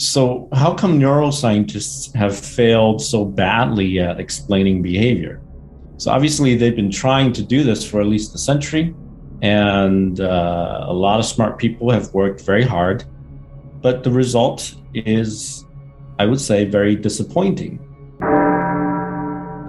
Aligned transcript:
So, 0.00 0.48
how 0.54 0.72
come 0.72 0.98
neuroscientists 0.98 2.14
have 2.14 2.34
failed 2.34 3.02
so 3.02 3.22
badly 3.22 4.00
at 4.00 4.18
explaining 4.18 4.80
behavior? 4.80 5.42
So, 5.98 6.10
obviously, 6.10 6.56
they've 6.56 6.74
been 6.74 6.90
trying 6.90 7.34
to 7.34 7.42
do 7.42 7.62
this 7.62 7.86
for 7.86 8.00
at 8.00 8.06
least 8.06 8.34
a 8.34 8.38
century, 8.38 8.94
and 9.42 10.18
uh, 10.18 10.86
a 10.88 10.92
lot 10.94 11.18
of 11.18 11.26
smart 11.26 11.58
people 11.58 11.90
have 11.90 12.14
worked 12.14 12.40
very 12.40 12.62
hard. 12.62 13.04
But 13.82 14.02
the 14.02 14.10
result 14.10 14.74
is, 14.94 15.66
I 16.18 16.24
would 16.24 16.40
say, 16.40 16.64
very 16.64 16.96
disappointing. 16.96 17.78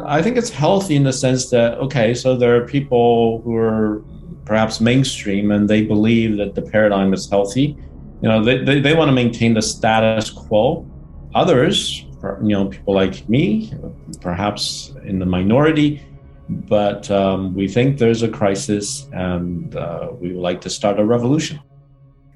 I 0.06 0.22
think 0.24 0.38
it's 0.38 0.50
healthy 0.50 0.96
in 0.96 1.04
the 1.04 1.12
sense 1.12 1.50
that, 1.50 1.78
okay, 1.80 2.14
so 2.14 2.38
there 2.38 2.56
are 2.56 2.66
people 2.66 3.42
who 3.42 3.58
are 3.58 4.02
perhaps 4.46 4.80
mainstream 4.80 5.52
and 5.52 5.70
they 5.70 5.84
believe 5.84 6.38
that 6.38 6.56
the 6.56 6.62
paradigm 6.62 7.14
is 7.14 7.30
healthy 7.30 7.78
you 8.22 8.30
know 8.30 8.44
they, 8.44 8.64
they, 8.64 8.80
they 8.80 8.96
want 8.96 9.10
to 9.10 9.14
maintain 9.14 9.54
the 9.54 9.62
status 9.62 10.30
quo. 10.30 10.86
Others 11.34 12.06
you 12.44 12.50
know 12.50 12.68
people 12.68 12.94
like 12.94 13.28
me 13.28 13.74
perhaps 14.22 14.94
in 15.06 15.20
the 15.20 15.26
minority 15.26 16.06
but 16.50 17.10
um, 17.10 17.54
we 17.56 17.68
think 17.68 17.98
there's 17.98 18.24
a 18.24 18.28
crisis 18.28 19.08
and 19.14 19.76
uh, 19.76 20.10
we 20.20 20.34
would 20.34 20.42
like 20.42 20.60
to 20.62 20.70
start 20.70 21.00
a 21.00 21.06
revolution. 21.06 21.60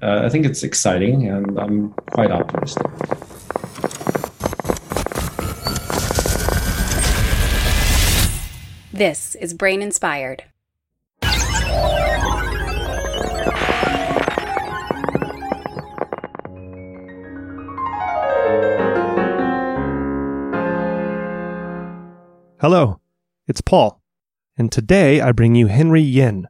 Uh, 0.02 0.22
i 0.24 0.28
think 0.28 0.44
it's 0.44 0.62
exciting 0.62 1.28
and 1.28 1.58
i'm 1.58 1.90
quite 2.12 2.30
optimistic. 2.30 2.86
This 8.92 9.34
is 9.36 9.52
brain 9.54 9.82
inspired 9.82 10.44
Hello, 22.58 23.00
it's 23.46 23.60
Paul, 23.60 24.00
and 24.56 24.72
today 24.72 25.20
I 25.20 25.30
bring 25.32 25.54
you 25.54 25.66
Henry 25.66 26.00
Yin. 26.00 26.48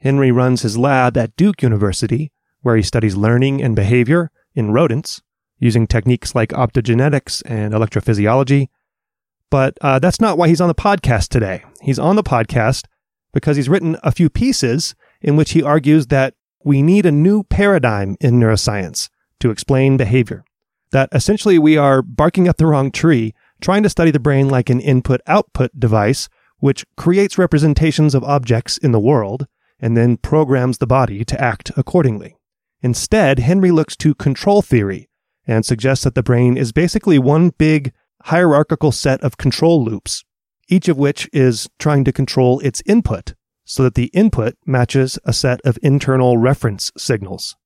Henry 0.00 0.32
runs 0.32 0.62
his 0.62 0.76
lab 0.76 1.16
at 1.16 1.36
Duke 1.36 1.62
University, 1.62 2.32
where 2.62 2.74
he 2.74 2.82
studies 2.82 3.14
learning 3.14 3.62
and 3.62 3.76
behavior 3.76 4.32
in 4.56 4.72
rodents 4.72 5.22
using 5.60 5.86
techniques 5.86 6.34
like 6.34 6.48
optogenetics 6.48 7.44
and 7.46 7.72
electrophysiology. 7.72 8.66
But 9.48 9.78
uh, 9.82 10.00
that's 10.00 10.20
not 10.20 10.36
why 10.36 10.48
he's 10.48 10.60
on 10.60 10.66
the 10.66 10.74
podcast 10.74 11.28
today. 11.28 11.62
He's 11.80 12.00
on 12.00 12.16
the 12.16 12.24
podcast 12.24 12.86
because 13.32 13.56
he's 13.56 13.68
written 13.68 13.96
a 14.02 14.10
few 14.10 14.28
pieces 14.28 14.96
in 15.22 15.36
which 15.36 15.52
he 15.52 15.62
argues 15.62 16.08
that 16.08 16.34
we 16.64 16.82
need 16.82 17.06
a 17.06 17.12
new 17.12 17.44
paradigm 17.44 18.16
in 18.20 18.40
neuroscience 18.40 19.10
to 19.38 19.50
explain 19.50 19.96
behavior. 19.96 20.44
That 20.90 21.08
essentially 21.12 21.56
we 21.56 21.76
are 21.76 22.02
barking 22.02 22.48
up 22.48 22.56
the 22.56 22.66
wrong 22.66 22.90
tree 22.90 23.32
trying 23.60 23.82
to 23.82 23.90
study 23.90 24.10
the 24.10 24.20
brain 24.20 24.48
like 24.48 24.70
an 24.70 24.80
input 24.80 25.20
output 25.26 25.70
device, 25.78 26.28
which 26.58 26.84
creates 26.96 27.38
representations 27.38 28.14
of 28.14 28.24
objects 28.24 28.78
in 28.78 28.92
the 28.92 29.00
world 29.00 29.46
and 29.78 29.96
then 29.96 30.16
programs 30.16 30.78
the 30.78 30.86
body 30.86 31.24
to 31.24 31.40
act 31.40 31.70
accordingly. 31.76 32.36
Instead, 32.82 33.38
Henry 33.38 33.70
looks 33.70 33.96
to 33.96 34.14
control 34.14 34.62
theory 34.62 35.08
and 35.46 35.64
suggests 35.64 36.04
that 36.04 36.14
the 36.14 36.22
brain 36.22 36.56
is 36.56 36.72
basically 36.72 37.18
one 37.18 37.50
big 37.50 37.92
hierarchical 38.24 38.92
set 38.92 39.20
of 39.22 39.36
control 39.36 39.84
loops, 39.84 40.24
each 40.68 40.88
of 40.88 40.98
which 40.98 41.28
is 41.32 41.68
trying 41.78 42.04
to 42.04 42.12
control 42.12 42.60
its 42.60 42.82
input 42.86 43.34
so 43.64 43.82
that 43.82 43.94
the 43.94 44.06
input 44.06 44.56
matches 44.64 45.18
a 45.24 45.32
set 45.32 45.60
of 45.62 45.78
internal 45.82 46.38
reference 46.38 46.92
signals. 46.96 47.56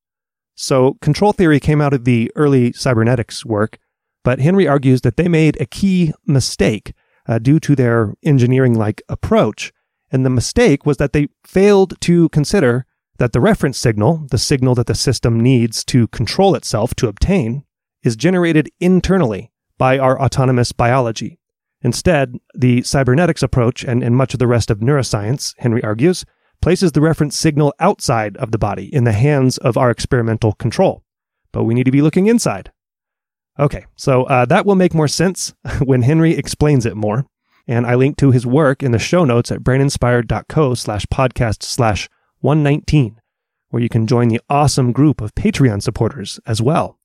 So 0.55 0.97
control 1.01 1.33
theory 1.33 1.59
came 1.59 1.81
out 1.81 1.93
of 1.93 2.05
the 2.05 2.31
early 2.35 2.73
cybernetics 2.73 3.45
work 3.45 3.77
but 4.23 4.39
Henry 4.39 4.67
argues 4.67 5.01
that 5.01 5.17
they 5.17 5.27
made 5.27 5.59
a 5.59 5.65
key 5.65 6.13
mistake 6.25 6.93
uh, 7.27 7.39
due 7.39 7.59
to 7.59 7.75
their 7.75 8.13
engineering 8.23 8.75
like 8.75 9.01
approach. 9.09 9.71
And 10.11 10.25
the 10.25 10.29
mistake 10.29 10.85
was 10.85 10.97
that 10.97 11.13
they 11.13 11.29
failed 11.45 11.99
to 12.01 12.29
consider 12.29 12.85
that 13.17 13.33
the 13.33 13.41
reference 13.41 13.77
signal, 13.77 14.27
the 14.29 14.37
signal 14.37 14.75
that 14.75 14.87
the 14.87 14.95
system 14.95 15.39
needs 15.39 15.83
to 15.85 16.07
control 16.07 16.55
itself 16.55 16.95
to 16.95 17.07
obtain, 17.07 17.63
is 18.03 18.15
generated 18.15 18.69
internally 18.79 19.51
by 19.77 19.97
our 19.97 20.19
autonomous 20.19 20.71
biology. 20.71 21.39
Instead, 21.83 22.35
the 22.53 22.83
cybernetics 22.83 23.41
approach 23.41 23.83
and, 23.83 24.03
and 24.03 24.15
much 24.15 24.33
of 24.33 24.39
the 24.39 24.47
rest 24.47 24.69
of 24.69 24.79
neuroscience, 24.79 25.53
Henry 25.59 25.83
argues, 25.83 26.25
places 26.61 26.91
the 26.91 27.01
reference 27.01 27.35
signal 27.35 27.73
outside 27.79 28.37
of 28.37 28.51
the 28.51 28.59
body 28.59 28.93
in 28.93 29.03
the 29.03 29.13
hands 29.13 29.57
of 29.59 29.77
our 29.77 29.89
experimental 29.89 30.53
control. 30.53 31.03
But 31.51 31.63
we 31.63 31.73
need 31.73 31.85
to 31.85 31.91
be 31.91 32.03
looking 32.03 32.27
inside 32.27 32.71
Okay, 33.59 33.85
so 33.95 34.23
uh, 34.23 34.45
that 34.45 34.65
will 34.65 34.75
make 34.75 34.93
more 34.93 35.07
sense 35.07 35.53
when 35.83 36.01
Henry 36.01 36.33
explains 36.33 36.85
it 36.85 36.95
more. 36.95 37.25
And 37.67 37.85
I 37.85 37.95
link 37.95 38.17
to 38.17 38.31
his 38.31 38.45
work 38.45 38.81
in 38.81 38.91
the 38.91 38.99
show 38.99 39.23
notes 39.23 39.51
at 39.51 39.59
braininspired.co 39.59 40.73
slash 40.73 41.05
podcast 41.07 41.63
slash 41.63 42.09
119, 42.39 43.21
where 43.69 43.83
you 43.83 43.89
can 43.89 44.07
join 44.07 44.29
the 44.29 44.41
awesome 44.49 44.91
group 44.91 45.21
of 45.21 45.35
Patreon 45.35 45.81
supporters 45.81 46.39
as 46.45 46.61
well. 46.61 46.97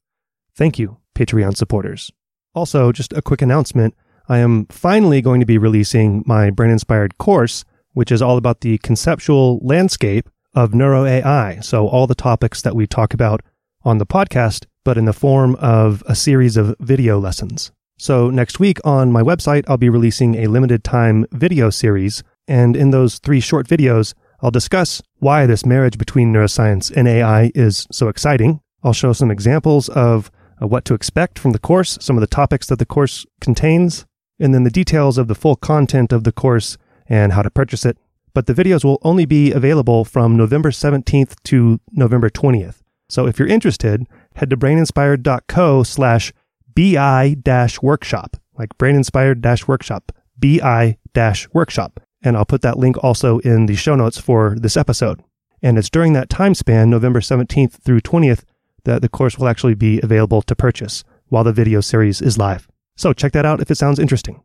Thank 0.54 0.78
you, 0.78 0.96
Patreon 1.14 1.56
supporters. 1.56 2.10
Also, 2.54 2.90
just 2.90 3.12
a 3.12 3.22
quick 3.22 3.42
announcement. 3.42 3.94
I 4.28 4.38
am 4.38 4.66
finally 4.66 5.20
going 5.20 5.40
to 5.40 5.46
be 5.46 5.58
releasing 5.58 6.24
my 6.26 6.50
Brain 6.50 6.70
Inspired 6.70 7.18
course, 7.18 7.64
which 7.92 8.10
is 8.10 8.22
all 8.22 8.38
about 8.38 8.62
the 8.62 8.78
conceptual 8.78 9.60
landscape 9.62 10.28
of 10.54 10.74
neuro 10.74 11.04
AI. 11.04 11.60
So 11.60 11.86
all 11.86 12.06
the 12.06 12.14
topics 12.14 12.62
that 12.62 12.74
we 12.74 12.86
talk 12.86 13.12
about 13.12 13.42
on 13.84 13.98
the 13.98 14.06
podcast 14.06 14.64
but 14.86 14.96
in 14.96 15.04
the 15.04 15.12
form 15.12 15.56
of 15.56 16.04
a 16.06 16.14
series 16.14 16.56
of 16.56 16.76
video 16.78 17.18
lessons. 17.18 17.72
So 17.98 18.30
next 18.30 18.60
week 18.60 18.78
on 18.84 19.10
my 19.10 19.20
website, 19.20 19.64
I'll 19.66 19.76
be 19.76 19.88
releasing 19.88 20.36
a 20.36 20.46
limited 20.46 20.84
time 20.84 21.26
video 21.32 21.70
series. 21.70 22.22
And 22.46 22.76
in 22.76 22.92
those 22.92 23.18
three 23.18 23.40
short 23.40 23.66
videos, 23.66 24.14
I'll 24.40 24.52
discuss 24.52 25.02
why 25.18 25.44
this 25.44 25.66
marriage 25.66 25.98
between 25.98 26.32
neuroscience 26.32 26.96
and 26.96 27.08
AI 27.08 27.50
is 27.52 27.88
so 27.90 28.06
exciting. 28.06 28.60
I'll 28.84 28.92
show 28.92 29.12
some 29.12 29.32
examples 29.32 29.88
of 29.88 30.30
uh, 30.62 30.68
what 30.68 30.84
to 30.84 30.94
expect 30.94 31.36
from 31.36 31.50
the 31.50 31.58
course, 31.58 31.98
some 32.00 32.16
of 32.16 32.20
the 32.20 32.28
topics 32.28 32.68
that 32.68 32.78
the 32.78 32.86
course 32.86 33.26
contains, 33.40 34.06
and 34.38 34.54
then 34.54 34.62
the 34.62 34.70
details 34.70 35.18
of 35.18 35.26
the 35.26 35.34
full 35.34 35.56
content 35.56 36.12
of 36.12 36.22
the 36.22 36.32
course 36.32 36.78
and 37.08 37.32
how 37.32 37.42
to 37.42 37.50
purchase 37.50 37.84
it. 37.84 37.98
But 38.34 38.46
the 38.46 38.54
videos 38.54 38.84
will 38.84 39.00
only 39.02 39.24
be 39.24 39.50
available 39.50 40.04
from 40.04 40.36
November 40.36 40.70
17th 40.70 41.34
to 41.44 41.80
November 41.90 42.30
20th. 42.30 42.82
So 43.08 43.26
if 43.26 43.38
you're 43.38 43.48
interested, 43.48 44.06
head 44.36 44.50
to 44.50 44.56
braininspired.co 44.56 45.82
slash 45.82 46.32
BI 46.74 47.36
dash 47.42 47.80
workshop, 47.82 48.36
like 48.58 48.76
braininspired 48.78 49.40
dash 49.40 49.66
workshop, 49.66 50.12
BI 50.38 50.98
dash 51.12 51.48
workshop. 51.52 52.00
And 52.22 52.36
I'll 52.36 52.44
put 52.44 52.62
that 52.62 52.78
link 52.78 53.02
also 53.02 53.38
in 53.40 53.66
the 53.66 53.76
show 53.76 53.94
notes 53.94 54.18
for 54.18 54.56
this 54.58 54.76
episode. 54.76 55.22
And 55.62 55.78
it's 55.78 55.90
during 55.90 56.12
that 56.12 56.28
time 56.28 56.54
span, 56.54 56.90
November 56.90 57.20
17th 57.20 57.72
through 57.72 58.00
20th, 58.02 58.44
that 58.84 59.02
the 59.02 59.08
course 59.08 59.38
will 59.38 59.48
actually 59.48 59.74
be 59.74 60.00
available 60.02 60.42
to 60.42 60.54
purchase 60.54 61.02
while 61.28 61.44
the 61.44 61.52
video 61.52 61.80
series 61.80 62.20
is 62.20 62.38
live. 62.38 62.68
So 62.94 63.12
check 63.12 63.32
that 63.32 63.46
out 63.46 63.60
if 63.60 63.70
it 63.70 63.76
sounds 63.76 63.98
interesting. 63.98 64.42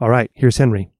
All 0.00 0.10
right, 0.10 0.30
here's 0.34 0.58
Henry. 0.58 0.90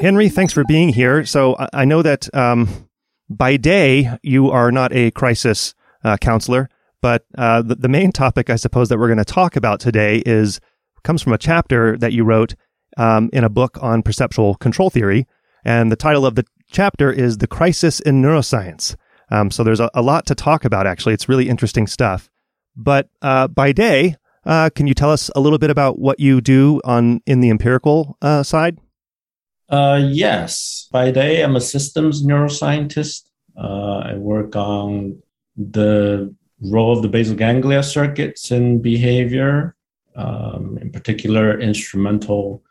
Henry, 0.00 0.28
thanks 0.28 0.52
for 0.52 0.64
being 0.64 0.90
here. 0.90 1.24
So 1.24 1.56
I 1.72 1.84
know 1.84 2.02
that 2.02 2.32
um, 2.34 2.88
by 3.28 3.56
day, 3.56 4.16
you 4.22 4.50
are 4.50 4.70
not 4.70 4.92
a 4.92 5.10
crisis 5.10 5.74
uh, 6.08 6.16
counselor, 6.16 6.68
but 7.02 7.24
uh, 7.36 7.62
the, 7.62 7.74
the, 7.74 7.88
main 7.88 8.12
topic, 8.12 8.50
I 8.50 8.56
suppose, 8.56 8.88
that 8.88 8.98
we're 8.98 9.08
going 9.08 9.18
to 9.18 9.24
talk 9.24 9.56
about 9.56 9.78
today 9.78 10.22
is 10.24 10.60
comes 11.04 11.22
from 11.22 11.32
a 11.32 11.38
chapter 11.38 11.96
that 11.98 12.12
you 12.12 12.24
wrote 12.24 12.54
um, 12.96 13.30
in 13.32 13.44
a 13.44 13.48
book 13.48 13.78
on 13.80 14.02
perceptual 14.02 14.54
control 14.56 14.90
theory, 14.90 15.26
and 15.64 15.92
the 15.92 15.96
title 15.96 16.26
of 16.26 16.34
the 16.34 16.44
chapter 16.70 17.12
is 17.12 17.38
"The 17.38 17.46
Crisis 17.46 18.00
in 18.00 18.22
Neuroscience." 18.22 18.96
Um, 19.30 19.50
so 19.50 19.62
there's 19.62 19.80
a, 19.80 19.90
a, 19.94 20.02
lot 20.02 20.26
to 20.26 20.34
talk 20.34 20.64
about. 20.64 20.86
Actually, 20.86 21.14
it's 21.14 21.28
really 21.28 21.48
interesting 21.48 21.86
stuff. 21.86 22.30
But 22.74 23.10
uh, 23.20 23.48
by 23.48 23.72
day, 23.72 24.16
uh, 24.46 24.70
can 24.74 24.86
you 24.86 24.94
tell 24.94 25.10
us 25.10 25.30
a 25.36 25.40
little 25.40 25.58
bit 25.58 25.70
about 25.70 25.98
what 25.98 26.18
you 26.18 26.40
do 26.40 26.80
on 26.84 27.20
in 27.26 27.40
the 27.40 27.50
empirical 27.50 28.16
uh, 28.22 28.42
side? 28.42 28.78
Uh, 29.68 30.00
yes. 30.08 30.88
By 30.90 31.10
day, 31.10 31.42
I'm 31.42 31.56
a 31.56 31.60
systems 31.60 32.24
neuroscientist. 32.24 33.28
Uh, 33.56 33.98
I 33.98 34.14
work 34.14 34.56
on 34.56 35.20
the 35.58 36.34
role 36.62 36.92
of 36.92 37.02
the 37.02 37.08
basal 37.08 37.36
ganglia 37.36 37.82
circuits 37.82 38.50
in 38.50 38.80
behavior, 38.80 39.76
um, 40.16 40.78
in 40.80 40.90
particular, 40.90 41.58
instrumental 41.60 42.62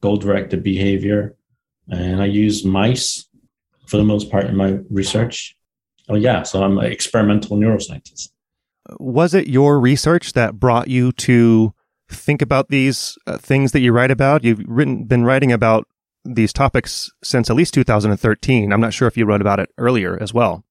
goal 0.00 0.16
directed 0.16 0.62
behavior. 0.62 1.36
And 1.88 2.22
I 2.22 2.26
use 2.26 2.64
mice 2.64 3.28
for 3.86 3.96
the 3.96 4.04
most 4.04 4.30
part 4.30 4.46
in 4.46 4.56
my 4.56 4.78
research. 4.90 5.56
Oh, 6.08 6.14
yeah. 6.14 6.42
So 6.42 6.62
I'm 6.62 6.78
an 6.78 6.86
experimental 6.86 7.56
neuroscientist. 7.56 8.30
Was 8.98 9.34
it 9.34 9.48
your 9.48 9.80
research 9.80 10.32
that 10.34 10.60
brought 10.60 10.88
you 10.88 11.12
to 11.12 11.74
think 12.08 12.40
about 12.40 12.68
these 12.68 13.18
uh, 13.26 13.38
things 13.38 13.72
that 13.72 13.80
you 13.80 13.92
write 13.92 14.12
about? 14.12 14.44
You've 14.44 14.62
written, 14.66 15.04
been 15.04 15.24
writing 15.24 15.50
about 15.50 15.88
these 16.24 16.52
topics 16.52 17.10
since 17.22 17.50
at 17.50 17.56
least 17.56 17.74
2013. 17.74 18.72
I'm 18.72 18.80
not 18.80 18.94
sure 18.94 19.08
if 19.08 19.16
you 19.16 19.26
wrote 19.26 19.40
about 19.40 19.60
it 19.60 19.70
earlier 19.78 20.20
as 20.20 20.32
well. 20.32 20.64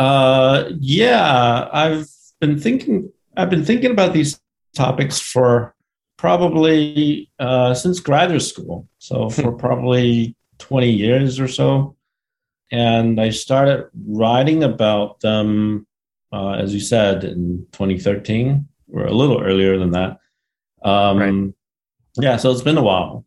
Uh, 0.00 0.70
yeah, 0.80 1.68
I've 1.70 2.08
been 2.40 2.58
thinking. 2.58 3.12
I've 3.36 3.50
been 3.50 3.66
thinking 3.66 3.90
about 3.90 4.14
these 4.14 4.40
topics 4.74 5.20
for 5.20 5.74
probably 6.16 7.30
uh, 7.38 7.74
since 7.74 8.00
graduate 8.00 8.42
school. 8.42 8.88
So 8.98 9.28
for 9.30 9.52
probably 9.52 10.34
20 10.58 10.90
years 10.90 11.38
or 11.38 11.48
so. 11.48 11.96
And 12.72 13.20
I 13.20 13.28
started 13.28 13.88
writing 14.06 14.64
about 14.64 15.20
them, 15.20 15.86
uh, 16.32 16.52
as 16.52 16.72
you 16.72 16.80
said, 16.80 17.24
in 17.24 17.66
2013 17.72 18.66
or 18.94 19.04
a 19.04 19.12
little 19.12 19.42
earlier 19.42 19.76
than 19.76 19.90
that. 19.90 20.18
Um, 20.82 21.18
right. 21.18 21.54
Yeah, 22.16 22.36
so 22.38 22.50
it's 22.52 22.62
been 22.62 22.78
a 22.78 22.82
while. 22.82 23.26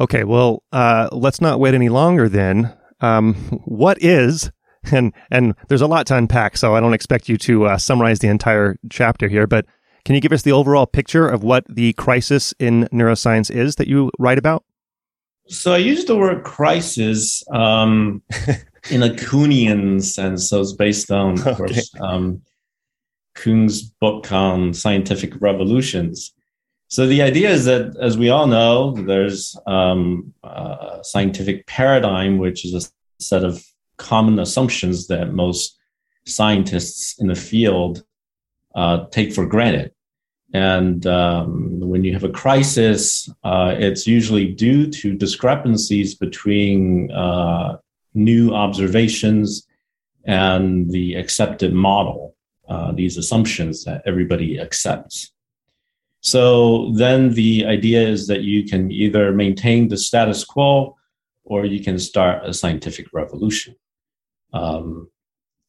Okay, 0.00 0.24
well, 0.24 0.64
uh, 0.72 1.08
let's 1.12 1.40
not 1.40 1.60
wait 1.60 1.74
any 1.74 1.88
longer 1.88 2.28
then. 2.28 2.74
Um, 3.00 3.34
what 3.64 4.02
is 4.02 4.50
and 4.92 5.12
and 5.30 5.54
there's 5.68 5.82
a 5.82 5.86
lot 5.86 6.06
to 6.08 6.16
unpack, 6.16 6.56
so 6.56 6.74
I 6.74 6.80
don't 6.80 6.94
expect 6.94 7.28
you 7.28 7.36
to 7.38 7.66
uh, 7.66 7.78
summarize 7.78 8.18
the 8.18 8.28
entire 8.28 8.78
chapter 8.90 9.28
here. 9.28 9.46
But 9.46 9.66
can 10.04 10.14
you 10.14 10.20
give 10.20 10.32
us 10.32 10.42
the 10.42 10.52
overall 10.52 10.86
picture 10.86 11.28
of 11.28 11.42
what 11.42 11.64
the 11.68 11.92
crisis 11.94 12.54
in 12.58 12.88
neuroscience 12.92 13.50
is 13.50 13.76
that 13.76 13.88
you 13.88 14.10
write 14.18 14.38
about? 14.38 14.64
So 15.48 15.72
I 15.72 15.78
use 15.78 16.04
the 16.04 16.16
word 16.16 16.44
crisis 16.44 17.42
um, 17.52 18.22
in 18.90 19.02
a 19.02 19.10
Kuhnian 19.10 20.02
sense. 20.02 20.48
So 20.48 20.60
it's 20.60 20.72
based 20.72 21.10
on, 21.10 21.40
of 21.40 21.46
okay. 21.46 21.56
course, 21.56 21.90
um, 22.00 22.42
Kuhn's 23.34 23.82
book 23.82 24.30
on 24.32 24.74
scientific 24.74 25.32
revolutions. 25.40 26.32
So 26.88 27.06
the 27.06 27.22
idea 27.22 27.50
is 27.50 27.66
that, 27.66 27.96
as 28.00 28.16
we 28.16 28.30
all 28.30 28.46
know, 28.46 28.92
there's 28.92 29.56
um, 29.66 30.32
a 30.42 31.00
scientific 31.02 31.66
paradigm, 31.66 32.38
which 32.38 32.64
is 32.64 32.74
a 32.74 32.88
set 33.22 33.44
of 33.44 33.62
common 33.98 34.38
assumptions 34.38 35.06
that 35.08 35.32
most 35.32 35.78
scientists 36.26 37.18
in 37.20 37.26
the 37.28 37.34
field 37.34 38.04
uh, 38.74 39.06
take 39.10 39.32
for 39.32 39.46
granted. 39.46 39.92
And 40.54 41.06
um, 41.06 41.80
when 41.80 42.04
you 42.04 42.12
have 42.14 42.24
a 42.24 42.30
crisis, 42.30 43.28
uh, 43.44 43.74
it's 43.76 44.06
usually 44.06 44.46
due 44.52 44.90
to 44.90 45.14
discrepancies 45.14 46.14
between 46.14 47.10
uh, 47.12 47.78
new 48.14 48.54
observations 48.54 49.66
and 50.24 50.90
the 50.90 51.14
accepted 51.14 51.72
model, 51.72 52.34
uh, 52.68 52.92
these 52.92 53.18
assumptions 53.18 53.84
that 53.84 54.02
everybody 54.06 54.58
accepts. 54.58 55.32
So 56.20 56.92
then 56.94 57.34
the 57.34 57.64
idea 57.66 58.06
is 58.06 58.26
that 58.26 58.42
you 58.42 58.64
can 58.64 58.90
either 58.90 59.32
maintain 59.32 59.88
the 59.88 59.96
status 59.96 60.44
quo 60.44 60.96
or 61.44 61.64
you 61.64 61.82
can 61.82 61.98
start 61.98 62.44
a 62.44 62.52
scientific 62.52 63.06
revolution. 63.12 63.74
Um, 64.52 65.10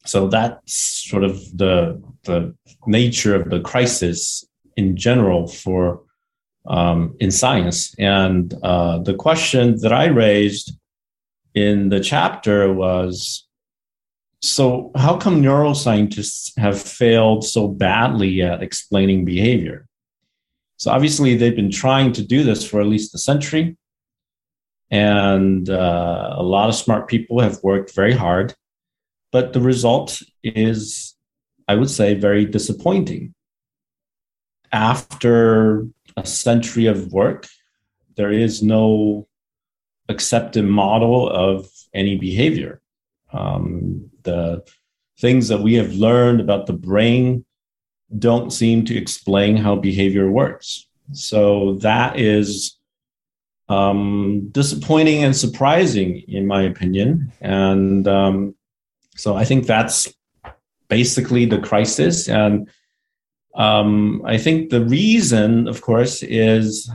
so 0.05 0.27
that's 0.27 0.73
sort 1.09 1.23
of 1.23 1.35
the 1.57 2.01
the 2.23 2.55
nature 2.87 3.35
of 3.35 3.49
the 3.49 3.59
crisis 3.59 4.45
in 4.75 4.95
general 4.95 5.47
for 5.47 6.01
um, 6.67 7.15
in 7.19 7.31
science. 7.31 7.93
And 7.97 8.53
uh, 8.63 8.99
the 8.99 9.13
question 9.13 9.79
that 9.81 9.93
I 9.93 10.05
raised 10.05 10.77
in 11.53 11.89
the 11.89 11.99
chapter 11.99 12.73
was 12.73 13.45
so 14.41 14.91
how 14.95 15.17
come 15.17 15.41
neuroscientists 15.41 16.57
have 16.57 16.81
failed 16.81 17.43
so 17.43 17.67
badly 17.67 18.41
at 18.41 18.63
explaining 18.63 19.25
behavior? 19.25 19.85
So 20.77 20.91
obviously 20.91 21.35
they've 21.35 21.55
been 21.55 21.71
trying 21.71 22.13
to 22.13 22.25
do 22.25 22.43
this 22.43 22.65
for 22.67 22.79
at 22.79 22.87
least 22.87 23.13
a 23.13 23.17
century. 23.17 23.75
And 24.89 25.69
uh, 25.69 26.35
a 26.37 26.43
lot 26.43 26.69
of 26.69 26.75
smart 26.75 27.09
people 27.09 27.41
have 27.41 27.59
worked 27.63 27.93
very 27.93 28.13
hard 28.13 28.55
but 29.31 29.53
the 29.53 29.61
result 29.61 30.21
is, 30.43 31.15
I 31.67 31.75
would 31.75 31.89
say, 31.89 32.15
very 32.15 32.45
disappointing. 32.45 33.33
After 34.71 35.87
a 36.17 36.25
century 36.25 36.85
of 36.85 37.11
work, 37.11 37.47
there 38.15 38.31
is 38.31 38.61
no 38.61 39.27
accepted 40.09 40.65
model 40.65 41.29
of 41.29 41.69
any 41.93 42.17
behavior. 42.17 42.81
Um, 43.31 44.09
the 44.23 44.63
things 45.19 45.47
that 45.49 45.61
we 45.61 45.75
have 45.75 45.93
learned 45.93 46.41
about 46.41 46.65
the 46.65 46.73
brain 46.73 47.45
don't 48.17 48.51
seem 48.51 48.85
to 48.85 48.97
explain 48.97 49.55
how 49.55 49.75
behavior 49.75 50.31
works. 50.31 50.87
So 51.13 51.75
that 51.81 52.19
is 52.19 52.77
um, 53.67 54.49
disappointing 54.51 55.23
and 55.23 55.35
surprising, 55.35 56.23
in 56.27 56.47
my 56.47 56.63
opinion. 56.63 57.31
And 57.39 58.07
um, 58.07 58.55
so 59.19 59.35
I 59.35 59.43
think 59.43 59.65
that's 59.65 60.11
basically 60.87 61.45
the 61.45 61.59
crisis. 61.59 62.29
And 62.29 62.69
um, 63.53 64.21
I 64.25 64.37
think 64.37 64.69
the 64.69 64.85
reason, 64.85 65.67
of 65.67 65.81
course, 65.81 66.23
is 66.23 66.89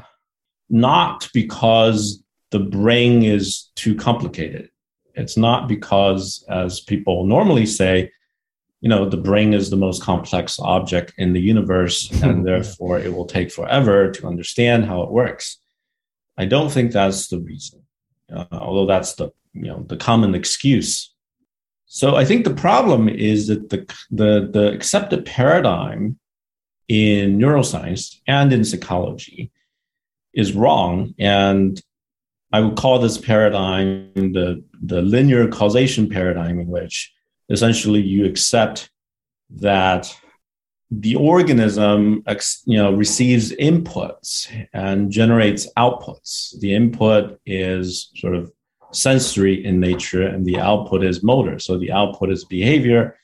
not 0.70 1.28
because 1.34 2.22
the 2.50 2.60
brain 2.60 3.22
is 3.22 3.70
too 3.76 3.94
complicated. 3.94 4.70
It's 5.14 5.36
not 5.36 5.68
because, 5.68 6.44
as 6.48 6.80
people 6.80 7.26
normally 7.26 7.66
say, 7.66 8.10
you 8.80 8.88
know, 8.88 9.06
the 9.06 9.18
brain 9.18 9.52
is 9.52 9.68
the 9.68 9.76
most 9.76 10.02
complex 10.02 10.58
object 10.58 11.12
in 11.18 11.34
the 11.34 11.40
universe, 11.40 12.10
and 12.22 12.46
therefore 12.46 12.98
it 12.98 13.12
will 13.12 13.26
take 13.26 13.52
forever 13.52 14.10
to 14.10 14.26
understand 14.26 14.86
how 14.86 15.02
it 15.02 15.10
works. 15.10 15.58
I 16.38 16.46
don't 16.46 16.70
think 16.70 16.92
that's 16.92 17.28
the 17.28 17.38
reason, 17.38 17.82
uh, 18.34 18.46
although 18.50 18.86
that's 18.86 19.14
the 19.14 19.30
you 19.52 19.68
know 19.68 19.84
the 19.86 19.96
common 19.96 20.34
excuse 20.34 21.13
so 21.86 22.16
I 22.16 22.24
think 22.24 22.44
the 22.44 22.54
problem 22.54 23.08
is 23.08 23.46
that 23.48 23.70
the, 23.70 23.86
the, 24.10 24.48
the 24.52 24.72
accepted 24.72 25.24
paradigm 25.24 26.18
in 26.88 27.38
neuroscience 27.38 28.16
and 28.26 28.52
in 28.52 28.64
psychology 28.64 29.50
is 30.32 30.54
wrong. 30.54 31.14
And 31.18 31.80
I 32.52 32.60
would 32.60 32.76
call 32.76 32.98
this 32.98 33.18
paradigm 33.18 34.12
the, 34.14 34.64
the 34.82 35.02
linear 35.02 35.48
causation 35.48 36.08
paradigm, 36.08 36.58
in 36.60 36.66
which 36.66 37.12
essentially 37.48 38.00
you 38.00 38.26
accept 38.26 38.90
that 39.50 40.14
the 40.90 41.16
organism 41.16 42.22
you 42.66 42.76
know 42.76 42.92
receives 42.92 43.52
inputs 43.52 44.48
and 44.72 45.10
generates 45.10 45.66
outputs 45.76 46.58
the 46.60 46.74
input 46.74 47.40
is 47.46 48.10
sort 48.16 48.34
of 48.34 48.52
sensory 48.94 49.64
in 49.64 49.80
nature 49.80 50.26
and 50.26 50.44
the 50.44 50.58
output 50.58 51.04
is 51.04 51.22
motor. 51.22 51.58
So 51.58 51.78
the 51.78 51.92
output 51.92 52.30
is 52.30 52.44
behavior 52.44 53.16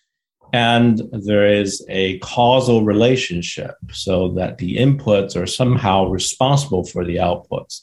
and 0.53 1.03
there 1.13 1.47
is 1.47 1.85
a 1.89 2.19
causal 2.19 2.85
relationship 2.85 3.77
so 3.93 4.31
that 4.31 4.59
the 4.59 4.77
inputs 4.77 5.37
are 5.37 5.47
somehow 5.47 6.07
responsible 6.07 6.85
for 6.85 7.05
the 7.05 7.17
outputs. 7.17 7.83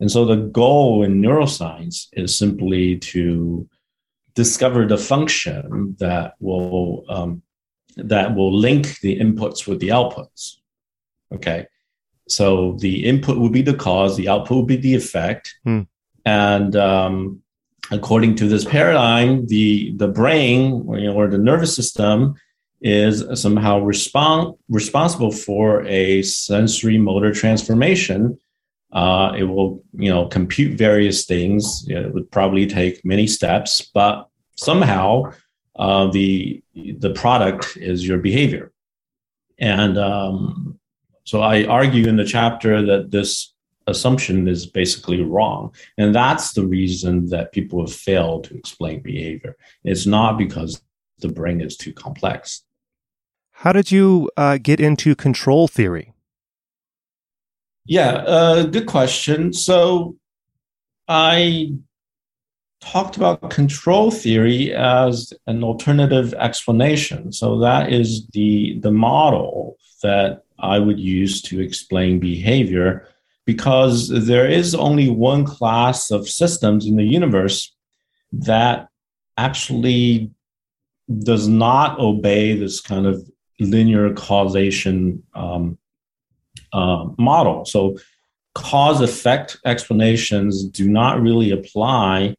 And 0.00 0.10
so 0.10 0.24
the 0.24 0.36
goal 0.36 1.04
in 1.04 1.22
neuroscience 1.22 2.08
is 2.12 2.36
simply 2.36 2.98
to 2.98 3.68
discover 4.34 4.86
the 4.86 4.98
function 4.98 5.96
that 6.00 6.34
will 6.40 7.04
um, 7.08 7.42
that 7.96 8.34
will 8.34 8.52
link 8.52 8.98
the 9.00 9.18
inputs 9.18 9.66
with 9.66 9.80
the 9.80 9.88
outputs. 9.88 10.56
Okay, 11.32 11.66
so 12.28 12.76
the 12.80 13.04
input 13.04 13.38
will 13.38 13.50
be 13.50 13.62
the 13.62 13.74
cause, 13.74 14.16
the 14.16 14.28
output 14.28 14.56
will 14.56 14.64
be 14.64 14.76
the 14.76 14.94
effect, 14.94 15.54
hmm. 15.64 15.82
And 16.24 16.76
um, 16.76 17.42
according 17.90 18.36
to 18.36 18.48
this 18.48 18.64
paradigm, 18.64 19.46
the 19.46 19.92
the 19.96 20.08
brain 20.08 20.84
or, 20.86 20.98
you 20.98 21.08
know, 21.08 21.14
or 21.14 21.28
the 21.28 21.38
nervous 21.38 21.74
system 21.74 22.34
is 22.80 23.24
somehow 23.40 23.78
responsible 23.78 25.30
for 25.30 25.84
a 25.86 26.22
sensory 26.22 26.98
motor 26.98 27.32
transformation. 27.32 28.38
Uh, 28.92 29.32
it 29.36 29.44
will, 29.44 29.82
you 29.94 30.10
know, 30.10 30.26
compute 30.26 30.76
various 30.76 31.24
things. 31.24 31.84
It 31.88 32.12
would 32.12 32.30
probably 32.30 32.66
take 32.66 33.04
many 33.04 33.26
steps, 33.26 33.80
but 33.94 34.28
somehow 34.56 35.32
uh, 35.76 36.10
the 36.10 36.62
the 36.74 37.10
product 37.10 37.76
is 37.76 38.06
your 38.06 38.18
behavior. 38.18 38.72
And 39.58 39.96
um, 39.96 40.78
so 41.24 41.40
I 41.40 41.64
argue 41.64 42.06
in 42.08 42.16
the 42.16 42.24
chapter 42.24 42.84
that 42.84 43.10
this 43.10 43.51
assumption 43.86 44.48
is 44.48 44.66
basically 44.66 45.22
wrong. 45.22 45.74
And 45.98 46.14
that's 46.14 46.52
the 46.52 46.66
reason 46.66 47.28
that 47.28 47.52
people 47.52 47.80
have 47.80 47.94
failed 47.94 48.44
to 48.44 48.56
explain 48.56 49.00
behavior. 49.00 49.56
It's 49.84 50.06
not 50.06 50.38
because 50.38 50.82
the 51.18 51.28
brain 51.28 51.60
is 51.60 51.76
too 51.76 51.92
complex. 51.92 52.62
How 53.52 53.72
did 53.72 53.90
you 53.90 54.30
uh, 54.36 54.58
get 54.60 54.80
into 54.80 55.14
control 55.14 55.68
theory? 55.68 56.12
Yeah, 57.84 58.10
uh, 58.26 58.64
good 58.64 58.86
question. 58.86 59.52
So 59.52 60.16
I 61.08 61.74
talked 62.80 63.16
about 63.16 63.50
control 63.50 64.10
theory 64.10 64.74
as 64.74 65.32
an 65.46 65.62
alternative 65.62 66.34
explanation. 66.34 67.32
So 67.32 67.58
that 67.60 67.92
is 67.92 68.26
the 68.28 68.78
the 68.80 68.90
model 68.90 69.76
that 70.02 70.44
I 70.58 70.78
would 70.78 70.98
use 70.98 71.42
to 71.42 71.60
explain 71.60 72.18
behavior 72.18 73.08
because 73.44 74.08
there 74.08 74.48
is 74.48 74.74
only 74.74 75.08
one 75.08 75.44
class 75.44 76.10
of 76.10 76.28
systems 76.28 76.86
in 76.86 76.96
the 76.96 77.04
universe 77.04 77.74
that 78.32 78.88
actually 79.36 80.30
does 81.20 81.48
not 81.48 81.98
obey 81.98 82.56
this 82.56 82.80
kind 82.80 83.06
of 83.06 83.28
linear 83.58 84.12
causation 84.14 85.22
um, 85.34 85.78
uh, 86.72 87.06
model. 87.18 87.64
So 87.64 87.98
cause 88.54 89.00
effect 89.00 89.58
explanations 89.64 90.64
do 90.64 90.88
not 90.88 91.20
really 91.20 91.50
apply 91.50 92.36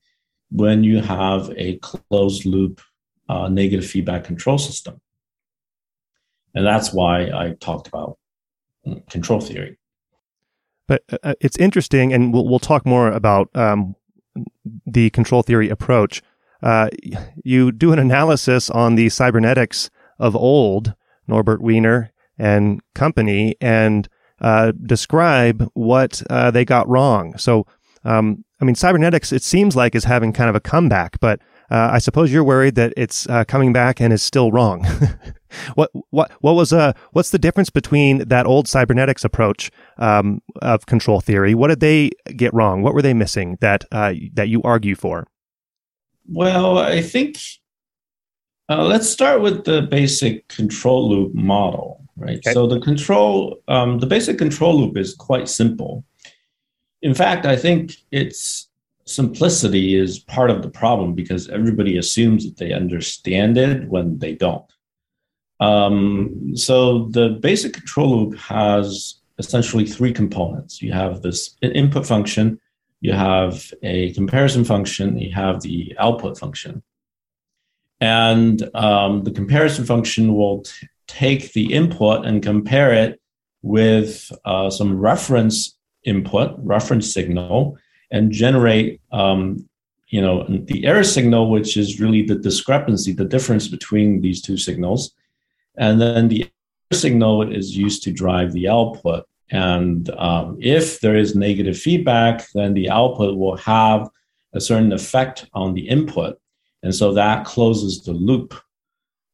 when 0.51 0.83
you 0.83 1.01
have 1.01 1.51
a 1.57 1.77
closed 1.79 2.45
loop 2.45 2.81
uh, 3.29 3.49
negative 3.49 3.89
feedback 3.89 4.23
control 4.23 4.57
system. 4.57 5.01
And 6.55 6.65
that's 6.65 6.93
why 6.93 7.23
I 7.23 7.55
talked 7.59 7.87
about 7.87 8.17
mm, 8.85 9.07
control 9.09 9.41
theory. 9.41 9.79
But 10.93 11.03
uh, 11.11 11.29
uh, 11.29 11.33
it's 11.41 11.57
interesting, 11.57 12.13
and 12.13 12.31
we'll, 12.31 12.47
we'll 12.47 12.59
talk 12.59 12.85
more 12.85 13.09
about 13.09 13.49
um, 13.55 13.95
the 14.85 15.09
control 15.09 15.41
theory 15.41 15.69
approach. 15.69 16.21
Uh, 16.61 16.89
you 17.43 17.71
do 17.71 17.93
an 17.93 17.99
analysis 17.99 18.69
on 18.69 18.93
the 18.93 19.09
cybernetics 19.09 19.89
of 20.19 20.35
old, 20.35 20.93
Norbert 21.27 21.61
Wiener 21.61 22.11
and 22.37 22.79
company, 22.93 23.55
and 23.59 24.07
uh, 24.39 24.71
describe 24.85 25.67
what 25.73 26.21
uh, 26.29 26.51
they 26.51 26.63
got 26.63 26.87
wrong. 26.87 27.35
So, 27.37 27.65
um, 28.03 28.45
I 28.61 28.65
mean, 28.65 28.75
cybernetics, 28.75 29.31
it 29.31 29.41
seems 29.41 29.75
like 29.75 29.95
is 29.95 30.03
having 30.03 30.31
kind 30.31 30.49
of 30.49 30.55
a 30.55 30.59
comeback, 30.59 31.19
but 31.19 31.39
uh, 31.73 31.89
I 31.91 31.99
suppose 31.99 32.31
you're 32.31 32.43
worried 32.43 32.75
that 32.75 32.93
it's 32.95 33.27
uh, 33.27 33.43
coming 33.45 33.73
back 33.73 33.99
and 33.99 34.13
is 34.13 34.21
still 34.21 34.51
wrong. 34.51 34.85
what 35.75 35.91
what 36.11 36.31
what 36.41 36.53
was 36.53 36.73
uh 36.73 36.93
what's 37.11 37.29
the 37.29 37.37
difference 37.37 37.69
between 37.69 38.19
that 38.27 38.45
old 38.45 38.67
cybernetics 38.67 39.23
approach 39.23 39.71
um, 39.97 40.41
of 40.61 40.85
control 40.85 41.19
theory? 41.19 41.53
What 41.53 41.67
did 41.67 41.79
they 41.79 42.11
get 42.35 42.53
wrong? 42.53 42.83
What 42.83 42.93
were 42.93 43.01
they 43.01 43.13
missing 43.13 43.57
that 43.61 43.85
uh, 43.91 44.13
that 44.33 44.47
you 44.49 44.61
argue 44.63 44.95
for? 44.95 45.27
Well, 46.29 46.77
I 46.77 47.01
think 47.01 47.37
uh, 48.69 48.83
let's 48.85 49.09
start 49.09 49.41
with 49.41 49.65
the 49.65 49.81
basic 49.81 50.47
control 50.47 51.09
loop 51.09 51.33
model 51.33 52.03
right? 52.17 52.37
Okay. 52.37 52.53
So 52.53 52.67
the 52.67 52.79
control, 52.79 53.61
um, 53.67 53.99
the 53.99 54.05
basic 54.05 54.37
control 54.37 54.79
loop 54.79 54.97
is 54.97 55.13
quite 55.15 55.49
simple. 55.49 56.03
In 57.01 57.13
fact, 57.13 57.45
I 57.45 57.55
think 57.55 57.95
its 58.11 58.69
simplicity 59.05 59.95
is 59.95 60.19
part 60.19 60.49
of 60.49 60.61
the 60.61 60.69
problem 60.69 61.13
because 61.13 61.49
everybody 61.49 61.97
assumes 61.97 62.45
that 62.45 62.57
they 62.57 62.73
understand 62.73 63.57
it 63.57 63.87
when 63.87 64.19
they 64.19 64.33
don't. 64.33 64.71
Um, 65.59 66.53
so 66.55 67.07
the 67.09 67.29
basic 67.41 67.73
control 67.73 68.17
loop 68.17 68.37
has 68.37 69.21
essentially 69.37 69.85
three 69.85 70.13
components. 70.13 70.81
You 70.81 70.93
have 70.93 71.21
this 71.21 71.55
input 71.61 72.05
function, 72.05 72.59
you 73.01 73.13
have 73.13 73.73
a 73.81 74.13
comparison 74.13 74.63
function, 74.63 75.17
you 75.17 75.33
have 75.33 75.61
the 75.61 75.95
output 75.99 76.37
function. 76.37 76.83
And 77.99 78.69
um, 78.75 79.23
the 79.23 79.31
comparison 79.31 79.85
function 79.85 80.33
will 80.35 80.61
t- 80.61 80.87
take 81.07 81.53
the 81.53 81.73
input 81.73 82.25
and 82.25 82.43
compare 82.43 82.93
it 82.93 83.21
with 83.61 84.31
uh, 84.45 84.69
some 84.69 84.99
reference 84.99 85.77
input, 86.03 86.55
reference 86.57 87.13
signal, 87.13 87.77
and 88.13 88.31
generate, 88.31 89.01
um, 89.11 89.67
you 90.07 90.21
know, 90.21 90.45
the 90.47 90.85
error 90.85 91.03
signal, 91.03 91.49
which 91.49 91.75
is 91.75 91.99
really 91.99 92.21
the 92.21 92.35
discrepancy, 92.35 93.11
the 93.11 93.25
difference 93.25 93.67
between 93.67 94.21
these 94.21 94.41
two 94.41 94.55
signals. 94.55 95.13
And 95.75 95.99
then 95.99 96.27
the 96.29 96.43
error 96.43 96.99
signal 96.99 97.51
is 97.51 97.75
used 97.75 98.03
to 98.03 98.11
drive 98.13 98.53
the 98.53 98.69
output. 98.69 99.25
And 99.49 100.09
um, 100.11 100.57
if 100.61 100.99
there 100.99 101.17
is 101.17 101.35
negative 101.35 101.77
feedback, 101.77 102.45
then 102.53 102.75
the 102.75 102.89
output 102.89 103.35
will 103.35 103.57
have 103.57 104.07
a 104.53 104.61
certain 104.61 104.93
effect 104.93 105.47
on 105.53 105.73
the 105.73 105.89
input. 105.89 106.39
And 106.83 106.93
so 106.93 107.13
that 107.13 107.45
closes 107.45 108.03
the 108.03 108.13
loop. 108.13 108.53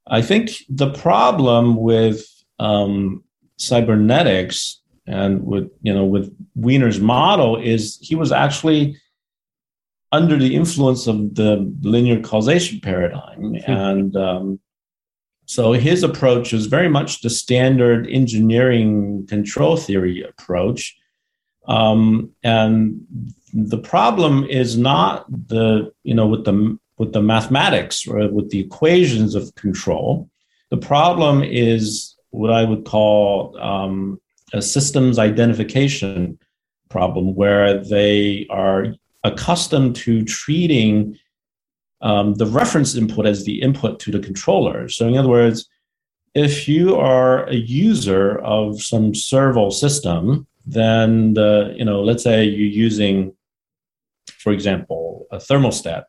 I 0.07 0.21
think 0.21 0.51
the 0.69 0.91
problem 0.91 1.75
with 1.75 2.25
um, 2.57 3.24
cybernetics 3.57 4.78
and 5.09 5.43
with 5.45 5.69
you 5.81 5.93
know 5.93 6.05
with 6.05 6.33
Wiener's 6.55 6.99
model 6.99 7.57
is 7.57 7.97
he 8.01 8.15
was 8.15 8.31
actually 8.31 8.97
under 10.11 10.37
the 10.37 10.55
influence 10.55 11.07
of 11.07 11.35
the 11.35 11.71
linear 11.81 12.19
causation 12.21 12.79
paradigm, 12.79 13.41
mm-hmm. 13.41 13.71
and 13.71 14.15
um, 14.15 14.59
so 15.45 15.73
his 15.73 16.03
approach 16.03 16.53
is 16.53 16.67
very 16.67 16.89
much 16.89 17.21
the 17.21 17.29
standard 17.29 18.07
engineering 18.07 19.25
control 19.27 19.77
theory 19.77 20.21
approach. 20.21 20.95
Um, 21.67 22.31
and 22.43 23.01
the 23.53 23.77
problem 23.77 24.45
is 24.45 24.77
not 24.77 25.25
the 25.47 25.91
you 26.03 26.13
know 26.13 26.27
with 26.27 26.45
the 26.45 26.77
with 26.99 27.13
the 27.13 27.21
mathematics 27.21 28.07
or 28.07 28.27
with 28.29 28.51
the 28.51 28.59
equations 28.59 29.33
of 29.33 29.55
control. 29.55 30.29
The 30.69 30.77
problem 30.77 31.43
is 31.43 32.15
what 32.29 32.51
I 32.51 32.63
would 32.63 32.85
call 32.85 33.57
um, 33.59 34.21
a 34.53 34.62
systems 34.62 35.20
identification 35.20 36.39
problem, 36.89 37.36
where 37.36 37.84
they 37.84 38.48
are 38.50 38.88
accustomed 39.24 39.96
to 39.96 40.24
treating 40.24 41.18
um, 42.01 42.36
the 42.36 42.46
reference 42.46 42.96
input 42.96 43.25
as 43.25 43.46
the 43.46 43.62
input 43.62 44.00
to 44.00 44.12
the 44.12 44.20
controller. 44.20 44.88
So, 44.89 45.08
in 45.08 45.18
other 45.18 45.29
words, 45.29 45.68
if 46.34 46.68
you 46.68 46.96
are 46.96 47.46
a 47.46 47.56
user 47.56 48.39
of 48.39 48.82
some 48.82 49.13
servo 49.13 49.70
system, 49.70 50.48
then 50.65 51.34
the 51.34 51.74
you 51.77 51.86
know, 51.86 52.01
let's 52.01 52.24
say 52.24 52.46
you're 52.46 52.68
using, 52.68 53.34
for 54.27 54.53
example, 54.53 55.27
a 55.32 55.38
thermostat 55.38 56.06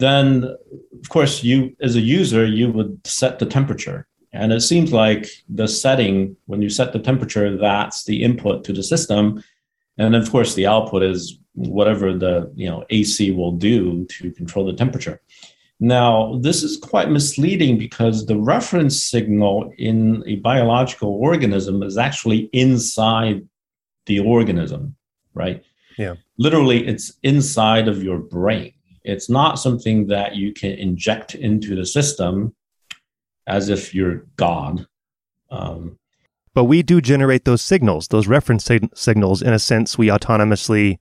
then 0.00 0.44
of 0.44 1.08
course 1.08 1.44
you 1.44 1.76
as 1.80 1.94
a 1.94 2.00
user 2.00 2.44
you 2.44 2.72
would 2.72 2.98
set 3.06 3.38
the 3.38 3.46
temperature 3.46 4.08
and 4.32 4.52
it 4.52 4.60
seems 4.60 4.92
like 4.92 5.26
the 5.48 5.66
setting 5.66 6.36
when 6.46 6.62
you 6.62 6.70
set 6.70 6.92
the 6.92 6.98
temperature 6.98 7.56
that's 7.56 8.04
the 8.04 8.22
input 8.22 8.64
to 8.64 8.72
the 8.72 8.82
system. 8.82 9.42
And 9.98 10.14
of 10.14 10.30
course 10.30 10.54
the 10.54 10.66
output 10.66 11.02
is 11.02 11.38
whatever 11.54 12.16
the 12.16 12.50
you 12.54 12.68
know 12.68 12.84
ac 12.90 13.32
will 13.32 13.52
do 13.52 14.06
to 14.06 14.30
control 14.32 14.64
the 14.64 14.72
temperature. 14.72 15.20
Now 15.80 16.38
this 16.42 16.62
is 16.62 16.76
quite 16.76 17.10
misleading 17.10 17.78
because 17.78 18.26
the 18.26 18.38
reference 18.38 19.02
signal 19.02 19.72
in 19.78 20.22
a 20.26 20.36
biological 20.36 21.10
organism 21.14 21.82
is 21.82 21.98
actually 21.98 22.48
inside 22.52 23.46
the 24.06 24.20
organism 24.20 24.96
right? 25.34 25.62
Yeah. 25.98 26.14
Literally 26.38 26.86
it's 26.86 27.12
inside 27.22 27.88
of 27.88 28.02
your 28.02 28.18
brain. 28.18 28.72
It's 29.04 29.30
not 29.30 29.58
something 29.58 30.06
that 30.08 30.36
you 30.36 30.52
can 30.52 30.72
inject 30.72 31.34
into 31.34 31.74
the 31.74 31.86
system 31.86 32.54
as 33.50 33.68
if 33.68 33.94
you're 33.94 34.26
God. 34.36 34.86
Um, 35.50 35.98
but 36.54 36.64
we 36.64 36.82
do 36.82 37.00
generate 37.00 37.44
those 37.44 37.62
signals, 37.62 38.08
those 38.08 38.26
reference 38.26 38.64
sig- 38.64 38.90
signals. 38.94 39.42
In 39.42 39.52
a 39.52 39.58
sense, 39.58 39.98
we 39.98 40.06
autonomously 40.08 40.98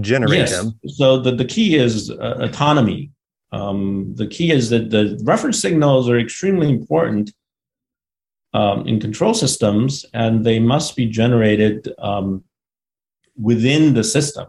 generate 0.00 0.40
yes. 0.40 0.56
them. 0.56 0.78
So 0.86 1.18
the, 1.18 1.32
the 1.34 1.44
key 1.44 1.76
is 1.76 2.10
uh, 2.10 2.36
autonomy. 2.40 3.10
Um, 3.52 4.14
the 4.16 4.26
key 4.26 4.50
is 4.50 4.70
that 4.70 4.90
the 4.90 5.20
reference 5.22 5.60
signals 5.60 6.08
are 6.08 6.18
extremely 6.18 6.68
important 6.68 7.32
um, 8.52 8.86
in 8.86 9.00
control 9.00 9.34
systems, 9.34 10.04
and 10.12 10.44
they 10.44 10.58
must 10.58 10.96
be 10.96 11.06
generated 11.06 11.92
um, 11.98 12.44
within 13.36 13.94
the 13.94 14.04
system. 14.04 14.46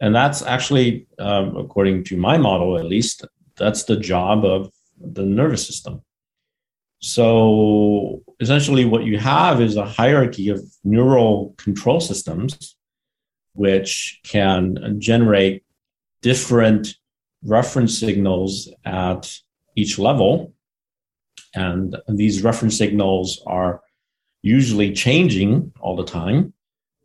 And 0.00 0.14
that's 0.14 0.42
actually, 0.42 1.06
um, 1.18 1.56
according 1.56 2.04
to 2.04 2.16
my 2.16 2.36
model 2.38 2.78
at 2.78 2.86
least, 2.86 3.24
that's 3.56 3.84
the 3.84 3.96
job 3.96 4.44
of 4.44 4.70
the 5.00 5.22
nervous 5.22 5.66
system. 5.66 6.02
So 7.04 8.22
essentially, 8.40 8.86
what 8.86 9.04
you 9.04 9.18
have 9.18 9.60
is 9.60 9.76
a 9.76 9.84
hierarchy 9.84 10.48
of 10.48 10.64
neural 10.84 11.54
control 11.58 12.00
systems, 12.00 12.76
which 13.52 14.20
can 14.24 14.98
generate 14.98 15.64
different 16.22 16.96
reference 17.42 17.98
signals 17.98 18.70
at 18.86 19.38
each 19.76 19.98
level. 19.98 20.54
And 21.54 21.94
these 22.08 22.42
reference 22.42 22.78
signals 22.78 23.42
are 23.46 23.82
usually 24.40 24.94
changing 24.94 25.72
all 25.80 25.96
the 25.96 26.06
time, 26.06 26.54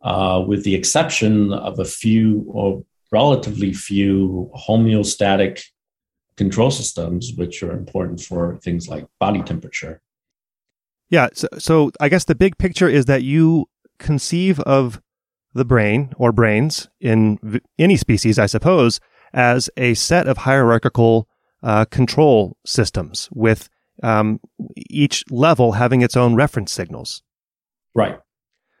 uh, 0.00 0.42
with 0.46 0.64
the 0.64 0.76
exception 0.76 1.52
of 1.52 1.78
a 1.78 1.84
few 1.84 2.46
or 2.48 2.82
relatively 3.12 3.74
few 3.74 4.50
homeostatic 4.66 5.62
control 6.40 6.70
systems, 6.70 7.34
which 7.36 7.62
are 7.62 7.72
important 7.72 8.18
for 8.18 8.56
things 8.64 8.88
like 8.88 9.04
body 9.18 9.42
temperature. 9.42 10.00
Yeah. 11.10 11.28
So, 11.34 11.48
so 11.58 11.90
I 12.00 12.08
guess 12.08 12.24
the 12.24 12.34
big 12.34 12.56
picture 12.56 12.88
is 12.88 13.04
that 13.04 13.22
you 13.22 13.66
conceive 13.98 14.58
of 14.60 15.02
the 15.52 15.66
brain 15.66 16.14
or 16.16 16.32
brains 16.32 16.88
in 16.98 17.38
v- 17.42 17.60
any 17.78 17.98
species, 17.98 18.38
I 18.38 18.46
suppose, 18.46 19.00
as 19.34 19.68
a 19.76 19.92
set 19.92 20.26
of 20.26 20.38
hierarchical 20.38 21.28
uh, 21.62 21.84
control 21.84 22.56
systems 22.64 23.28
with 23.32 23.68
um, 24.02 24.40
each 24.88 25.24
level 25.30 25.72
having 25.72 26.00
its 26.00 26.16
own 26.16 26.34
reference 26.36 26.72
signals. 26.72 27.22
Right. 27.94 28.18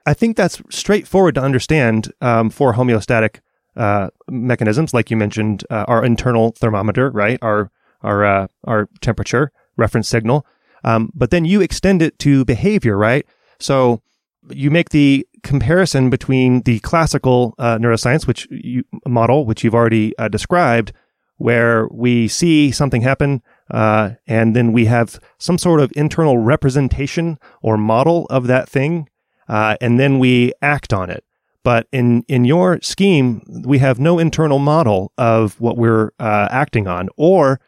I 0.06 0.14
think 0.14 0.38
that's 0.38 0.62
straightforward 0.70 1.34
to 1.34 1.42
understand 1.42 2.10
um, 2.22 2.48
for 2.48 2.72
homeostatic 2.72 3.40
uh, 3.76 4.08
mechanisms, 4.28 4.92
like 4.92 5.10
you 5.10 5.16
mentioned, 5.16 5.64
uh, 5.70 5.84
our 5.88 6.04
internal 6.04 6.52
thermometer, 6.52 7.10
right? 7.10 7.38
Our 7.42 7.70
our 8.02 8.24
uh, 8.24 8.46
our 8.64 8.88
temperature 9.00 9.52
reference 9.76 10.08
signal. 10.08 10.46
Um, 10.84 11.10
but 11.14 11.30
then 11.30 11.44
you 11.44 11.60
extend 11.60 12.02
it 12.02 12.18
to 12.20 12.44
behavior, 12.44 12.96
right? 12.96 13.26
So 13.58 14.00
you 14.48 14.70
make 14.70 14.88
the 14.90 15.26
comparison 15.42 16.10
between 16.10 16.62
the 16.62 16.80
classical 16.80 17.54
uh, 17.58 17.76
neuroscience, 17.78 18.26
which 18.26 18.48
you 18.50 18.84
model, 19.06 19.44
which 19.44 19.62
you've 19.62 19.74
already 19.74 20.16
uh, 20.18 20.28
described, 20.28 20.92
where 21.36 21.86
we 21.88 22.28
see 22.28 22.70
something 22.70 23.02
happen, 23.02 23.42
uh, 23.70 24.10
and 24.26 24.56
then 24.56 24.72
we 24.72 24.86
have 24.86 25.20
some 25.38 25.58
sort 25.58 25.80
of 25.80 25.92
internal 25.94 26.38
representation 26.38 27.38
or 27.62 27.76
model 27.76 28.26
of 28.30 28.46
that 28.46 28.68
thing, 28.68 29.08
and 29.48 30.00
then 30.00 30.18
we 30.18 30.52
act 30.62 30.92
on 30.92 31.10
it. 31.10 31.24
But 31.62 31.86
in 31.92 32.22
in 32.28 32.44
your 32.44 32.80
scheme, 32.80 33.42
we 33.64 33.78
have 33.78 33.98
no 33.98 34.18
internal 34.18 34.58
model 34.58 35.12
of 35.18 35.60
what 35.60 35.76
we're 35.76 36.12
uh, 36.18 36.48
acting 36.50 36.86
on, 36.86 37.08
or 37.16 37.60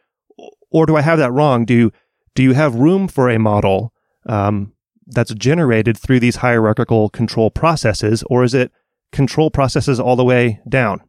or 0.71 0.87
do 0.87 0.97
I 0.97 1.03
have 1.03 1.19
that 1.19 1.33
wrong? 1.33 1.65
Do 1.65 1.91
do 2.35 2.43
you 2.43 2.55
have 2.55 2.75
room 2.75 3.09
for 3.09 3.29
a 3.29 3.39
model 3.39 3.93
um, 4.27 4.73
that's 5.07 5.35
generated 5.35 5.99
through 5.99 6.21
these 6.21 6.37
hierarchical 6.37 7.11
control 7.11 7.51
processes, 7.51 8.25
or 8.31 8.45
is 8.45 8.55
it 8.55 8.73
control 9.13 9.51
processes 9.51 10.01
all 10.01 10.17
the 10.17 10.25
way 10.25 10.61
down 10.69 11.03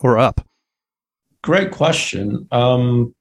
or 0.00 0.18
up? 0.18 0.46
Great 1.42 1.70
question. 1.70 2.46
Um, 2.52 3.14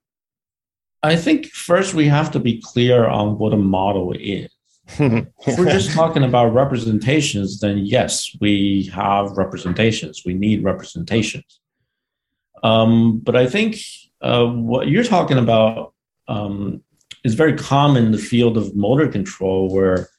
I 1.03 1.15
think 1.15 1.47
first 1.47 1.93
we 1.93 2.07
have 2.07 2.31
to 2.31 2.39
be 2.39 2.61
clear 2.61 3.05
on 3.05 3.37
what 3.37 3.53
a 3.53 3.57
model 3.57 4.13
is. 4.13 4.49
if 4.99 5.57
we're 5.57 5.71
just 5.71 5.91
talking 5.91 6.23
about 6.23 6.53
representations, 6.53 7.59
then 7.59 7.79
yes, 7.79 8.35
we 8.39 8.89
have 8.93 9.31
representations. 9.31 10.23
We 10.25 10.33
need 10.33 10.63
representations. 10.63 11.59
Um, 12.63 13.19
but 13.19 13.35
I 13.35 13.47
think 13.47 13.77
uh, 14.21 14.45
what 14.45 14.87
you're 14.87 15.03
talking 15.03 15.37
about 15.37 15.93
um, 16.27 16.81
is 17.23 17.33
very 17.33 17.55
common 17.55 18.05
in 18.05 18.11
the 18.11 18.17
field 18.17 18.57
of 18.57 18.75
motor 18.75 19.07
control, 19.07 19.73
where 19.73 20.09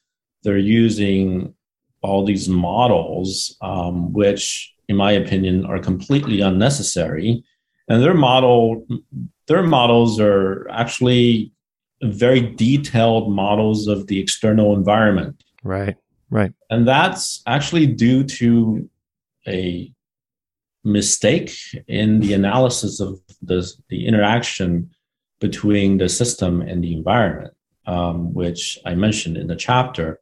they're 0.43 0.59
using 0.59 1.55
all 2.03 2.25
these 2.25 2.49
models, 2.49 3.57
um, 3.63 4.13
which, 4.13 4.75
in 4.89 4.97
my 4.97 5.13
opinion, 5.13 5.65
are 5.65 5.79
completely 5.79 6.41
unnecessary 6.41 7.45
and 7.89 8.03
their 8.03 8.15
model 8.15 8.87
their 9.47 9.63
models 9.63 10.19
are 10.21 10.69
actually 10.71 11.53
very 12.03 12.41
detailed 12.41 13.33
models 13.33 13.89
of 13.89 14.07
the 14.07 14.21
external 14.21 14.75
environment. 14.75 15.43
Right 15.63 15.97
right. 16.31 16.53
And 16.71 16.87
that's 16.87 17.43
actually 17.47 17.87
due 17.87 18.25
to 18.25 18.89
a 19.47 19.93
mistake 20.85 21.53
in 21.89 22.21
the 22.21 22.33
analysis 22.33 23.01
of 23.01 23.21
the, 23.43 23.71
the 23.89 24.07
interaction 24.07 24.91
between 25.41 25.99
the 25.99 26.09
system 26.09 26.63
and 26.63 26.83
the 26.83 26.93
environment 26.93 27.53
um, 27.87 28.33
which 28.35 28.79
i 28.85 28.95
mentioned 28.95 29.37
in 29.37 29.47
the 29.47 29.57
chapter. 29.57 30.21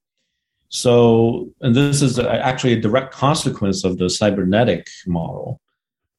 So 0.68 1.50
and 1.60 1.74
this 1.74 2.02
is 2.02 2.18
actually 2.18 2.74
a 2.74 2.80
direct 2.80 3.14
consequence 3.14 3.84
of 3.84 3.96
the 3.98 4.10
cybernetic 4.10 4.88
model. 5.06 5.60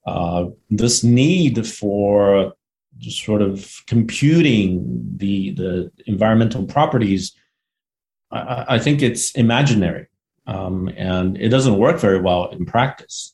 Uh, 0.08 0.46
this 0.70 1.04
need 1.04 1.68
for 1.68 2.54
sort 3.02 3.42
of 3.42 3.84
computing 3.88 5.14
the 5.18 5.52
the 5.52 5.92
environmental 6.06 6.66
properties, 6.66 7.34
I, 8.32 8.66
I 8.76 8.80
think 8.80 9.02
it's 9.02 9.32
imaginary, 9.32 10.08
um, 10.48 10.90
and 10.98 11.38
it 11.38 11.50
doesn't 11.50 11.78
work 11.78 12.00
very 12.00 12.22
well 12.22 12.50
in 12.50 12.66
practice. 12.66 13.34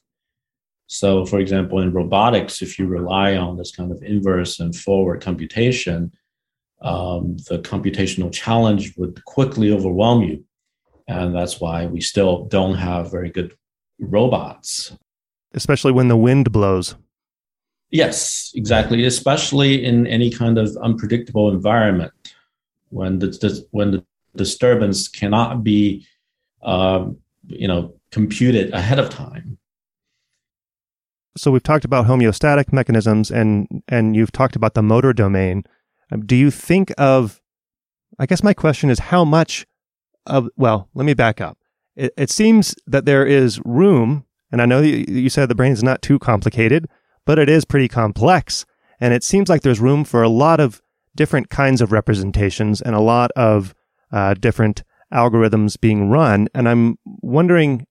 So, 0.87 1.25
for 1.25 1.39
example, 1.39 1.79
in 1.79 1.93
robotics, 1.93 2.61
if 2.61 2.77
you 2.77 2.85
rely 2.85 3.37
on 3.37 3.57
this 3.57 3.73
kind 3.73 3.91
of 3.91 4.03
inverse 4.03 4.59
and 4.59 4.75
forward 4.75 5.21
computation, 5.21 6.11
um, 6.81 7.37
the 7.47 7.59
computational 7.59 8.31
challenge 8.33 8.97
would 8.97 9.23
quickly 9.23 9.71
overwhelm 9.71 10.23
you. 10.23 10.43
And 11.07 11.33
that's 11.33 11.61
why 11.61 11.85
we 11.85 12.01
still 12.01 12.45
don't 12.45 12.75
have 12.75 13.09
very 13.09 13.29
good 13.29 13.55
robots 13.99 14.93
especially 15.53 15.91
when 15.91 16.07
the 16.07 16.17
wind 16.17 16.51
blows. 16.51 16.95
Yes, 17.91 18.51
exactly. 18.55 19.05
Especially 19.05 19.83
in 19.83 20.07
any 20.07 20.29
kind 20.29 20.57
of 20.57 20.75
unpredictable 20.77 21.49
environment, 21.49 22.13
when 22.89 23.19
the, 23.19 23.27
the 23.27 23.67
when 23.71 23.91
the 23.91 24.05
disturbance 24.35 25.07
cannot 25.07 25.63
be, 25.63 26.05
um, 26.63 27.17
you 27.47 27.67
know, 27.67 27.93
computed 28.11 28.73
ahead 28.73 28.97
of 28.97 29.09
time. 29.09 29.57
So 31.37 31.51
we've 31.51 31.63
talked 31.63 31.85
about 31.85 32.07
homeostatic 32.07 32.71
mechanisms, 32.71 33.29
and 33.29 33.83
and 33.87 34.15
you've 34.15 34.31
talked 34.31 34.55
about 34.55 34.73
the 34.73 34.81
motor 34.81 35.11
domain. 35.11 35.63
Um, 36.11 36.25
do 36.25 36.35
you 36.35 36.49
think 36.49 36.93
of? 36.97 37.41
I 38.19 38.25
guess 38.25 38.43
my 38.43 38.53
question 38.53 38.89
is 38.89 38.99
how 38.99 39.25
much 39.25 39.65
of. 40.25 40.49
Well, 40.55 40.89
let 40.93 41.05
me 41.05 41.13
back 41.13 41.41
up. 41.41 41.57
It, 41.97 42.13
it 42.17 42.29
seems 42.29 42.73
that 42.87 43.03
there 43.03 43.25
is 43.25 43.59
room 43.65 44.25
and 44.51 44.61
I 44.61 44.65
know 44.65 44.81
you 44.81 45.29
said 45.29 45.47
the 45.47 45.55
brain 45.55 45.71
is 45.71 45.83
not 45.83 46.01
too 46.01 46.19
complicated, 46.19 46.89
but 47.25 47.39
it 47.39 47.49
is 47.49 47.65
pretty 47.65 47.87
complex. 47.87 48.65
And 48.99 49.13
it 49.13 49.23
seems 49.23 49.49
like 49.49 49.61
there's 49.61 49.79
room 49.79 50.03
for 50.03 50.21
a 50.21 50.29
lot 50.29 50.59
of 50.59 50.81
different 51.15 51.49
kinds 51.49 51.81
of 51.81 51.91
representations 51.91 52.81
and 52.81 52.95
a 52.95 53.01
lot 53.01 53.31
of 53.35 53.73
uh, 54.11 54.33
different 54.35 54.83
algorithms 55.13 55.79
being 55.79 56.09
run. 56.09 56.47
And 56.53 56.69
I'm 56.69 56.97
wondering 57.05 57.85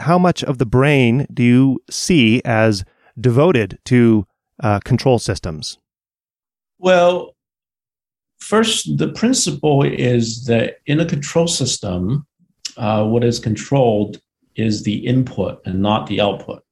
how 0.00 0.18
much 0.18 0.42
of 0.42 0.58
the 0.58 0.66
brain 0.66 1.26
do 1.32 1.42
you 1.42 1.78
see 1.90 2.42
as 2.44 2.84
devoted 3.20 3.78
to 3.86 4.26
uh, 4.62 4.80
control 4.80 5.18
systems? 5.18 5.78
Well, 6.78 7.36
first, 8.40 8.98
the 8.98 9.08
principle 9.08 9.82
is 9.84 10.46
that 10.46 10.78
in 10.86 10.98
a 10.98 11.06
control 11.06 11.46
system, 11.46 12.26
uh, 12.76 13.04
what 13.04 13.22
is 13.22 13.38
controlled 13.38 14.20
is 14.56 14.82
the 14.82 15.06
input 15.06 15.60
and 15.64 15.80
not 15.80 16.06
the 16.06 16.20
output. 16.20 16.62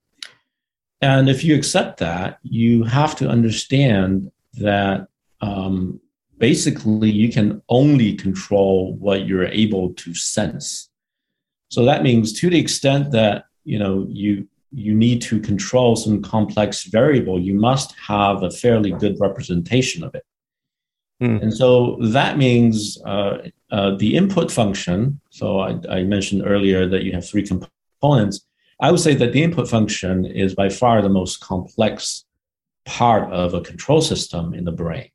And 1.02 1.28
if 1.28 1.42
you 1.44 1.54
accept 1.54 1.98
that, 2.00 2.38
you 2.42 2.84
have 2.84 3.16
to 3.16 3.28
understand 3.28 4.30
that 4.54 5.08
um, 5.40 6.00
basically 6.38 7.10
you 7.10 7.30
can 7.30 7.62
only 7.68 8.14
control 8.14 8.94
what 8.94 9.26
you're 9.26 9.46
able 9.46 9.94
to 9.94 10.14
sense. 10.14 10.90
So 11.68 11.84
that 11.84 12.02
means 12.02 12.32
to 12.40 12.50
the 12.50 12.58
extent 12.58 13.12
that 13.12 13.44
you 13.64 13.78
know 13.78 14.06
you 14.08 14.48
you 14.72 14.94
need 14.94 15.20
to 15.22 15.40
control 15.40 15.96
some 15.96 16.22
complex 16.22 16.84
variable, 16.84 17.40
you 17.40 17.54
must 17.54 17.94
have 18.06 18.42
a 18.42 18.50
fairly 18.50 18.92
good 18.92 19.18
representation 19.18 20.04
of 20.04 20.14
it. 20.14 20.24
Mm. 21.20 21.42
And 21.42 21.54
so 21.54 21.98
that 22.00 22.38
means 22.38 23.00
uh, 23.04 23.48
uh, 23.70 23.96
the 23.96 24.16
input 24.16 24.50
function. 24.50 25.20
So 25.30 25.60
I, 25.60 25.78
I, 25.90 26.04
mentioned 26.04 26.42
earlier 26.46 26.88
that 26.88 27.02
you 27.02 27.12
have 27.12 27.28
three 27.28 27.46
components. 27.46 28.46
I 28.80 28.90
would 28.90 29.00
say 29.00 29.14
that 29.14 29.32
the 29.32 29.42
input 29.42 29.68
function 29.68 30.24
is 30.24 30.54
by 30.54 30.68
far 30.68 31.02
the 31.02 31.08
most 31.08 31.40
complex 31.40 32.24
part 32.86 33.30
of 33.32 33.54
a 33.54 33.60
control 33.60 34.00
system 34.00 34.54
in 34.54 34.64
the 34.64 34.72
brain. 34.72 35.10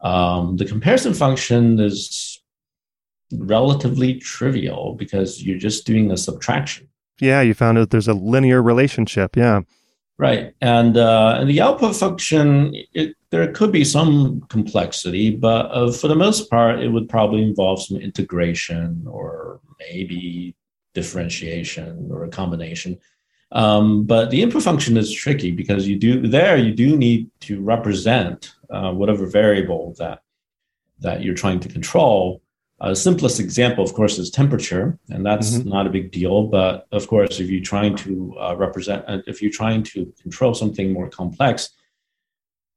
Um, 0.00 0.56
the 0.56 0.64
comparison 0.64 1.12
function 1.12 1.78
is 1.78 2.42
relatively 3.32 4.14
trivial 4.14 4.94
because 4.98 5.42
you're 5.42 5.58
just 5.58 5.86
doing 5.86 6.10
a 6.10 6.16
subtraction. 6.16 6.88
Yeah, 7.20 7.42
you 7.42 7.52
found 7.52 7.78
out 7.78 7.90
there's 7.90 8.08
a 8.08 8.14
linear 8.14 8.62
relationship. 8.62 9.36
Yeah. 9.36 9.60
Right, 10.18 10.52
and 10.60 10.98
uh, 10.98 11.38
and 11.40 11.48
the 11.48 11.62
output 11.62 11.96
function, 11.96 12.74
it, 12.92 13.16
there 13.30 13.50
could 13.52 13.72
be 13.72 13.84
some 13.84 14.42
complexity, 14.50 15.30
but 15.30 15.70
uh, 15.70 15.90
for 15.90 16.08
the 16.08 16.14
most 16.14 16.50
part, 16.50 16.80
it 16.80 16.88
would 16.88 17.08
probably 17.08 17.42
involve 17.42 17.82
some 17.82 17.96
integration 17.96 19.06
or 19.08 19.60
maybe 19.78 20.54
differentiation 20.94 22.08
or 22.10 22.24
a 22.24 22.28
combination. 22.28 22.98
Um, 23.52 24.04
but 24.04 24.30
the 24.30 24.42
input 24.42 24.62
function 24.62 24.96
is 24.96 25.12
tricky 25.12 25.50
because 25.50 25.88
you 25.88 25.98
do 25.98 26.28
there 26.28 26.56
you 26.56 26.72
do 26.72 26.96
need 26.96 27.28
to 27.40 27.60
represent 27.60 28.54
uh, 28.70 28.92
whatever 28.92 29.26
variable 29.26 29.94
that 29.98 30.22
that 31.00 31.22
you're 31.22 31.34
trying 31.34 31.58
to 31.60 31.68
control 31.68 32.42
uh, 32.80 32.94
simplest 32.94 33.38
example, 33.40 33.84
of 33.84 33.92
course, 33.92 34.18
is 34.18 34.30
temperature, 34.30 34.98
and 35.10 35.24
that's 35.24 35.50
mm-hmm. 35.50 35.68
not 35.68 35.86
a 35.86 35.90
big 35.90 36.10
deal. 36.10 36.44
But 36.44 36.86
of 36.92 37.06
course, 37.08 37.38
if 37.38 37.50
you're 37.50 37.62
trying 37.62 37.94
to 37.96 38.34
uh, 38.40 38.56
represent, 38.56 39.04
uh, 39.06 39.18
if 39.26 39.42
you're 39.42 39.52
trying 39.52 39.82
to 39.84 40.12
control 40.22 40.54
something 40.54 40.92
more 40.92 41.10
complex, 41.10 41.70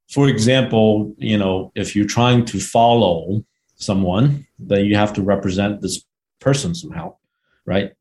for 0.10 0.28
example, 0.28 1.16
you 1.18 1.38
know, 1.38 1.72
if 1.76 1.96
you're 1.96 2.06
trying 2.06 2.44
to 2.46 2.60
follow 2.60 3.46
someone, 3.76 4.46
then 4.60 4.86
you 4.86 4.98
have 4.98 5.14
to 5.14 5.22
represent 5.22 5.82
this 5.82 6.04
person 6.40 6.76
somehow, 6.76 7.16
right? 7.66 7.94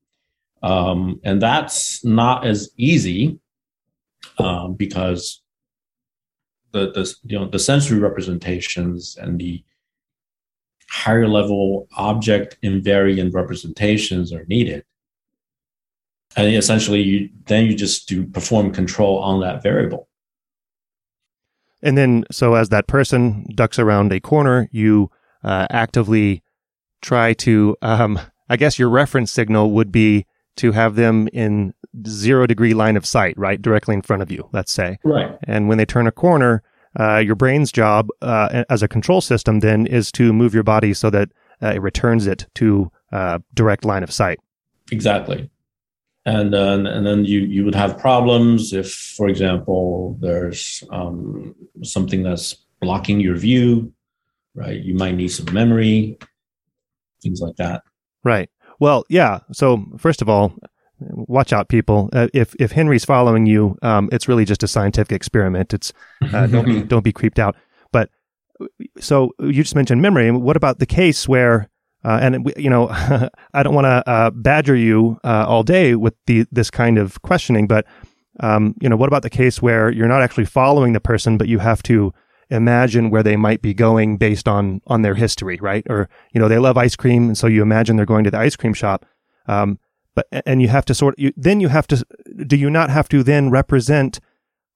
Um, 0.62 1.20
and 1.25 1.42
that's 1.42 2.05
not 2.05 2.46
as 2.46 2.70
easy 2.77 3.38
um, 4.38 4.75
because 4.75 5.42
the, 6.72 6.90
the 6.92 7.14
you 7.25 7.38
know 7.38 7.46
the 7.48 7.59
sensory 7.59 7.98
representations 7.98 9.16
and 9.20 9.38
the 9.38 9.64
higher 10.88 11.27
level 11.27 11.88
object 11.96 12.59
invariant 12.62 13.35
representations 13.35 14.33
are 14.33 14.44
needed. 14.44 14.85
And 16.37 16.55
essentially, 16.55 17.03
you 17.03 17.29
then 17.46 17.66
you 17.66 17.75
just 17.75 18.09
do 18.09 18.25
perform 18.27 18.72
control 18.72 19.18
on 19.18 19.40
that 19.40 19.62
variable. 19.62 20.09
And 21.83 21.98
then, 21.98 22.25
so 22.31 22.55
as 22.55 22.68
that 22.68 22.87
person 22.87 23.46
ducks 23.55 23.79
around 23.79 24.12
a 24.12 24.20
corner, 24.20 24.68
you 24.70 25.11
uh, 25.42 25.66
actively 25.70 26.42
try 27.01 27.33
to, 27.35 27.77
um, 27.83 28.20
I 28.48 28.57
guess 28.57 28.79
your 28.79 28.88
reference 28.88 29.33
signal 29.33 29.72
would 29.72 29.90
be 29.90 30.25
to 30.56 30.72
have 30.72 30.94
them 30.94 31.28
in 31.32 31.74
zero 32.06 32.46
degree 32.46 32.74
line 32.74 32.96
of 32.96 33.06
sight, 33.06 33.36
right? 33.38 33.60
Directly 33.60 33.94
in 33.94 34.02
front 34.02 34.22
of 34.22 34.30
you, 34.30 34.48
let's 34.52 34.72
say. 34.72 34.98
Right. 35.04 35.36
And 35.44 35.68
when 35.68 35.78
they 35.78 35.86
turn 35.86 36.06
a 36.06 36.12
corner, 36.12 36.62
uh, 36.98 37.18
your 37.18 37.34
brain's 37.34 37.72
job 37.72 38.08
uh, 38.20 38.64
as 38.68 38.82
a 38.82 38.88
control 38.88 39.20
system 39.20 39.60
then 39.60 39.86
is 39.86 40.12
to 40.12 40.32
move 40.32 40.54
your 40.54 40.62
body 40.62 40.94
so 40.94 41.10
that 41.10 41.30
uh, 41.62 41.68
it 41.68 41.80
returns 41.80 42.26
it 42.26 42.46
to 42.54 42.90
uh, 43.12 43.38
direct 43.54 43.84
line 43.84 44.02
of 44.02 44.12
sight. 44.12 44.40
Exactly. 44.90 45.50
And 46.24 46.52
then, 46.52 46.86
and 46.86 47.04
then 47.06 47.24
you, 47.24 47.40
you 47.40 47.64
would 47.64 47.74
have 47.74 47.98
problems 47.98 48.72
if, 48.72 48.92
for 48.92 49.28
example, 49.28 50.16
there's 50.20 50.84
um, 50.90 51.54
something 51.82 52.22
that's 52.22 52.54
blocking 52.80 53.20
your 53.20 53.36
view, 53.36 53.92
right? 54.54 54.80
You 54.80 54.94
might 54.94 55.16
need 55.16 55.28
some 55.28 55.52
memory, 55.52 56.18
things 57.22 57.40
like 57.40 57.56
that. 57.56 57.82
Right. 58.22 58.50
Well, 58.82 59.04
yeah. 59.08 59.38
So 59.52 59.84
first 59.96 60.22
of 60.22 60.28
all, 60.28 60.54
watch 60.98 61.52
out, 61.52 61.68
people. 61.68 62.10
Uh, 62.12 62.26
if 62.34 62.56
if 62.58 62.72
Henry's 62.72 63.04
following 63.04 63.46
you, 63.46 63.78
um, 63.80 64.08
it's 64.10 64.26
really 64.26 64.44
just 64.44 64.64
a 64.64 64.66
scientific 64.66 65.12
experiment. 65.12 65.72
It's 65.72 65.92
uh, 66.32 66.46
don't 66.48 66.64
be 66.64 66.82
don't 66.82 67.04
be 67.04 67.12
creeped 67.12 67.38
out. 67.38 67.54
But 67.92 68.10
so 68.98 69.30
you 69.38 69.62
just 69.62 69.76
mentioned 69.76 70.02
memory. 70.02 70.32
What 70.32 70.56
about 70.56 70.80
the 70.80 70.86
case 70.86 71.28
where 71.28 71.70
uh, 72.04 72.18
and 72.20 72.52
you 72.56 72.68
know, 72.68 72.88
I 73.54 73.62
don't 73.62 73.74
want 73.76 73.84
to 73.84 74.02
uh, 74.10 74.30
badger 74.30 74.74
you 74.74 75.20
uh, 75.22 75.44
all 75.46 75.62
day 75.62 75.94
with 75.94 76.14
the 76.26 76.44
this 76.50 76.68
kind 76.68 76.98
of 76.98 77.22
questioning, 77.22 77.68
but 77.68 77.86
um, 78.40 78.74
you 78.80 78.88
know, 78.88 78.96
what 78.96 79.06
about 79.06 79.22
the 79.22 79.30
case 79.30 79.62
where 79.62 79.92
you're 79.92 80.08
not 80.08 80.22
actually 80.22 80.46
following 80.46 80.92
the 80.92 81.00
person, 81.00 81.38
but 81.38 81.46
you 81.46 81.60
have 81.60 81.84
to 81.84 82.12
imagine 82.52 83.10
where 83.10 83.22
they 83.22 83.36
might 83.36 83.62
be 83.62 83.74
going 83.74 84.18
based 84.18 84.46
on 84.46 84.80
on 84.86 85.02
their 85.02 85.14
history, 85.14 85.58
right? 85.60 85.84
Or 85.88 86.08
you 86.32 86.40
know, 86.40 86.48
they 86.48 86.58
love 86.58 86.76
ice 86.76 86.96
cream, 86.96 87.28
and 87.28 87.38
so 87.38 87.46
you 87.46 87.62
imagine 87.62 87.96
they're 87.96 88.06
going 88.06 88.24
to 88.24 88.30
the 88.30 88.38
ice 88.38 88.56
cream 88.56 88.74
shop. 88.74 89.06
Um, 89.46 89.78
but 90.14 90.26
and 90.46 90.60
you 90.60 90.68
have 90.68 90.84
to 90.84 90.94
sort 90.94 91.18
you, 91.18 91.32
then 91.36 91.60
you 91.60 91.68
have 91.68 91.86
to 91.88 92.04
do 92.46 92.56
you 92.56 92.70
not 92.70 92.90
have 92.90 93.08
to 93.08 93.22
then 93.22 93.50
represent, 93.50 94.20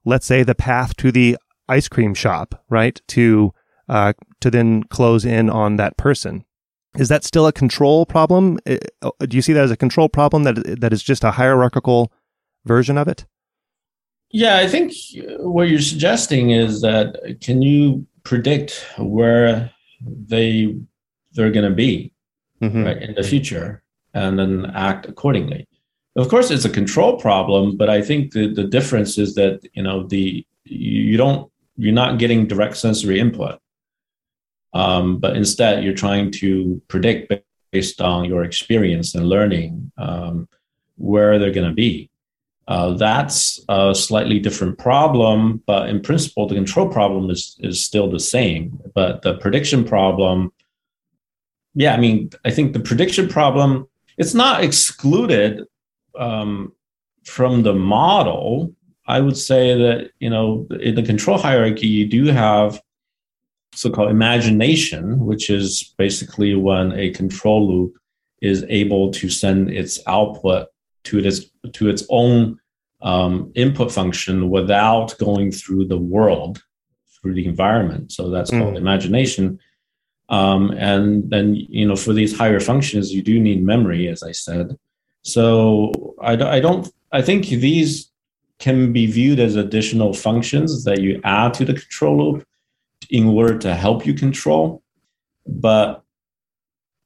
let's 0.04 0.26
say, 0.26 0.42
the 0.42 0.54
path 0.54 0.96
to 0.96 1.12
the 1.12 1.36
ice 1.68 1.88
cream 1.88 2.14
shop, 2.14 2.64
right? 2.70 3.00
To 3.08 3.52
uh, 3.88 4.14
to 4.40 4.50
then 4.50 4.84
close 4.84 5.24
in 5.24 5.50
on 5.50 5.76
that 5.76 5.96
person. 5.96 6.44
Is 6.96 7.08
that 7.08 7.24
still 7.24 7.46
a 7.46 7.52
control 7.52 8.06
problem? 8.06 8.58
Uh, 8.66 8.78
do 9.20 9.36
you 9.36 9.42
see 9.42 9.52
that 9.52 9.64
as 9.64 9.70
a 9.70 9.76
control 9.76 10.08
problem 10.08 10.44
that 10.44 10.80
that 10.80 10.92
is 10.92 11.02
just 11.02 11.24
a 11.24 11.32
hierarchical 11.32 12.10
version 12.64 12.96
of 12.96 13.06
it? 13.06 13.26
Yeah, 14.30 14.58
I 14.58 14.66
think 14.66 14.92
what 15.38 15.68
you're 15.68 15.80
suggesting 15.80 16.50
is 16.50 16.80
that 16.82 17.38
can 17.40 17.62
you 17.62 18.06
predict 18.24 18.84
where 18.98 19.70
they 20.02 20.76
they're 21.32 21.52
going 21.52 21.68
to 21.68 21.74
be 21.74 22.12
mm-hmm. 22.60 22.84
right, 22.84 23.02
in 23.02 23.14
the 23.14 23.22
future 23.22 23.82
and 24.14 24.38
then 24.38 24.66
act 24.74 25.06
accordingly. 25.06 25.68
Of 26.16 26.28
course, 26.28 26.50
it's 26.50 26.64
a 26.64 26.70
control 26.70 27.18
problem, 27.18 27.76
but 27.76 27.90
I 27.90 28.00
think 28.00 28.32
the, 28.32 28.52
the 28.52 28.64
difference 28.64 29.18
is 29.18 29.34
that 29.34 29.60
you 29.74 29.82
know 29.82 30.06
the 30.06 30.44
you 30.64 31.16
don't 31.16 31.50
you're 31.76 31.92
not 31.92 32.18
getting 32.18 32.46
direct 32.46 32.76
sensory 32.78 33.20
input, 33.20 33.60
um, 34.72 35.18
but 35.18 35.36
instead 35.36 35.84
you're 35.84 35.94
trying 35.94 36.30
to 36.32 36.80
predict 36.88 37.32
based 37.70 38.00
on 38.00 38.24
your 38.24 38.44
experience 38.44 39.14
and 39.14 39.28
learning 39.28 39.92
um, 39.98 40.48
where 40.96 41.38
they're 41.38 41.52
going 41.52 41.68
to 41.68 41.74
be. 41.74 42.08
Uh, 42.68 42.94
that's 42.94 43.61
a 43.68 43.94
slightly 43.94 44.40
different 44.40 44.76
problem, 44.79 45.62
but 45.66 45.88
in 45.88 46.00
principle, 46.00 46.48
the 46.48 46.55
control 46.55 46.88
problem 46.88 47.31
is 47.31 47.57
is 47.61 47.83
still 47.83 48.11
the 48.11 48.20
same. 48.20 48.81
But 48.94 49.22
the 49.22 49.35
prediction 49.38 49.85
problem, 49.85 50.52
yeah, 51.74 51.94
I 51.94 51.98
mean, 51.98 52.31
I 52.44 52.50
think 52.50 52.72
the 52.72 52.81
prediction 52.81 53.29
problem 53.29 53.87
it's 54.18 54.35
not 54.35 54.64
excluded 54.64 55.64
um, 56.18 56.72
from 57.24 57.62
the 57.62 57.74
model. 57.74 58.74
I 59.07 59.20
would 59.20 59.37
say 59.37 59.76
that 59.79 60.11
you 60.18 60.31
know 60.31 60.66
in 60.81 60.96
the 60.96 61.02
control 61.02 61.38
hierarchy, 61.38 61.87
you 61.87 62.09
do 62.09 62.26
have 62.26 62.81
so-called 63.74 64.11
imagination, 64.11 65.24
which 65.24 65.50
is 65.50 65.94
basically 65.98 66.55
when 66.55 66.92
a 66.92 67.11
control 67.11 67.68
loop 67.68 67.98
is 68.40 68.64
able 68.68 69.11
to 69.12 69.29
send 69.29 69.70
its 69.70 70.00
output 70.07 70.68
to 71.05 71.18
its 71.18 71.40
to 71.74 71.88
its 71.88 72.05
own 72.11 72.59
um, 73.02 73.52
input 73.55 73.92
function 73.92 74.50
without 74.50 75.16
going 75.18 75.52
through 75.52 75.87
the 75.87 75.98
world 75.98 76.62
through 77.14 77.35
the 77.35 77.46
environment. 77.46 78.12
So 78.12 78.31
that's 78.31 78.50
mm. 78.50 78.61
called 78.61 78.76
imagination. 78.76 79.59
Um, 80.29 80.70
and 80.72 81.31
then 81.31 81.55
you 81.55 81.87
know 81.87 81.94
for 81.94 82.12
these 82.12 82.37
higher 82.37 82.59
functions 82.59 83.12
you 83.12 83.22
do 83.22 83.38
need 83.38 83.64
memory 83.64 84.09
as 84.09 84.24
i 84.24 84.33
said. 84.33 84.76
So 85.22 85.92
I, 86.20 86.33
I 86.33 86.61
don't 86.61 86.88
i 87.12 87.22
think 87.22 87.46
these 87.46 88.11
can 88.59 88.92
be 88.92 89.07
viewed 89.07 89.38
as 89.38 89.57
additional 89.57 90.12
functions 90.12 90.85
that 90.85 91.00
you 91.00 91.20
add 91.24 91.55
to 91.55 91.64
the 91.64 91.74
control 91.74 92.16
loop 92.18 92.46
in 93.11 93.26
order 93.29 93.59
to 93.59 93.74
help 93.74 94.07
you 94.07 94.14
control. 94.14 94.83
But 95.46 96.02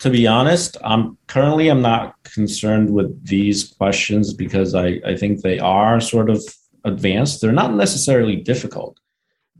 to 0.00 0.10
be 0.10 0.26
honest, 0.26 0.76
I'm 0.82 1.16
currently 1.26 1.68
I'm 1.68 1.82
not 1.82 2.14
concerned 2.24 2.90
with 2.90 3.26
these 3.26 3.64
questions 3.64 4.32
because 4.32 4.74
I, 4.74 5.00
I 5.04 5.14
think 5.14 5.42
they 5.42 5.58
are 5.58 6.00
sort 6.00 6.30
of 6.30 6.42
advanced. 6.84 7.40
They're 7.40 7.52
not 7.52 7.74
necessarily 7.74 8.36
difficult, 8.36 8.98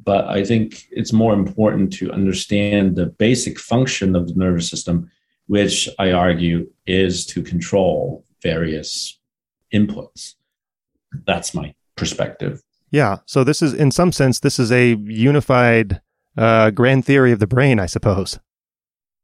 but 0.03 0.27
I 0.29 0.45
think 0.45 0.87
it's 0.91 1.13
more 1.13 1.35
important 1.35 1.93
to 1.95 2.11
understand 2.11 2.97
the 2.97 3.07
basic 3.07 3.59
function 3.59 4.17
of 4.17 4.29
the 4.29 4.35
nervous 4.35 4.69
system, 4.69 5.11
which 5.47 5.89
I 5.99 6.13
argue 6.13 6.71
is 6.87 7.27
to 7.27 7.43
control 7.43 8.25
various 8.43 9.19
inputs. 9.75 10.37
That's 11.27 11.53
my 11.53 11.75
perspective. 11.97 12.63
Yeah. 12.91 13.19
So 13.27 13.45
this 13.45 13.61
is, 13.61 13.75
in 13.75 13.91
some 13.91 14.11
sense, 14.11 14.41
this 14.41 14.59
is 14.59 14.73
a 14.73 14.97
unified 15.05 16.01
uh, 16.39 16.71
grand 16.71 17.05
theory 17.05 17.33
of 17.33 17.41
the 17.41 17.47
brain, 17.47 17.79
I 17.79 17.87
suppose. 17.87 18.39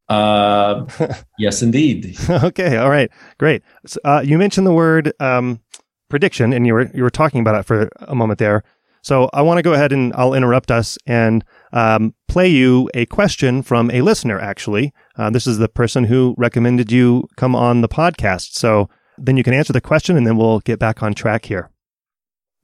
Uh, 0.09 0.87
yes, 1.39 1.63
indeed. 1.63 2.17
okay, 2.31 2.77
all 2.77 2.91
right, 2.91 3.11
great. 3.39 3.63
So, 3.87 3.99
uh, 4.05 4.23
you 4.25 4.39
mentioned 4.39 4.67
the 4.67 4.73
word 4.73 5.13
um, 5.21 5.61
prediction, 6.09 6.53
and 6.53 6.67
you 6.67 6.75
were 6.75 6.91
you 6.95 7.03
were 7.03 7.11
talking 7.11 7.41
about 7.41 7.57
it 7.57 7.65
for 7.65 7.89
a 8.01 8.15
moment 8.15 8.39
there. 8.39 8.63
So 9.03 9.31
I 9.33 9.43
want 9.43 9.59
to 9.59 9.63
go 9.63 9.73
ahead 9.73 9.93
and 9.93 10.13
I'll 10.15 10.35
interrupt 10.35 10.73
us 10.73 10.99
and 11.07 11.45
um, 11.73 12.13
play 12.27 12.49
you 12.49 12.91
a 12.93 13.07
question 13.07 13.63
from 13.63 13.89
a 13.93 14.01
listener. 14.01 14.41
Actually, 14.41 14.93
uh, 15.17 15.31
this 15.31 15.47
is 15.47 15.59
the 15.59 15.69
person 15.69 16.03
who 16.05 16.35
recommended 16.37 16.91
you 16.91 17.29
come 17.37 17.55
on 17.55 17.83
the 17.83 17.89
podcast. 17.89 18.55
So 18.55 18.89
then 19.17 19.37
you 19.37 19.45
can 19.45 19.55
answer 19.55 19.73
the 19.73 19.81
question, 19.81 20.17
and 20.17 20.27
then 20.27 20.37
we'll 20.37 20.59
get 20.61 20.81
back 20.81 21.05
on 21.05 21.15
track 21.15 21.45
here. 21.45 21.71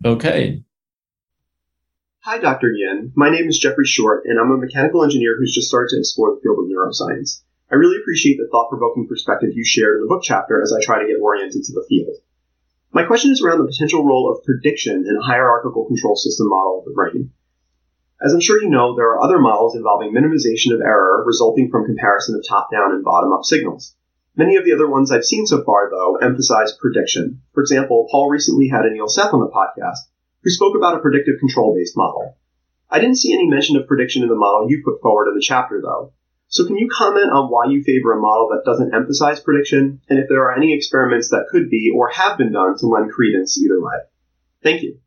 Okay. 0.05 0.65
Hi, 2.25 2.39
Dr. 2.39 2.71
Yin. 2.71 3.11
My 3.17 3.31
name 3.31 3.49
is 3.49 3.59
Jeffrey 3.59 3.85
Short, 3.85 4.27
and 4.27 4.39
I'm 4.39 4.53
a 4.53 4.57
mechanical 4.57 5.03
engineer 5.03 5.35
who's 5.37 5.53
just 5.53 5.67
started 5.67 5.91
to 5.91 5.99
explore 5.99 6.31
the 6.31 6.41
field 6.41 6.63
of 6.63 6.71
neuroscience. 6.71 7.43
I 7.69 7.75
really 7.75 7.97
appreciate 7.97 8.39
the 8.39 8.47
thought 8.47 8.71
provoking 8.71 9.09
perspective 9.09 9.51
you 9.55 9.65
shared 9.67 9.97
in 9.97 10.03
the 10.03 10.07
book 10.07 10.23
chapter 10.23 10.63
as 10.63 10.73
I 10.73 10.79
try 10.81 11.03
to 11.03 11.09
get 11.09 11.19
oriented 11.21 11.65
to 11.65 11.73
the 11.73 11.85
field. 11.89 12.15
My 12.93 13.03
question 13.03 13.33
is 13.33 13.43
around 13.43 13.59
the 13.59 13.67
potential 13.67 14.07
role 14.07 14.31
of 14.31 14.45
prediction 14.45 15.05
in 15.05 15.17
a 15.17 15.21
hierarchical 15.21 15.85
control 15.87 16.15
system 16.15 16.47
model 16.49 16.79
of 16.79 16.85
the 16.85 16.95
brain. 16.95 17.33
As 18.25 18.33
I'm 18.33 18.41
sure 18.41 18.63
you 18.63 18.71
know, 18.71 18.95
there 18.95 19.11
are 19.19 19.25
other 19.25 19.41
models 19.41 19.75
involving 19.75 20.15
minimization 20.15 20.73
of 20.73 20.81
error 20.81 21.25
resulting 21.27 21.73
from 21.73 21.87
comparison 21.87 22.37
of 22.37 22.47
top 22.47 22.71
down 22.71 22.93
and 22.93 23.03
bottom 23.03 23.33
up 23.33 23.43
signals. 23.43 23.97
Many 24.37 24.55
of 24.55 24.65
the 24.65 24.75
other 24.75 24.89
ones 24.89 25.11
I've 25.11 25.25
seen 25.25 25.45
so 25.45 25.65
far, 25.65 25.91
though, 25.91 26.19
emphasize 26.23 26.79
prediction. 26.81 27.43
For 27.53 27.63
example, 27.63 28.07
Paul 28.13 28.31
recently 28.31 28.69
had 28.69 28.83
Anil 28.87 29.11
Seth 29.11 29.35
on 29.35 29.41
the 29.41 29.51
podcast, 29.51 30.07
who 30.43 30.51
spoke 30.51 30.77
about 30.77 30.97
a 30.97 31.01
predictive 31.01 31.39
control 31.39 31.75
based 31.77 31.97
model. 31.97 32.37
I 32.91 32.99
didn't 32.99 33.19
see 33.19 33.33
any 33.33 33.49
mention 33.49 33.77
of 33.77 33.87
prediction 33.87 34.23
in 34.23 34.29
the 34.29 34.35
model 34.35 34.69
you 34.69 34.83
put 34.85 35.01
forward 35.01 35.29
in 35.29 35.35
the 35.35 35.43
chapter, 35.43 35.81
though. 35.83 36.13
So 36.49 36.67
can 36.67 36.77
you 36.77 36.89
comment 36.93 37.31
on 37.33 37.51
why 37.51 37.65
you 37.71 37.83
favor 37.83 38.13
a 38.13 38.21
model 38.21 38.51
that 38.51 38.71
doesn't 38.71 38.95
emphasize 38.95 39.41
prediction, 39.41 40.03
and 40.11 40.19
if 40.19 40.27
there 40.29 40.43
are 40.43 40.55
any 40.55 40.75
experiments 40.75 41.31
that 41.31 41.47
could 41.51 41.71
be 41.71 41.91
or 41.97 42.11
have 42.11 42.37
been 42.37 42.53
done 42.53 42.77
to 42.77 42.87
lend 42.87 43.11
credence 43.11 43.59
either 43.59 43.81
way? 43.81 43.97
Thank 44.63 44.83
you. 44.83 44.99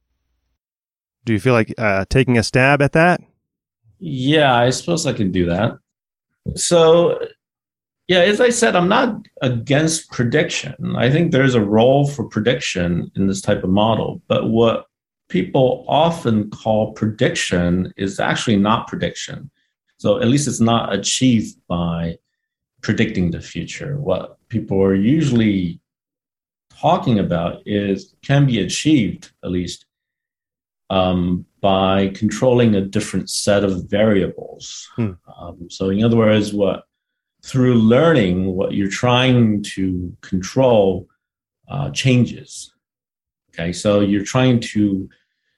Do 1.24 1.34
you 1.34 1.40
feel 1.40 1.54
like 1.54 1.74
uh, 1.78 2.06
taking 2.10 2.40
a 2.40 2.44
stab 2.44 2.82
at 2.82 2.94
that? 2.94 3.22
Yeah, 4.00 4.56
I 4.56 4.72
suppose 4.72 5.06
I 5.06 5.14
can 5.14 5.32
do 5.32 5.46
that. 5.46 5.78
So, 6.56 7.20
yeah, 8.08 8.20
as 8.20 8.42
I 8.42 8.50
said, 8.50 8.76
I'm 8.76 8.90
not 8.90 9.16
against 9.42 10.12
prediction. 10.12 10.96
I 10.96 11.12
think 11.12 11.32
there's 11.32 11.56
a 11.56 11.64
role 11.64 12.08
for 12.08 12.28
prediction 12.28 13.12
in 13.16 13.28
this 13.28 13.42
type 13.42 13.64
of 13.64 13.70
model. 13.70 14.22
But 14.28 14.50
what 14.50 14.86
people 15.30 15.86
often 15.88 16.50
call 16.50 16.94
prediction 16.94 17.94
is 17.98 18.20
actually 18.20 18.58
not 18.58 18.88
prediction. 18.88 19.50
So 19.98 20.20
at 20.20 20.28
least 20.28 20.48
it's 20.48 20.60
not 20.60 20.94
achieved 20.94 21.56
by 21.68 22.18
predicting 22.82 23.32
the 23.32 23.42
future. 23.42 24.00
What 24.00 24.38
people 24.50 24.82
are 24.82 24.96
usually 24.96 25.80
talking 26.70 27.20
about 27.20 27.62
is 27.66 28.16
can 28.22 28.46
be 28.46 28.60
achieved 28.60 29.32
at 29.44 29.52
least 29.52 29.86
um, 30.90 31.46
by 31.62 32.10
controlling 32.10 32.76
a 32.76 32.82
different 32.82 33.30
set 33.30 33.64
of 33.64 33.90
variables. 33.90 34.88
Hmm. 34.96 35.14
Um, 35.40 35.70
so 35.70 35.90
in 35.90 36.04
other 36.04 36.18
words, 36.18 36.54
what 36.54 36.84
through 37.44 37.76
learning, 37.76 38.46
what 38.48 38.74
you're 38.74 38.90
trying 38.90 39.62
to 39.62 40.16
control 40.22 41.08
uh, 41.68 41.92
changes. 41.92 42.74
Okay, 43.58 43.72
so 43.72 44.02
you're 44.02 44.24
trying 44.24 44.60
to 44.60 45.10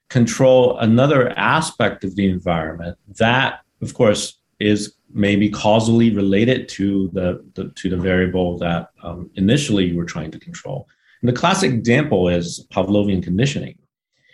control 0.09 0.77
another 0.77 1.29
aspect 1.37 2.03
of 2.03 2.15
the 2.15 2.29
environment 2.29 2.97
that, 3.17 3.61
of 3.81 3.93
course, 3.93 4.39
is 4.59 4.93
maybe 5.11 5.49
causally 5.49 6.11
related 6.11 6.69
to 6.69 7.09
the, 7.13 7.43
the 7.55 7.69
to 7.69 7.89
the 7.89 7.97
variable 7.97 8.57
that 8.59 8.89
um, 9.03 9.29
initially 9.35 9.85
you 9.85 9.97
were 9.97 10.05
trying 10.05 10.31
to 10.31 10.39
control. 10.39 10.87
And 11.21 11.29
the 11.29 11.33
classic 11.33 11.71
example 11.71 12.29
is 12.29 12.67
Pavlovian 12.71 13.23
conditioning, 13.23 13.77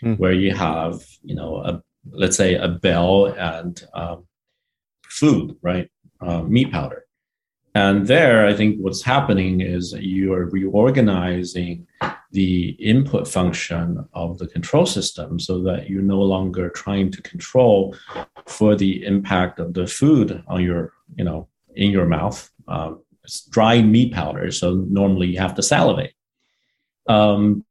mm. 0.04 0.18
where 0.20 0.34
you 0.34 0.54
have 0.54 1.02
you 1.24 1.36
know 1.36 1.58
a 1.58 1.82
let's 2.12 2.36
say 2.36 2.56
a 2.56 2.68
bell 2.68 3.28
and 3.28 3.82
um, 3.94 4.28
food, 5.06 5.56
right, 5.62 5.90
uh, 6.20 6.42
meat 6.42 6.72
powder, 6.72 7.06
and 7.76 8.08
there 8.08 8.46
I 8.46 8.54
think 8.54 8.78
what's 8.80 9.04
happening 9.04 9.62
is 9.62 9.94
you 9.94 10.34
are 10.34 10.50
reorganizing 10.50 11.88
the 12.34 12.70
input 12.80 13.28
function 13.28 14.04
of 14.14 14.40
the 14.40 14.48
control 14.48 14.88
system 14.88 15.40
so 15.40 15.62
that 15.62 15.88
you're 15.88 16.02
no 16.02 16.20
longer 16.20 16.68
trying 16.70 17.12
to 17.12 17.22
control 17.22 17.96
for 18.48 18.76
the 18.76 19.06
impact 19.06 19.60
of 19.60 19.76
the 19.76 19.86
food 19.86 20.44
on 20.48 20.64
your, 20.64 20.94
you 21.16 21.24
know, 21.24 21.48
in 21.76 21.92
your 21.92 22.08
mouth. 22.08 22.50
Um, 22.68 23.04
it's 23.24 23.46
dry 23.46 23.82
meat 23.82 24.14
powder, 24.14 24.52
so 24.52 24.74
normally 24.74 25.28
you 25.28 25.40
have 25.40 25.56
to 25.56 25.64
salivate. 25.64 26.14
Um, 27.08 27.64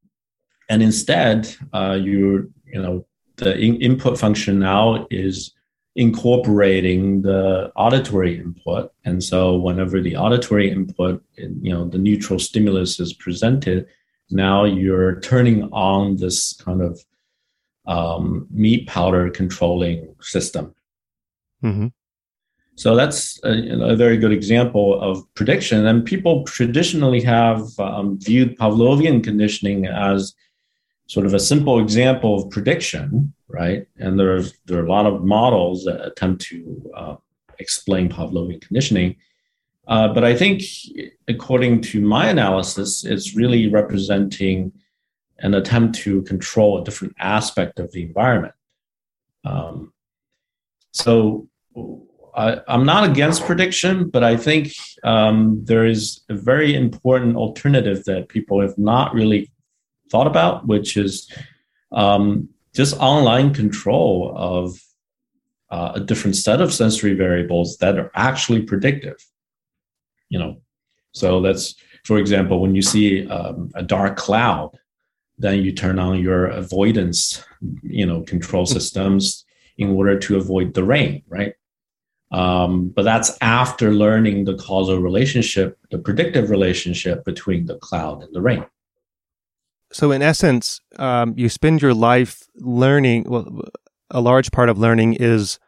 and 0.70 0.81
instead, 0.83 1.55
uh, 1.75 1.98
you 2.01 2.53
you 2.64 2.81
know, 2.81 3.05
the 3.37 3.59
in- 3.59 3.83
input 3.83 4.18
function 4.18 4.59
now 4.59 5.07
is 5.11 5.53
incorporating 5.96 7.20
the 7.22 7.70
auditory 7.77 8.38
input, 8.38 8.92
and 9.05 9.22
so 9.22 9.57
whenever 9.57 10.01
the 10.01 10.16
auditory 10.16 10.70
input, 10.70 11.22
you 11.37 11.72
know, 11.72 11.87
the 11.87 11.98
neutral 11.98 12.38
stimulus 12.38 13.01
is 13.01 13.12
presented, 13.12 13.87
now 14.30 14.64
you're 14.64 15.20
turning 15.20 15.64
on 15.72 16.16
this 16.16 16.54
kind 16.54 16.82
of 16.82 17.00
um, 17.87 18.46
meat 18.50 18.87
powder 18.87 19.30
controlling 19.30 20.14
system. 20.20 20.74
Mm-hmm. 21.62 21.88
So 22.76 22.96
that's 22.96 23.38
a, 23.44 23.92
a, 23.92 23.96
very 23.96 24.16
good 24.16 24.32
example 24.32 25.00
of 25.00 25.22
prediction. 25.35 25.87
And 25.87 26.04
people 26.04 26.44
traditionally 26.44 27.20
have 27.20 27.62
um, 27.78 28.18
viewed 28.18 28.56
Pavlovian 28.58 29.22
conditioning 29.22 29.87
as 29.87 30.35
sort 31.06 31.26
of 31.26 31.35
a 31.35 31.40
simple 31.40 31.78
example 31.78 32.38
of 32.38 32.50
prediction, 32.50 33.35
right? 33.48 33.87
And 33.98 34.18
there's 34.18 34.54
there 34.64 34.80
are 34.80 34.87
a 34.87 34.90
lot 34.90 35.06
of 35.06 35.22
models 35.22 35.85
that 35.85 36.04
attempt 36.04 36.42
to 36.46 36.90
uh, 36.96 37.16
explain 37.58 38.08
Pavlovian 38.08 38.61
conditioning. 38.61 39.16
Uh, 39.92 40.09
but 40.09 40.24
I 40.24 40.35
think, 40.35 40.62
according 41.28 41.83
to 41.83 42.00
my 42.00 42.28
analysis, 42.28 43.05
it's 43.05 43.37
really 43.37 43.68
representing 43.68 44.72
an 45.40 45.52
attempt 45.52 45.96
to 45.96 46.22
control 46.22 46.81
a 46.81 46.85
different 46.85 47.14
aspect 47.18 47.78
of 47.78 47.92
the 47.92 48.02
environment. 48.02 48.55
Um, 49.44 49.92
so 50.92 51.46
I, 52.35 52.62
am 52.68 52.87
not 52.87 53.05
against 53.11 53.44
prediction, 53.44 54.09
but 54.09 54.24
I 54.24 54.35
think 54.35 54.72
um, 55.05 55.61
there 55.62 55.85
is 55.85 56.22
a 56.31 56.35
very 56.37 56.74
important 56.74 57.37
alternative 57.37 58.02
that 58.05 58.31
people 58.31 58.62
have 58.62 58.78
not 58.78 59.12
really 59.12 59.52
thought 60.11 60.26
about, 60.26 60.66
which 60.66 60.96
is 60.96 61.31
um, 61.90 62.48
just 62.74 62.96
online 62.96 63.52
control 63.52 64.33
of 64.38 64.81
uh, 65.68 65.92
a 65.96 66.00
different 66.00 66.37
set 66.37 66.62
of 66.62 66.72
sensory 66.72 67.12
variables 67.12 67.76
that 67.76 67.98
are 67.98 68.11
actually 68.14 68.62
predictive 68.62 69.22
you 70.32 70.38
know. 70.38 70.56
So 71.12 71.42
that's 71.42 71.74
for 72.04 72.18
example 72.18 72.60
when 72.60 72.74
you 72.74 72.82
see 72.82 73.28
um, 73.28 73.70
a 73.74 73.82
dark 73.82 74.16
cloud 74.16 74.70
then 75.38 75.62
you 75.64 75.72
turn 75.72 75.98
on 75.98 76.20
your 76.20 76.46
avoidance 76.46 77.44
you 77.82 78.06
know 78.06 78.22
control 78.22 78.64
hmm. 78.64 78.72
systems 78.72 79.44
in 79.76 79.90
order 79.90 80.18
to 80.18 80.36
avoid 80.36 80.74
the 80.74 80.84
rain 80.84 81.22
right? 81.28 81.54
Um, 82.32 82.88
but 82.88 83.02
that's 83.02 83.36
after 83.42 83.92
learning 83.92 84.46
the 84.46 84.56
causal 84.56 84.98
relationship 84.98 85.78
the 85.90 85.98
predictive 85.98 86.48
relationship 86.50 87.24
between 87.24 87.66
the 87.66 87.76
cloud 87.76 88.22
and 88.22 88.34
the 88.34 88.40
rain. 88.40 88.64
So 89.92 90.12
in 90.12 90.22
essence 90.22 90.80
um, 90.98 91.34
you 91.36 91.50
spend 91.50 91.82
your 91.82 91.94
life 91.94 92.42
learning 92.56 93.26
well 93.28 93.46
a 94.10 94.20
large 94.20 94.50
part 94.50 94.68
of 94.70 94.78
learning 94.78 95.14
is 95.14 95.58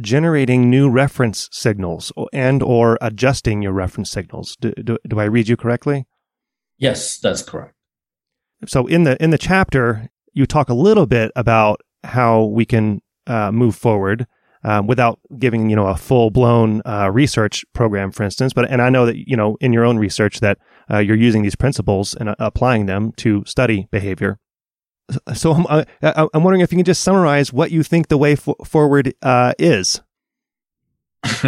generating 0.00 0.70
new 0.70 0.88
reference 0.88 1.48
signals 1.52 2.12
and 2.32 2.62
or 2.62 2.98
adjusting 3.00 3.62
your 3.62 3.72
reference 3.72 4.10
signals. 4.10 4.56
Do, 4.60 4.72
do, 4.72 4.98
do, 5.08 5.20
I 5.20 5.24
read 5.24 5.48
you 5.48 5.56
correctly? 5.56 6.06
Yes, 6.78 7.18
that's 7.18 7.42
correct. 7.42 7.74
So 8.66 8.86
in 8.86 9.04
the 9.04 9.22
in 9.22 9.30
the 9.30 9.38
chapter, 9.38 10.08
you 10.32 10.46
talk 10.46 10.68
a 10.68 10.74
little 10.74 11.06
bit 11.06 11.32
about 11.34 11.80
how 12.04 12.44
we 12.44 12.64
can 12.64 13.00
uh, 13.26 13.52
move 13.52 13.74
forward 13.74 14.26
um, 14.64 14.86
without 14.86 15.18
giving 15.38 15.70
you 15.70 15.76
know 15.76 15.86
a 15.86 15.96
full 15.96 16.30
blown 16.30 16.82
uh, 16.84 17.10
research 17.10 17.64
program, 17.72 18.10
for 18.10 18.22
instance. 18.22 18.52
But 18.52 18.70
and 18.70 18.82
I 18.82 18.90
know 18.90 19.06
that 19.06 19.16
you 19.16 19.36
know 19.36 19.56
in 19.60 19.72
your 19.72 19.84
own 19.84 19.98
research 19.98 20.40
that 20.40 20.58
uh, 20.90 20.98
you're 20.98 21.16
using 21.16 21.42
these 21.42 21.56
principles 21.56 22.14
and 22.14 22.28
uh, 22.28 22.36
applying 22.38 22.86
them 22.86 23.12
to 23.18 23.42
study 23.46 23.88
behavior 23.90 24.38
so 25.34 25.52
I'm, 25.52 25.66
uh, 26.02 26.28
I'm 26.32 26.42
wondering 26.42 26.60
if 26.60 26.72
you 26.72 26.78
can 26.78 26.84
just 26.84 27.02
summarize 27.02 27.52
what 27.52 27.70
you 27.70 27.82
think 27.82 28.08
the 28.08 28.18
way 28.18 28.36
forward 28.36 29.14
uh, 29.22 29.52
is. 29.58 30.00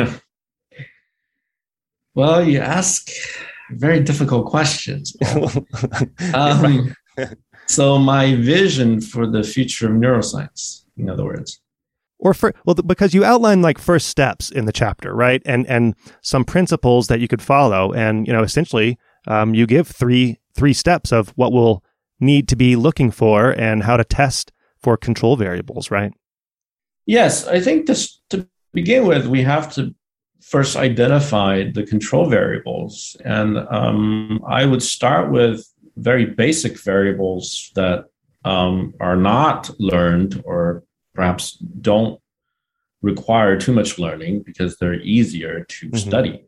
well, 2.14 2.44
you 2.44 2.58
ask 2.58 3.10
very 3.70 4.00
difficult 4.00 4.46
questions. 4.46 5.16
um, 6.34 6.94
so 7.66 7.98
my 7.98 8.36
vision 8.36 9.00
for 9.00 9.26
the 9.26 9.42
future 9.42 9.86
of 9.86 9.92
neuroscience, 9.92 10.84
in 10.96 11.08
other 11.08 11.24
words, 11.24 11.60
or 12.18 12.34
for 12.34 12.54
well 12.64 12.74
because 12.74 13.14
you 13.14 13.24
outline 13.24 13.62
like 13.62 13.78
first 13.78 14.08
steps 14.08 14.50
in 14.50 14.64
the 14.64 14.72
chapter 14.72 15.14
right 15.14 15.42
and 15.44 15.66
and 15.66 15.94
some 16.22 16.44
principles 16.44 17.08
that 17.08 17.20
you 17.20 17.28
could 17.28 17.42
follow 17.42 17.92
and 17.92 18.26
you 18.26 18.32
know 18.32 18.42
essentially 18.42 18.96
um, 19.26 19.54
you 19.54 19.66
give 19.66 19.88
three 19.88 20.38
three 20.54 20.72
steps 20.72 21.12
of 21.12 21.30
what 21.30 21.52
will 21.52 21.84
need 22.22 22.48
to 22.48 22.56
be 22.56 22.76
looking 22.76 23.10
for 23.10 23.50
and 23.50 23.82
how 23.82 23.96
to 23.96 24.04
test 24.04 24.52
for 24.80 24.96
control 24.96 25.36
variables, 25.36 25.90
right? 25.90 26.12
Yes, 27.04 27.46
I 27.46 27.60
think 27.60 27.86
this, 27.86 28.20
to 28.30 28.48
begin 28.72 29.06
with, 29.06 29.26
we 29.26 29.42
have 29.42 29.72
to 29.74 29.94
first 30.40 30.76
identify 30.76 31.70
the 31.70 31.84
control 31.84 32.26
variables. 32.28 33.16
And 33.24 33.58
um, 33.58 34.42
I 34.48 34.64
would 34.64 34.82
start 34.82 35.30
with 35.30 35.66
very 35.96 36.26
basic 36.26 36.78
variables 36.78 37.70
that 37.74 38.06
um, 38.44 38.94
are 39.00 39.16
not 39.16 39.70
learned 39.78 40.42
or 40.44 40.84
perhaps 41.14 41.52
don't 41.80 42.20
require 43.02 43.58
too 43.58 43.72
much 43.72 43.98
learning 43.98 44.42
because 44.42 44.76
they're 44.76 45.00
easier 45.00 45.64
to 45.64 45.86
mm-hmm. 45.86 45.96
study. 45.96 46.44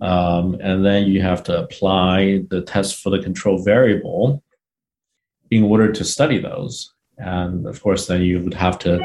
Um, 0.00 0.58
and 0.60 0.84
then 0.84 1.06
you 1.06 1.22
have 1.22 1.42
to 1.44 1.58
apply 1.58 2.42
the 2.50 2.60
test 2.60 3.02
for 3.02 3.08
the 3.10 3.22
control 3.22 3.62
variable 3.62 4.42
in 5.50 5.64
order 5.64 5.92
to 5.92 6.04
study 6.04 6.38
those. 6.38 6.92
And 7.18 7.66
of 7.66 7.82
course, 7.82 8.06
then 8.06 8.22
you 8.22 8.40
would 8.40 8.54
have 8.54 8.78
to 8.80 9.00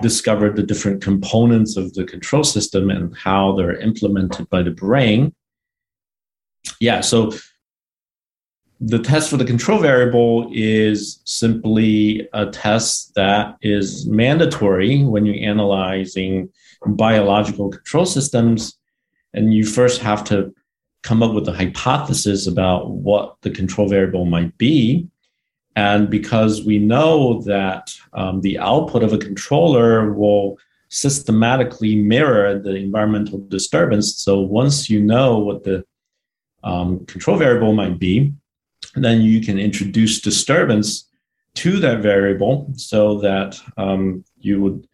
discover 0.00 0.50
the 0.50 0.62
different 0.62 1.02
components 1.02 1.76
of 1.76 1.94
the 1.94 2.04
control 2.04 2.44
system 2.44 2.90
and 2.90 3.16
how 3.16 3.56
they're 3.56 3.78
implemented 3.78 4.48
by 4.48 4.62
the 4.62 4.70
brain. 4.70 5.34
Yeah, 6.80 7.00
so 7.00 7.32
the 8.80 9.00
test 9.00 9.30
for 9.30 9.36
the 9.36 9.44
control 9.44 9.80
variable 9.80 10.50
is 10.52 11.20
simply 11.24 12.28
a 12.32 12.46
test 12.46 13.14
that 13.16 13.56
is 13.60 14.06
mandatory 14.06 15.02
when 15.02 15.26
you're 15.26 15.48
analyzing 15.50 16.50
biological 16.86 17.70
control 17.70 18.06
systems. 18.06 18.78
And 19.34 19.52
you 19.52 19.66
first 19.66 20.00
have 20.00 20.22
to 20.24 20.54
come 21.02 21.22
up 21.22 21.34
with 21.34 21.48
a 21.48 21.52
hypothesis 21.52 22.46
about 22.46 22.90
what 22.90 23.36
the 23.42 23.50
control 23.50 23.88
variable 23.88 24.24
might 24.24 24.56
be. 24.58 25.08
And 25.78 26.10
because 26.10 26.64
we 26.64 26.76
know 26.80 27.40
that 27.42 27.94
um, 28.12 28.40
the 28.40 28.58
output 28.58 29.04
of 29.04 29.12
a 29.12 29.24
controller 29.28 30.12
will 30.12 30.58
systematically 30.88 31.94
mirror 31.94 32.58
the 32.58 32.74
environmental 32.74 33.38
disturbance. 33.46 34.16
So 34.16 34.40
once 34.40 34.90
you 34.90 35.00
know 35.00 35.38
what 35.38 35.62
the 35.62 35.84
um, 36.64 37.06
control 37.06 37.36
variable 37.36 37.74
might 37.74 37.96
be, 38.00 38.32
then 38.96 39.20
you 39.20 39.40
can 39.40 39.56
introduce 39.56 40.20
disturbance 40.20 41.08
to 41.62 41.78
that 41.78 42.00
variable 42.02 42.72
so 42.74 43.20
that 43.20 43.60
um, 43.76 44.24
you 44.36 44.60
would 44.60 44.88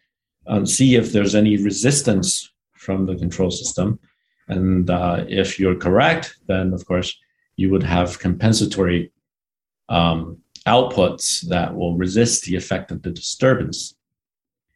um, 0.45 0.67
see 0.67 0.95
if 0.95 1.11
there's 1.11 1.33
any 1.33 1.57
resistance 1.57 2.51
from 2.75 3.07
the 3.07 3.15
control 3.15 3.49
system. 3.49 3.97
And 4.49 4.87
uh, 4.91 5.25
if 5.27 5.59
you're 5.59 5.81
correct, 5.87 6.37
then 6.45 6.73
of 6.73 6.85
course 6.85 7.17
you 7.55 7.71
would 7.71 7.81
have 7.81 8.19
compensatory 8.19 9.11
um, 9.89 10.43
outputs 10.67 11.47
that 11.47 11.75
will 11.75 11.95
resist 11.97 12.43
the 12.43 12.55
effect 12.55 12.91
of 12.91 13.01
the 13.01 13.11
disturbance. 13.11 13.95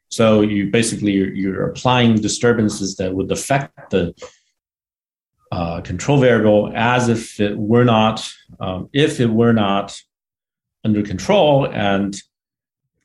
So 0.09 0.41
you 0.41 0.71
basically 0.71 1.11
you're, 1.11 1.33
you're 1.33 1.69
applying 1.69 2.15
disturbances 2.15 2.95
that 2.97 3.13
would 3.13 3.31
affect 3.31 3.91
the 3.91 4.13
uh, 5.51 5.81
control 5.81 6.19
variable 6.19 6.71
as 6.75 7.09
if 7.09 7.39
it 7.39 7.57
were 7.57 7.83
not, 7.83 8.27
um, 8.59 8.89
if 8.93 9.19
it 9.19 9.29
were 9.29 9.53
not 9.53 9.99
under 10.83 11.03
control, 11.03 11.67
and 11.67 12.15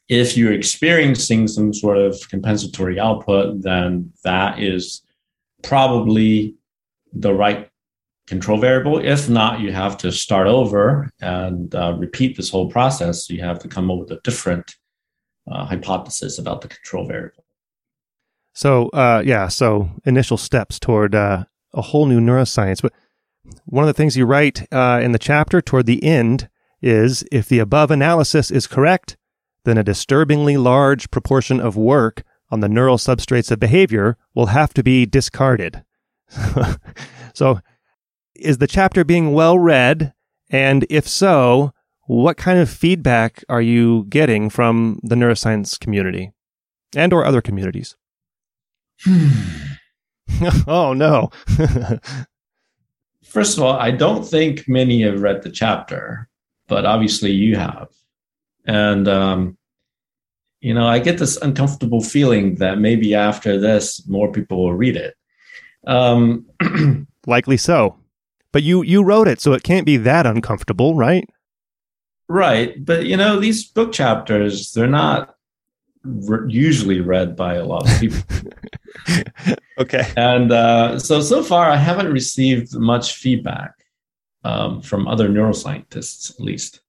if 0.08 0.36
you're 0.36 0.52
experiencing 0.52 1.48
some 1.48 1.72
sort 1.72 1.96
of 1.96 2.16
compensatory 2.28 3.00
output, 3.00 3.62
then 3.62 4.12
that 4.22 4.58
is 4.58 5.02
probably 5.62 6.54
the 7.12 7.32
right 7.32 7.70
control 8.26 8.58
variable. 8.58 8.98
If 8.98 9.28
not, 9.28 9.60
you 9.60 9.72
have 9.72 9.96
to 9.98 10.10
start 10.10 10.46
over 10.46 11.10
and 11.20 11.74
uh, 11.74 11.94
repeat 11.98 12.36
this 12.36 12.50
whole 12.50 12.70
process. 12.70 13.28
You 13.28 13.42
have 13.42 13.58
to 13.60 13.68
come 13.68 13.90
up 13.90 13.98
with 13.98 14.10
a 14.12 14.20
different 14.24 14.74
uh, 15.50 15.66
hypothesis 15.66 16.38
about 16.38 16.62
the 16.62 16.68
control 16.68 17.06
variable. 17.06 17.44
So, 18.54 18.88
uh, 18.90 19.22
yeah, 19.24 19.48
so 19.48 19.90
initial 20.04 20.36
steps 20.36 20.78
toward 20.78 21.14
uh, 21.14 21.44
a 21.72 21.82
whole 21.82 22.06
new 22.06 22.20
neuroscience. 22.20 22.80
But 22.80 22.92
one 23.64 23.84
of 23.84 23.88
the 23.88 23.94
things 23.94 24.16
you 24.16 24.26
write 24.26 24.66
uh, 24.72 25.00
in 25.02 25.12
the 25.12 25.18
chapter 25.18 25.60
toward 25.60 25.86
the 25.86 26.02
end 26.02 26.48
is 26.80 27.24
if 27.32 27.48
the 27.48 27.58
above 27.58 27.90
analysis 27.90 28.50
is 28.50 28.66
correct, 28.66 29.16
then 29.64 29.76
a 29.76 29.84
disturbingly 29.84 30.56
large 30.56 31.10
proportion 31.10 31.60
of 31.60 31.76
work 31.76 32.22
on 32.50 32.60
the 32.60 32.68
neural 32.68 32.98
substrates 32.98 33.50
of 33.50 33.58
behavior 33.58 34.16
will 34.34 34.46
have 34.46 34.72
to 34.74 34.82
be 34.82 35.04
discarded. 35.04 35.82
so, 37.34 37.60
is 38.34 38.58
the 38.58 38.66
chapter 38.66 39.04
being 39.04 39.32
well 39.32 39.58
read? 39.58 40.12
And 40.50 40.86
if 40.90 41.08
so, 41.08 41.72
what 42.06 42.36
kind 42.36 42.58
of 42.58 42.68
feedback 42.68 43.44
are 43.48 43.62
you 43.62 44.04
getting 44.08 44.50
from 44.50 45.00
the 45.02 45.14
neuroscience 45.14 45.78
community 45.78 46.32
and 46.94 47.12
or 47.12 47.24
other 47.24 47.40
communities? 47.40 47.96
oh 50.66 50.92
no. 50.94 51.30
First 53.24 53.56
of 53.56 53.64
all, 53.64 53.72
I 53.72 53.90
don't 53.90 54.24
think 54.24 54.68
many 54.68 55.02
have 55.02 55.20
read 55.20 55.42
the 55.42 55.50
chapter, 55.50 56.28
but 56.68 56.86
obviously 56.86 57.32
you 57.32 57.56
have. 57.56 57.88
And 58.66 59.08
um, 59.08 59.58
you 60.60 60.72
know, 60.72 60.86
I 60.86 60.98
get 60.98 61.18
this 61.18 61.36
uncomfortable 61.38 62.00
feeling 62.02 62.54
that 62.56 62.78
maybe 62.78 63.14
after 63.14 63.58
this 63.58 64.06
more 64.06 64.30
people 64.30 64.62
will 64.62 64.74
read 64.74 64.96
it. 64.96 65.14
Um, 65.86 66.46
Likely 67.26 67.56
so. 67.56 67.98
But 68.54 68.62
you 68.62 68.84
you 68.84 69.02
wrote 69.02 69.26
it, 69.26 69.40
so 69.40 69.52
it 69.52 69.64
can't 69.64 69.84
be 69.84 69.96
that 69.96 70.26
uncomfortable, 70.26 70.94
right? 70.94 71.28
Right, 72.28 72.72
but 72.84 73.04
you 73.04 73.16
know 73.16 73.40
these 73.40 73.64
book 73.64 73.92
chapters 73.92 74.72
they're 74.72 74.86
not 74.86 75.34
re- 76.04 76.48
usually 76.48 77.00
read 77.00 77.34
by 77.34 77.54
a 77.54 77.64
lot 77.64 77.90
of 77.90 78.00
people. 78.00 78.22
okay. 79.78 80.04
And 80.16 80.52
uh, 80.52 81.00
so 81.00 81.20
so 81.20 81.42
far 81.42 81.68
I 81.68 81.74
haven't 81.74 82.12
received 82.12 82.76
much 82.76 83.16
feedback 83.16 83.72
um, 84.44 84.80
from 84.80 85.08
other 85.08 85.28
neuroscientists, 85.28 86.30
at 86.30 86.38
least. 86.38 86.80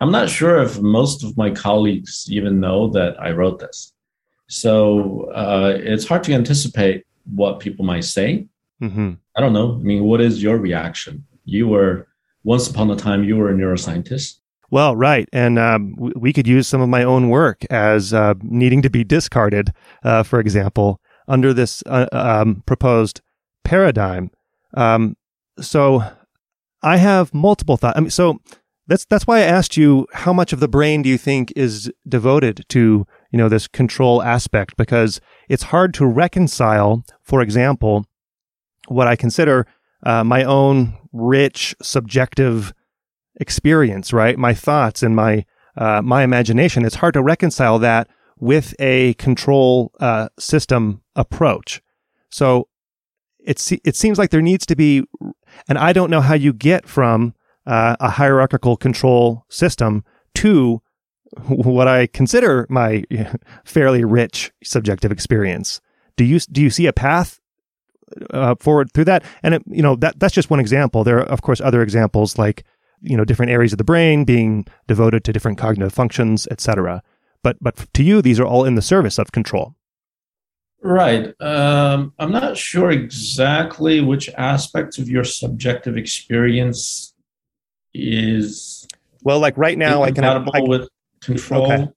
I'm 0.00 0.10
not 0.10 0.28
sure 0.28 0.60
if 0.60 0.80
most 0.80 1.22
of 1.22 1.36
my 1.36 1.50
colleagues 1.50 2.26
even 2.28 2.58
know 2.58 2.88
that 2.88 3.14
I 3.22 3.30
wrote 3.30 3.60
this. 3.60 3.92
So 4.48 5.30
uh, 5.30 5.78
it's 5.78 6.08
hard 6.08 6.24
to 6.24 6.32
anticipate 6.32 7.06
what 7.32 7.60
people 7.60 7.84
might 7.84 8.04
say. 8.04 8.48
Mm-hmm. 8.82 9.12
I 9.36 9.40
don't 9.40 9.52
know. 9.52 9.74
I 9.74 9.82
mean, 9.82 10.04
what 10.04 10.20
is 10.20 10.42
your 10.42 10.58
reaction? 10.58 11.24
You 11.44 11.68
were 11.68 12.08
once 12.44 12.68
upon 12.68 12.90
a 12.90 12.96
time 12.96 13.24
you 13.24 13.36
were 13.36 13.50
a 13.50 13.54
neuroscientist. 13.54 14.38
Well, 14.70 14.96
right, 14.96 15.28
and 15.32 15.58
um, 15.58 15.94
we 16.16 16.32
could 16.32 16.48
use 16.48 16.66
some 16.66 16.80
of 16.80 16.88
my 16.88 17.04
own 17.04 17.28
work 17.28 17.64
as 17.70 18.12
uh, 18.12 18.34
needing 18.42 18.82
to 18.82 18.90
be 18.90 19.04
discarded, 19.04 19.72
uh, 20.02 20.24
for 20.24 20.40
example, 20.40 21.00
under 21.28 21.54
this 21.54 21.84
uh, 21.86 22.06
um, 22.10 22.62
proposed 22.66 23.20
paradigm. 23.62 24.30
Um, 24.74 25.16
so, 25.60 26.02
I 26.82 26.96
have 26.96 27.32
multiple 27.32 27.76
thoughts. 27.76 27.96
I 27.96 28.00
mean, 28.00 28.10
so 28.10 28.40
that's 28.86 29.04
that's 29.04 29.26
why 29.26 29.38
I 29.38 29.42
asked 29.42 29.76
you 29.76 30.06
how 30.12 30.32
much 30.32 30.52
of 30.52 30.60
the 30.60 30.68
brain 30.68 31.02
do 31.02 31.08
you 31.08 31.18
think 31.18 31.52
is 31.56 31.90
devoted 32.08 32.64
to 32.70 33.06
you 33.30 33.38
know 33.38 33.48
this 33.48 33.68
control 33.68 34.22
aspect 34.22 34.76
because 34.76 35.20
it's 35.48 35.64
hard 35.64 35.94
to 35.94 36.06
reconcile, 36.06 37.04
for 37.22 37.40
example, 37.40 38.04
what 38.88 39.06
I 39.06 39.16
consider 39.16 39.66
uh, 40.02 40.24
my 40.24 40.44
own 40.44 40.96
rich 41.12 41.74
subjective 41.82 42.72
experience, 43.36 44.12
right? 44.12 44.38
My 44.38 44.54
thoughts 44.54 45.02
and 45.02 45.14
my 45.16 45.44
uh, 45.76 46.00
my 46.02 46.22
imagination. 46.22 46.84
It's 46.84 46.96
hard 46.96 47.14
to 47.14 47.22
reconcile 47.22 47.78
that 47.80 48.08
with 48.38 48.74
a 48.78 49.14
control 49.14 49.92
uh, 50.00 50.28
system 50.38 51.02
approach. 51.14 51.82
So 52.30 52.68
it 53.38 53.62
it 53.84 53.96
seems 53.96 54.18
like 54.18 54.30
there 54.30 54.42
needs 54.42 54.66
to 54.66 54.76
be, 54.76 55.04
and 55.68 55.78
I 55.78 55.92
don't 55.92 56.10
know 56.10 56.20
how 56.20 56.34
you 56.34 56.52
get 56.52 56.88
from 56.88 57.34
uh, 57.66 57.96
a 58.00 58.10
hierarchical 58.10 58.76
control 58.76 59.44
system 59.48 60.04
to 60.36 60.82
what 61.48 61.88
I 61.88 62.06
consider 62.06 62.66
my 62.68 63.04
fairly 63.64 64.04
rich 64.04 64.52
subjective 64.62 65.12
experience. 65.12 65.80
Do 66.16 66.24
you 66.24 66.40
do 66.40 66.62
you 66.62 66.70
see 66.70 66.86
a 66.86 66.92
path 66.92 67.40
uh, 68.30 68.54
forward 68.60 68.92
through 68.92 69.04
that. 69.06 69.24
And 69.42 69.54
it, 69.54 69.62
you 69.66 69.82
know 69.82 69.96
that 69.96 70.18
that's 70.18 70.34
just 70.34 70.50
one 70.50 70.60
example. 70.60 71.04
There 71.04 71.18
are 71.18 71.26
of 71.26 71.42
course 71.42 71.60
other 71.60 71.82
examples 71.82 72.38
like 72.38 72.64
you 73.00 73.16
know 73.16 73.24
different 73.24 73.52
areas 73.52 73.72
of 73.72 73.78
the 73.78 73.84
brain 73.84 74.24
being 74.24 74.66
devoted 74.86 75.24
to 75.24 75.32
different 75.32 75.58
cognitive 75.58 75.92
functions, 75.92 76.46
etc. 76.50 77.02
But 77.42 77.56
but 77.60 77.92
to 77.94 78.02
you, 78.02 78.22
these 78.22 78.40
are 78.40 78.46
all 78.46 78.64
in 78.64 78.74
the 78.74 78.82
service 78.82 79.18
of 79.18 79.32
control. 79.32 79.74
Right. 80.82 81.34
Um, 81.40 82.12
I'm 82.18 82.30
not 82.30 82.56
sure 82.56 82.90
exactly 82.90 84.00
which 84.00 84.28
aspects 84.36 84.98
of 84.98 85.08
your 85.08 85.24
subjective 85.24 85.96
experience 85.96 87.14
is. 87.92 88.86
Well, 89.22 89.40
like 89.40 89.56
right 89.56 89.76
now, 89.76 90.04
I 90.04 90.12
can 90.12 90.22
have 90.22 90.48
I, 90.54 90.60
with 90.60 90.88
control. 91.20 91.72
Okay. 91.72 91.88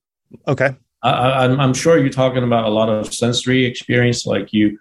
Okay. 0.48 0.76
I, 1.04 1.46
I'm, 1.46 1.60
I'm 1.60 1.74
sure 1.74 1.98
you're 1.98 2.10
talking 2.10 2.44
about 2.44 2.66
a 2.66 2.70
lot 2.70 2.90
of 2.90 3.14
sensory 3.14 3.66
experience, 3.66 4.26
like 4.26 4.52
you 4.52 4.80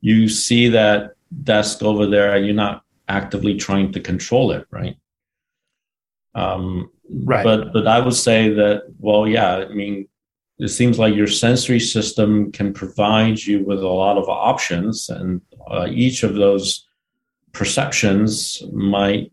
you 0.00 0.28
see 0.28 0.68
that 0.68 1.12
desk 1.42 1.82
over 1.82 2.06
there 2.06 2.34
and 2.34 2.46
you're 2.46 2.54
not 2.54 2.84
actively 3.08 3.56
trying 3.56 3.92
to 3.92 4.00
control 4.00 4.52
it, 4.52 4.66
right? 4.70 4.96
Um, 6.34 6.90
right. 7.10 7.44
But 7.44 7.72
but 7.72 7.86
I 7.86 8.00
would 8.00 8.14
say 8.14 8.50
that 8.50 8.84
well, 8.98 9.26
yeah. 9.26 9.56
I 9.56 9.68
mean, 9.68 10.08
it 10.58 10.68
seems 10.68 10.98
like 10.98 11.14
your 11.14 11.26
sensory 11.26 11.80
system 11.80 12.52
can 12.52 12.72
provide 12.72 13.38
you 13.40 13.64
with 13.64 13.80
a 13.80 13.88
lot 13.88 14.18
of 14.18 14.28
options, 14.28 15.08
and 15.08 15.40
uh, 15.68 15.86
each 15.90 16.22
of 16.22 16.34
those 16.34 16.86
perceptions 17.52 18.62
might, 18.72 19.32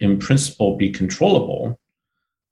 in 0.00 0.18
principle, 0.18 0.76
be 0.76 0.90
controllable. 0.90 1.78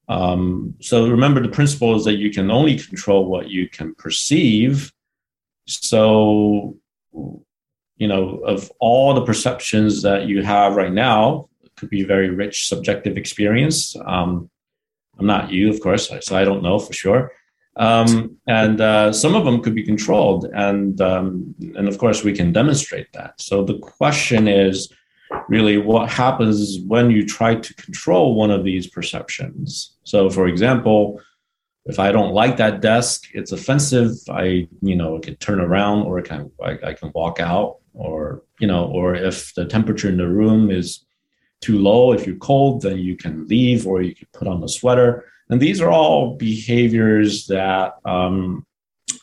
Um, 0.09 0.75
so 0.81 1.09
remember, 1.09 1.41
the 1.41 1.49
principle 1.49 1.97
is 1.97 2.05
that 2.05 2.17
you 2.17 2.31
can 2.31 2.51
only 2.51 2.79
control 2.79 3.27
what 3.27 3.49
you 3.51 3.69
can 3.69 3.95
perceive. 3.95 4.93
So 5.67 6.77
you 7.97 8.09
know, 8.09 8.39
of 8.39 8.71
all 8.79 9.15
the 9.15 9.25
perceptions 9.25 10.03
that 10.03 10.27
you 10.27 10.43
have 10.43 10.77
right 10.77 10.93
now, 10.93 11.49
could 11.77 11.91
be 11.91 12.03
a 12.03 12.07
very 12.07 12.31
rich 12.31 12.69
subjective 12.69 13.17
experience. 13.17 13.95
Um, 14.07 14.51
I'm 15.19 15.27
not 15.27 15.51
you, 15.51 15.71
of 15.71 15.81
course, 15.81 16.11
so 16.21 16.37
I 16.37 16.45
don't 16.45 16.63
know 16.63 16.79
for 16.79 16.93
sure. 16.93 17.33
Um, 17.77 18.39
and 18.47 18.81
uh, 18.81 19.13
some 19.13 19.35
of 19.35 19.45
them 19.45 19.63
could 19.63 19.75
be 19.75 19.83
controlled, 19.83 20.47
and 20.55 20.99
um, 21.01 21.55
and 21.77 21.89
of 21.89 21.99
course 21.99 22.25
we 22.25 22.33
can 22.33 22.53
demonstrate 22.53 23.13
that. 23.13 23.39
So 23.41 23.65
the 23.65 23.79
question 23.79 24.49
is 24.49 24.91
really 25.49 25.77
what 25.77 26.11
happens 26.11 26.79
when 26.87 27.11
you 27.11 27.27
try 27.27 27.55
to 27.55 27.75
control 27.75 28.35
one 28.35 28.51
of 28.51 28.65
these 28.65 28.87
perceptions. 28.87 29.97
So, 30.05 30.31
for 30.31 30.47
example, 30.47 31.21
if 31.87 31.99
I 31.99 32.13
don't 32.13 32.33
like 32.33 32.57
that 32.57 32.81
desk, 32.81 33.29
it's 33.33 33.53
offensive. 33.53 34.11
I, 34.29 34.69
you 34.83 34.97
know, 34.97 35.19
can 35.21 35.37
turn 35.37 35.61
around 35.61 36.03
or 36.03 36.19
I 36.19 36.23
can 36.23 36.51
I, 36.63 36.79
I 36.85 36.93
can 36.95 37.13
walk 37.15 37.41
out 37.41 37.79
or 37.97 38.43
you 38.61 38.67
know 38.67 38.87
or 38.87 39.15
if 39.15 39.55
the 39.55 39.65
temperature 39.65 40.09
in 40.09 40.19
the 40.19 40.29
room 40.29 40.71
is 40.71 41.05
too 41.61 41.79
low 41.79 42.13
if 42.13 42.27
you're 42.27 42.37
cold 42.37 42.83
then 42.83 42.99
you 42.99 43.17
can 43.17 43.47
leave 43.49 43.87
or 43.87 44.03
you 44.03 44.15
can 44.15 44.29
put 44.33 44.47
on 44.47 44.63
a 44.63 44.69
sweater 44.69 45.25
and 45.49 45.61
these 45.61 45.81
are 45.81 45.91
all 45.91 46.37
behaviors 46.37 47.47
that 47.47 47.95
um, 48.05 48.65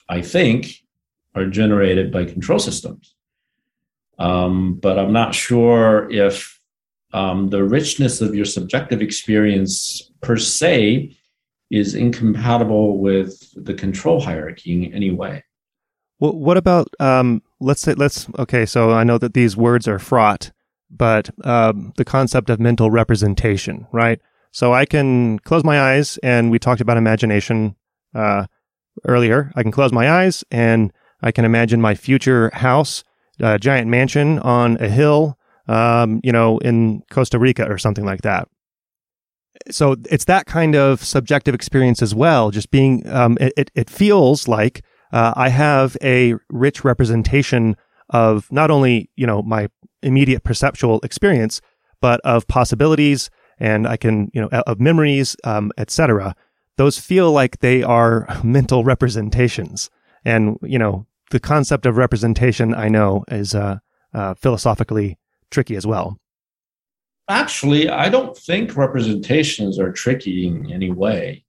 i 0.09 0.21
think 0.21 0.83
are 1.35 1.45
generated 1.45 2.11
by 2.11 2.25
control 2.25 2.59
systems 2.59 3.15
um, 4.19 4.75
but 4.75 4.97
i'm 4.97 5.13
not 5.13 5.35
sure 5.35 6.11
if 6.11 6.59
um, 7.13 7.49
the 7.49 7.63
richness 7.63 8.21
of 8.21 8.33
your 8.33 8.45
subjective 8.45 9.01
experience 9.01 10.11
per 10.21 10.35
se 10.35 11.15
is 11.73 11.95
incompatible 11.95 12.99
with 12.99 13.51
the 13.55 13.73
control 13.73 14.21
hierarchy 14.21 14.85
in 14.85 14.93
any 14.93 15.11
way 15.11 15.43
well, 16.19 16.37
what 16.37 16.55
about 16.55 16.87
um, 17.01 17.41
let's 17.59 17.81
say 17.81 17.95
let's 17.95 18.27
okay. 18.39 18.65
So 18.65 18.91
I 18.91 19.03
know 19.03 19.17
that 19.17 19.33
these 19.33 19.57
words 19.57 19.89
are 19.89 19.99
fraught, 19.99 20.53
but 20.89 21.29
um, 21.43 21.91
the 21.97 22.05
concept 22.05 22.49
of 22.49 22.61
mental 22.61 22.89
representation, 22.89 23.87
right? 23.91 24.21
So 24.51 24.73
I 24.73 24.85
can 24.85 25.39
close 25.39 25.65
my 25.65 25.81
eyes, 25.81 26.17
and 26.23 26.49
we 26.49 26.59
talked 26.59 26.79
about 26.79 26.95
imagination 26.95 27.75
uh, 28.15 28.45
earlier. 29.05 29.51
I 29.55 29.63
can 29.63 29.71
close 29.73 29.91
my 29.91 30.09
eyes, 30.09 30.45
and 30.49 30.93
I 31.21 31.33
can 31.33 31.43
imagine 31.43 31.81
my 31.81 31.93
future 31.93 32.51
house, 32.53 33.03
a 33.41 33.59
giant 33.59 33.89
mansion 33.89 34.39
on 34.39 34.77
a 34.79 34.87
hill 34.87 35.37
um, 35.67 36.19
you 36.23 36.31
know, 36.31 36.57
in 36.59 37.03
Costa 37.09 37.39
Rica 37.39 37.69
or 37.69 37.77
something 37.77 38.05
like 38.05 38.21
that. 38.21 38.47
So 39.71 39.95
it's 40.09 40.25
that 40.25 40.45
kind 40.45 40.75
of 40.75 41.03
subjective 41.03 41.55
experience 41.55 42.01
as 42.01 42.13
well. 42.13 42.51
Just 42.51 42.71
being, 42.71 43.07
um, 43.07 43.37
it, 43.39 43.71
it 43.75 43.89
feels 43.89 44.47
like 44.47 44.83
uh, 45.11 45.33
I 45.35 45.49
have 45.49 45.95
a 46.01 46.35
rich 46.49 46.83
representation 46.83 47.75
of 48.09 48.51
not 48.51 48.71
only 48.71 49.09
you 49.15 49.27
know 49.27 49.41
my 49.41 49.69
immediate 50.01 50.43
perceptual 50.43 50.99
experience, 51.03 51.61
but 52.01 52.19
of 52.21 52.47
possibilities 52.47 53.29
and 53.59 53.87
I 53.87 53.97
can 53.97 54.29
you 54.33 54.41
know 54.41 54.47
of 54.49 54.79
memories, 54.79 55.35
um, 55.43 55.71
etc. 55.77 56.35
Those 56.77 56.99
feel 56.99 57.31
like 57.31 57.59
they 57.59 57.83
are 57.83 58.27
mental 58.43 58.83
representations, 58.83 59.89
and 60.25 60.57
you 60.61 60.79
know 60.79 61.05
the 61.31 61.39
concept 61.39 61.85
of 61.85 61.97
representation 61.97 62.73
I 62.75 62.89
know 62.89 63.23
is 63.29 63.55
uh, 63.55 63.77
uh, 64.13 64.33
philosophically 64.35 65.17
tricky 65.49 65.75
as 65.75 65.85
well. 65.85 66.17
Actually, 67.29 67.89
I 67.89 68.09
don't 68.09 68.37
think 68.37 68.75
representations 68.75 69.79
are 69.79 69.91
tricky 69.91 70.47
in 70.47 70.71
any 70.71 70.91
way. 70.91 71.45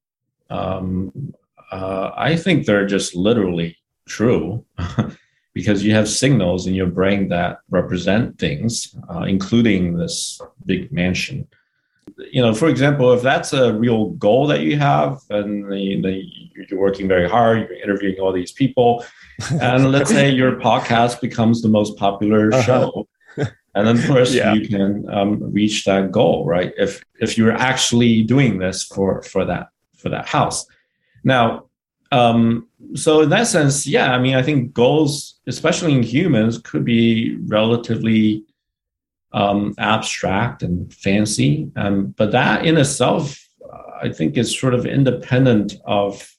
Um, 0.51 1.35
uh, 1.73 2.13
I 2.17 2.37
think 2.37 2.67
they're 2.67 2.87
just 2.87 3.17
literally 3.17 3.77
true 4.07 4.65
because 5.55 5.85
you 5.85 5.95
have 5.95 6.09
signals 6.09 6.67
in 6.67 6.75
your 6.75 6.87
brain 6.87 7.29
that 7.29 7.59
represent 7.71 8.39
things, 8.39 8.95
uh, 9.13 9.23
including 9.23 9.97
this 9.97 10.41
big 10.67 10.93
mansion. 10.93 11.49
You 12.31 12.43
know, 12.43 12.55
for 12.55 12.69
example, 12.69 13.13
if 13.13 13.23
that's 13.23 13.53
a 13.53 13.73
real 13.75 14.11
goal 14.11 14.47
that 14.49 14.61
you 14.61 14.79
have 14.79 15.19
and 15.31 15.67
you're 15.75 16.79
working 16.79 17.09
very 17.09 17.29
hard, 17.29 17.69
you're 17.69 17.79
interviewing 17.79 18.21
all 18.21 18.33
these 18.33 18.53
people, 18.53 19.05
and 19.61 19.91
let's 19.91 20.11
say 20.11 20.31
your 20.31 20.57
podcast 20.57 21.21
becomes 21.21 21.63
the 21.63 21.69
most 21.69 21.97
popular 21.97 22.53
uh-huh. 22.53 22.63
show, 22.63 23.09
and 23.75 23.87
then 23.87 23.97
first 23.97 24.35
yeah. 24.35 24.55
you 24.55 24.69
can 24.69 25.09
um, 25.11 25.53
reach 25.53 25.85
that 25.85 26.13
goal, 26.13 26.47
right? 26.47 26.73
If 26.77 27.05
if 27.21 27.37
you're 27.37 27.53
actually 27.53 28.23
doing 28.23 28.59
this 28.59 28.85
for 28.85 29.23
for 29.23 29.45
that 29.45 29.69
for 29.97 30.09
that 30.11 30.27
house. 30.27 30.67
Now, 31.25 31.67
um, 32.13 32.69
so 32.95 33.23
in 33.23 33.31
that 33.31 33.47
sense, 33.47 33.87
yeah, 33.87 34.15
I 34.15 34.19
mean, 34.19 34.35
I 34.35 34.43
think 34.43 34.73
goals, 34.73 35.41
especially 35.47 35.95
in 35.95 36.03
humans, 36.03 36.59
could 36.59 36.85
be 36.85 37.37
relatively 37.47 38.45
um, 39.33 39.75
abstract 39.79 40.63
and 40.63 40.93
fancy. 40.95 41.71
Um, 41.77 42.15
but 42.17 42.31
that 42.33 42.65
in 42.65 42.77
itself, 42.77 43.37
I 44.01 44.11
think, 44.11 44.37
is 44.37 44.57
sort 44.57 44.75
of 44.75 44.87
independent 44.87 45.75
of 45.87 46.31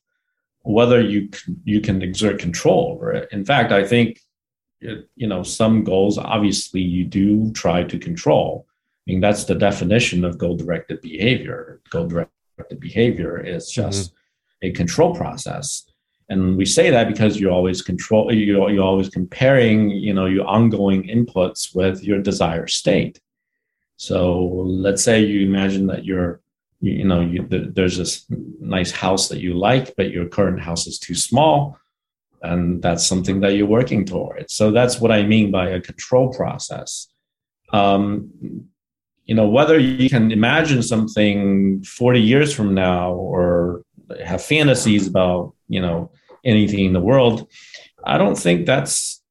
whether 0.62 1.02
you 1.02 1.28
can, 1.30 1.62
you 1.64 1.82
can 1.82 2.02
exert 2.02 2.40
control 2.40 2.94
over 2.94 3.12
it. 3.12 3.30
In 3.32 3.44
fact, 3.44 3.72
I 3.72 3.84
think 3.86 4.22
you 4.82 5.28
know 5.28 5.42
some 5.42 5.84
goals 5.84 6.18
obviously 6.18 6.82
you 6.82 7.06
do 7.06 7.52
try 7.52 7.84
to 7.84 7.98
control. 7.98 8.68
I 9.08 9.12
mean, 9.12 9.22
that's 9.22 9.44
the 9.44 9.56
definition 9.56 10.26
of 10.26 10.38
goal 10.38 10.58
directed 10.58 11.02
behavior. 11.02 11.82
Goal 11.92 12.08
directed 12.08 12.80
behavior 12.80 13.40
is 13.40 13.70
just 13.70 14.12
mm-hmm 14.12 14.16
a 14.66 14.72
control 14.72 15.16
process. 15.16 15.84
And 16.30 16.58
we 16.58 16.66
say 16.66 16.90
that 16.90 17.08
because 17.08 17.40
you're 17.40 17.52
always 17.52 17.82
control, 17.82 18.34
you're, 18.34 18.70
you're 18.72 18.84
always 18.84 19.10
comparing, 19.10 19.92
you 19.92 20.14
know, 20.14 20.26
your 20.26 20.48
ongoing 20.48 21.04
inputs 21.04 21.76
with 21.76 22.04
your 22.04 22.22
desired 22.22 22.72
state. 22.72 23.20
So 23.98 24.44
let's 24.86 25.04
say 25.04 25.22
you 25.22 25.46
imagine 25.46 25.88
that 25.88 26.04
you're, 26.04 26.42
you, 26.82 27.06
know, 27.06 27.22
you, 27.22 27.46
there's 27.48 27.98
this 27.98 28.26
nice 28.60 28.92
house 28.92 29.30
that 29.30 29.40
you 29.40 29.54
like, 29.54 29.96
but 29.96 30.12
your 30.12 30.28
current 30.28 30.60
house 30.60 30.88
is 30.88 31.00
too 31.00 31.16
small. 31.16 31.78
And 32.46 32.82
that's 32.82 33.06
something 33.06 33.42
that 33.42 33.56
you're 33.56 33.68
working 33.68 34.06
towards. 34.06 34.56
So 34.56 34.72
that's 34.72 35.00
what 35.00 35.12
I 35.12 35.24
mean 35.24 35.52
by 35.52 35.70
a 35.70 35.82
control 35.82 36.32
process. 36.34 37.08
Um, 37.74 38.32
you 39.26 39.34
know, 39.34 39.48
whether 39.48 39.80
you 39.80 40.10
can 40.10 40.32
imagine 40.32 40.84
something 40.84 41.84
40 41.84 42.22
years 42.22 42.54
from 42.54 42.74
now 42.74 43.14
or 43.14 43.84
have 44.24 44.44
fantasies 44.44 45.08
about 45.08 45.54
you 45.68 45.82
know 45.82 46.12
anything 46.44 46.86
in 46.86 46.94
the 46.94 47.00
world 47.00 47.48
i 48.06 48.18
don't 48.18 48.38
think 48.38 48.66
that's 48.66 49.22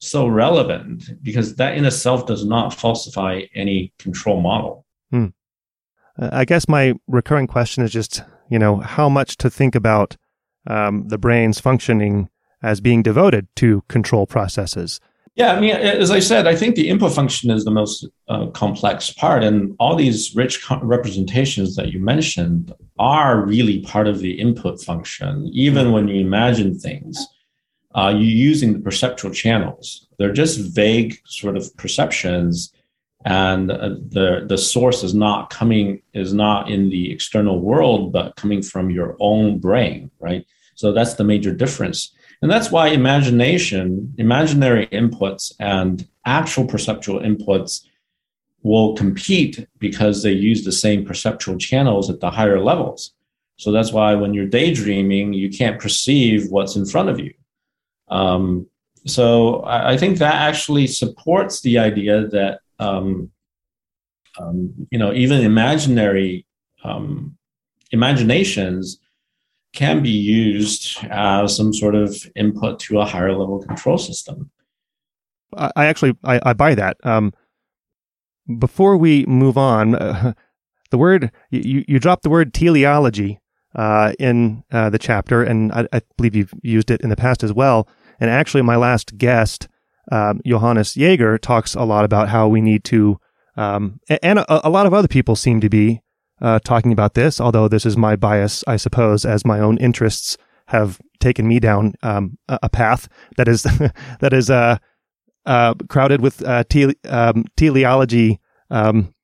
so 0.00 0.26
relevant 0.26 1.04
because 1.22 1.56
that 1.56 1.76
in 1.76 1.84
itself 1.84 2.26
does 2.26 2.44
not 2.44 2.74
falsify 2.74 3.42
any 3.54 3.92
control 3.98 4.40
model 4.40 4.84
hmm. 5.10 5.26
i 6.18 6.44
guess 6.44 6.68
my 6.68 6.94
recurring 7.06 7.46
question 7.46 7.82
is 7.82 7.92
just 7.92 8.22
you 8.50 8.58
know 8.58 8.76
how 8.78 9.08
much 9.08 9.36
to 9.36 9.50
think 9.50 9.74
about 9.74 10.16
um, 10.66 11.08
the 11.08 11.18
brain's 11.18 11.60
functioning 11.60 12.28
as 12.62 12.80
being 12.80 13.02
devoted 13.02 13.46
to 13.56 13.82
control 13.88 14.26
processes 14.26 15.00
yeah, 15.38 15.52
I 15.52 15.60
mean, 15.60 15.70
as 15.76 16.10
I 16.10 16.18
said, 16.18 16.48
I 16.48 16.56
think 16.56 16.74
the 16.74 16.88
input 16.88 17.12
function 17.12 17.52
is 17.52 17.64
the 17.64 17.70
most 17.70 18.04
uh, 18.26 18.46
complex 18.48 19.12
part, 19.12 19.44
and 19.44 19.76
all 19.78 19.94
these 19.94 20.34
rich 20.34 20.64
co- 20.64 20.80
representations 20.82 21.76
that 21.76 21.92
you 21.92 22.00
mentioned 22.00 22.74
are 22.98 23.46
really 23.46 23.78
part 23.82 24.08
of 24.08 24.18
the 24.18 24.32
input 24.32 24.82
function. 24.82 25.48
Even 25.52 25.92
when 25.92 26.08
you 26.08 26.20
imagine 26.20 26.76
things, 26.76 27.24
uh, 27.94 28.08
you're 28.08 28.22
using 28.50 28.72
the 28.72 28.80
perceptual 28.80 29.30
channels. 29.30 30.08
They're 30.18 30.32
just 30.32 30.58
vague 30.58 31.20
sort 31.24 31.56
of 31.56 31.74
perceptions, 31.76 32.72
and 33.24 33.70
uh, 33.70 33.90
the 34.08 34.44
the 34.44 34.58
source 34.58 35.04
is 35.04 35.14
not 35.14 35.50
coming 35.50 36.02
is 36.14 36.34
not 36.34 36.68
in 36.68 36.90
the 36.90 37.12
external 37.12 37.60
world, 37.60 38.12
but 38.12 38.34
coming 38.34 38.60
from 38.60 38.90
your 38.90 39.16
own 39.20 39.60
brain, 39.60 40.10
right? 40.18 40.44
So 40.74 40.90
that's 40.90 41.14
the 41.14 41.22
major 41.22 41.54
difference. 41.54 42.12
And 42.40 42.50
that's 42.50 42.70
why 42.70 42.88
imagination, 42.88 44.14
imaginary 44.16 44.86
inputs, 44.88 45.52
and 45.58 46.06
actual 46.24 46.66
perceptual 46.66 47.20
inputs 47.20 47.84
will 48.62 48.94
compete 48.94 49.66
because 49.78 50.22
they 50.22 50.32
use 50.32 50.64
the 50.64 50.72
same 50.72 51.04
perceptual 51.04 51.58
channels 51.58 52.10
at 52.10 52.20
the 52.20 52.30
higher 52.30 52.60
levels. 52.60 53.12
So 53.56 53.72
that's 53.72 53.92
why 53.92 54.14
when 54.14 54.34
you're 54.34 54.46
daydreaming, 54.46 55.32
you 55.32 55.50
can't 55.50 55.80
perceive 55.80 56.50
what's 56.50 56.76
in 56.76 56.86
front 56.86 57.08
of 57.08 57.18
you. 57.18 57.34
Um, 58.08 58.68
so 59.06 59.60
I, 59.60 59.92
I, 59.92 59.96
think 59.96 60.18
that 60.18 60.34
actually 60.34 60.86
supports 60.86 61.60
the 61.60 61.78
idea 61.78 62.26
that 62.28 62.60
um, 62.78 63.30
um, 64.38 64.72
you 64.90 64.98
know 64.98 65.12
even 65.12 65.42
imaginary 65.42 66.46
um, 66.84 67.36
imaginations 67.90 68.98
can 69.72 70.02
be 70.02 70.10
used 70.10 70.98
as 71.10 71.56
some 71.56 71.72
sort 71.72 71.94
of 71.94 72.16
input 72.34 72.80
to 72.80 73.00
a 73.00 73.04
higher 73.04 73.32
level 73.32 73.62
control 73.62 73.98
system. 73.98 74.50
I 75.56 75.86
actually 75.86 76.14
I, 76.24 76.40
I 76.42 76.52
buy 76.52 76.74
that. 76.74 76.96
Um, 77.04 77.32
before 78.58 78.96
we 78.96 79.24
move 79.26 79.56
on, 79.56 79.94
uh, 79.94 80.32
the 80.90 80.98
word 80.98 81.30
you 81.50 81.84
you 81.86 81.98
dropped 81.98 82.22
the 82.22 82.30
word 82.30 82.54
teleology 82.54 83.40
uh, 83.74 84.12
in 84.18 84.64
uh, 84.72 84.90
the 84.90 84.98
chapter, 84.98 85.42
and 85.42 85.72
I, 85.72 85.86
I, 85.92 86.00
believe 86.16 86.34
you've 86.34 86.54
used 86.62 86.90
it 86.90 87.00
in 87.02 87.10
the 87.10 87.16
past 87.16 87.42
as 87.42 87.52
well. 87.52 87.88
And 88.18 88.30
actually, 88.30 88.62
my 88.62 88.76
last 88.76 89.16
guest, 89.18 89.68
um, 90.10 90.40
Johannes 90.44 90.96
Jaeger, 90.96 91.38
talks 91.38 91.74
a 91.74 91.84
lot 91.84 92.04
about 92.04 92.28
how 92.28 92.48
we 92.48 92.60
need 92.60 92.84
to, 92.84 93.20
um, 93.56 94.00
and 94.22 94.40
a, 94.40 94.66
a, 94.66 94.70
lot 94.70 94.86
of 94.86 94.94
other 94.94 95.08
people 95.08 95.36
seem 95.36 95.60
to 95.60 95.68
be 95.68 96.00
uh, 96.40 96.58
talking 96.60 96.92
about 96.92 97.14
this, 97.14 97.40
although 97.40 97.68
this 97.68 97.86
is 97.86 97.96
my 97.96 98.16
bias, 98.16 98.64
I 98.66 98.76
suppose, 98.76 99.24
as 99.24 99.44
my 99.44 99.60
own 99.60 99.78
interests 99.78 100.36
have 100.66 101.00
taken 101.20 101.48
me 101.48 101.58
down 101.58 101.94
um, 102.02 102.38
a 102.48 102.68
path 102.68 103.08
that 103.36 103.48
is 103.48 103.62
that 104.20 104.32
is 104.32 104.50
uh, 104.50 104.78
uh, 105.46 105.74
crowded 105.88 106.20
with 106.20 106.44
uh, 106.44 106.62
um, 107.08 107.44
teleology 107.56 108.40
um, 108.70 109.14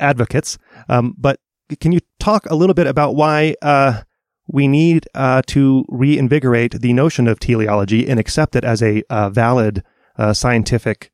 advocates. 0.00 0.58
Um, 0.88 1.14
but 1.18 1.40
can 1.80 1.92
you 1.92 2.00
talk 2.18 2.46
a 2.46 2.54
little 2.54 2.74
bit 2.74 2.86
about 2.86 3.14
why 3.14 3.54
uh, 3.62 4.02
we 4.46 4.66
need 4.66 5.06
uh, 5.14 5.42
to 5.48 5.84
reinvigorate 5.88 6.80
the 6.80 6.92
notion 6.94 7.28
of 7.28 7.38
teleology 7.38 8.08
and 8.08 8.18
accept 8.18 8.56
it 8.56 8.64
as 8.64 8.82
a 8.82 9.02
uh, 9.10 9.28
valid 9.28 9.84
uh, 10.16 10.32
scientific 10.32 11.12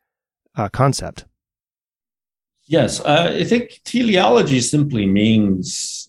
concept? 0.73 1.25
Yes, 2.67 3.01
uh, 3.01 3.35
I 3.39 3.45
think 3.45 3.81
teleology 3.85 4.61
simply 4.61 5.07
means 5.07 6.09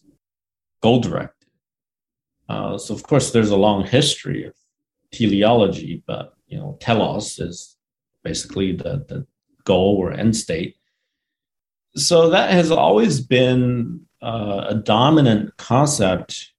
goal 0.82 1.02
directed. 1.02 1.50
Uh, 2.48 2.78
so, 2.78 2.94
of 2.94 3.04
course, 3.04 3.32
there's 3.32 3.50
a 3.50 3.58
long 3.58 3.86
history 3.86 4.46
of 4.46 4.54
teleology, 5.12 6.04
but 6.08 6.34
you 6.48 6.58
know, 6.58 6.78
telos 6.80 7.40
is 7.40 7.76
basically 8.24 8.74
the, 8.74 9.06
the 9.08 9.26
goal 9.64 9.98
or 9.98 10.14
end 10.14 10.36
state. 10.36 10.76
So 11.96 12.30
that 12.30 12.52
has 12.52 12.72
always 12.72 13.22
been 13.22 14.02
uh, 14.22 14.66
a 14.70 14.76
dominant 14.76 15.56
concept 15.58 16.52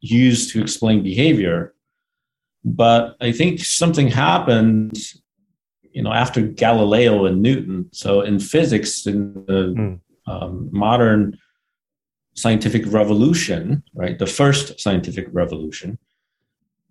used 0.00 0.52
to 0.52 0.60
explain 0.60 1.02
behavior. 1.02 1.74
But 2.64 3.16
I 3.20 3.32
think 3.32 3.60
something 3.60 4.08
happened 4.08 4.98
you 5.92 6.02
know 6.02 6.12
after 6.12 6.42
Galileo 6.42 7.26
and 7.26 7.42
Newton. 7.42 7.88
So 7.92 8.22
in 8.22 8.38
physics, 8.38 9.06
in 9.06 9.34
the 9.46 9.74
mm. 9.76 10.00
um, 10.26 10.68
modern 10.72 11.38
scientific 12.34 12.84
revolution, 12.86 13.82
right, 13.94 14.18
the 14.18 14.26
first 14.26 14.80
scientific 14.80 15.28
revolution, 15.32 15.98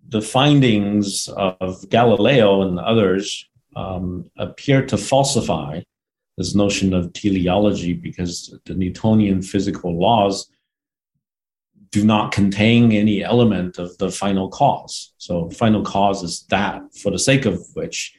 the 0.08 0.22
findings 0.22 1.28
of 1.28 1.88
Galileo 1.88 2.62
and 2.62 2.78
others 2.78 3.48
um, 3.74 4.30
appear 4.36 4.84
to 4.86 4.96
falsify 4.96 5.80
this 6.38 6.54
notion 6.54 6.94
of 6.94 7.12
teleology 7.12 7.92
because 7.92 8.56
the 8.64 8.74
Newtonian 8.74 9.42
physical 9.42 9.98
laws 9.98 10.48
do 11.90 12.04
not 12.04 12.32
contain 12.32 12.90
any 12.90 13.22
element 13.22 13.78
of 13.78 13.96
the 13.98 14.10
final 14.10 14.48
cause. 14.48 15.12
So, 15.18 15.50
final 15.50 15.82
cause 15.82 16.22
is 16.22 16.44
that 16.48 16.82
for 16.94 17.10
the 17.10 17.18
sake 17.18 17.44
of 17.44 17.60
which. 17.74 18.16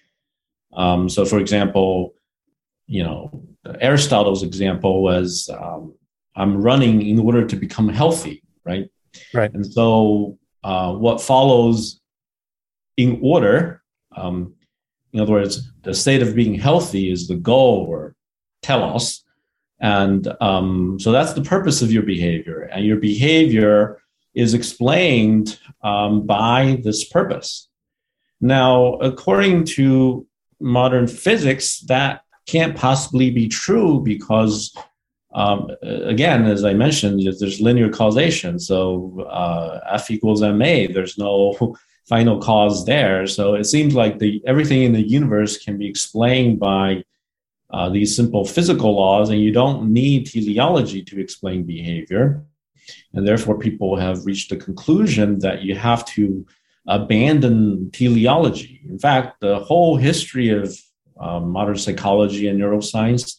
Um, 0.76 1.10
so, 1.10 1.26
for 1.26 1.40
example, 1.40 2.14
you 2.88 3.04
know, 3.04 3.46
Aristotle's 3.80 4.44
example 4.44 5.04
was 5.04 5.50
um, 5.50 5.94
I'm 6.36 6.62
running 6.62 7.02
in 7.02 7.20
order 7.20 7.46
to 7.46 7.56
become 7.56 7.90
healthy, 7.90 8.44
right? 8.66 8.90
Right. 9.34 9.54
And 9.54 9.66
so, 9.66 10.38
uh, 10.64 10.94
what 10.94 11.22
follows 11.22 12.00
in 12.98 13.20
order, 13.22 13.82
um, 14.16 14.54
in 15.12 15.20
other 15.20 15.32
words, 15.32 15.72
the 15.84 15.94
state 15.94 16.22
of 16.22 16.36
being 16.36 16.56
healthy 16.56 17.12
is 17.12 17.28
the 17.28 17.36
goal 17.36 17.86
or 17.88 18.16
telos. 18.62 19.24
And 19.80 20.28
um, 20.40 20.98
so 21.00 21.12
that's 21.12 21.34
the 21.34 21.42
purpose 21.42 21.82
of 21.82 21.92
your 21.92 22.04
behavior. 22.04 22.62
And 22.72 22.86
your 22.86 22.98
behavior 22.98 24.02
is 24.34 24.54
explained 24.54 25.60
um, 25.84 26.26
by 26.26 26.80
this 26.84 27.04
purpose. 27.04 27.68
Now, 28.40 28.94
according 28.96 29.66
to 29.66 30.26
modern 30.64 31.08
physics, 31.08 31.82
that 31.82 32.22
can't 32.48 32.76
possibly 32.76 33.30
be 33.30 33.48
true 33.48 34.02
because, 34.02 34.76
um, 35.34 35.70
again, 35.82 36.46
as 36.46 36.64
I 36.64 36.74
mentioned, 36.74 37.22
there's 37.40 37.62
linear 37.62 37.90
causation. 37.90 38.60
So 38.60 39.22
uh, 39.30 39.80
F 39.92 40.10
equals 40.10 40.42
ma. 40.42 40.88
There's 40.94 41.18
no 41.18 41.76
final 42.06 42.40
cause 42.40 42.86
there. 42.86 43.28
So 43.28 43.54
it 43.56 43.66
seems 43.66 43.94
like 43.94 44.20
the 44.20 44.42
everything 44.46 44.84
in 44.84 44.94
the 44.94 45.08
universe 45.08 45.58
can 45.58 45.78
be 45.78 45.88
explained 45.88 46.60
by 46.60 47.04
uh, 47.70 47.90
these 47.90 48.16
simple 48.16 48.46
physical 48.46 48.96
laws, 48.96 49.30
and 49.30 49.42
you 49.42 49.52
don't 49.52 49.92
need 49.92 50.28
teleology 50.28 51.02
to 51.04 51.20
explain 51.20 51.64
behavior. 51.64 52.44
And 53.14 53.28
therefore, 53.28 53.58
people 53.58 53.96
have 53.96 54.26
reached 54.26 54.50
the 54.50 54.58
conclusion 54.58 55.40
that 55.40 55.64
you 55.64 55.76
have 55.76 56.06
to 56.08 56.46
abandon 56.88 57.90
teleology. 57.92 58.82
In 58.90 59.00
fact, 59.00 59.40
the 59.40 59.60
whole 59.60 59.98
history 59.98 60.50
of 60.50 60.78
uh, 61.20 61.40
modern 61.40 61.78
psychology 61.78 62.48
and 62.48 62.60
neuroscience 62.60 63.38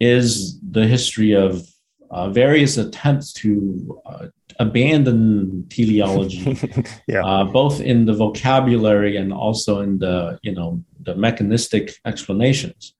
is 0.00 0.58
the 0.60 0.86
history 0.86 1.32
of 1.32 1.66
uh, 2.10 2.28
various 2.30 2.76
attempts 2.76 3.32
to 3.32 4.00
uh, 4.06 4.26
abandon 4.58 5.66
teleology, 5.68 6.58
yeah. 7.06 7.24
uh, 7.24 7.44
both 7.44 7.80
in 7.80 8.06
the 8.06 8.14
vocabulary 8.14 9.16
and 9.16 9.32
also 9.32 9.80
in 9.80 9.98
the 9.98 10.38
you 10.42 10.54
know 10.54 10.82
the 11.00 11.14
mechanistic 11.14 11.94
explanations. 12.04 12.94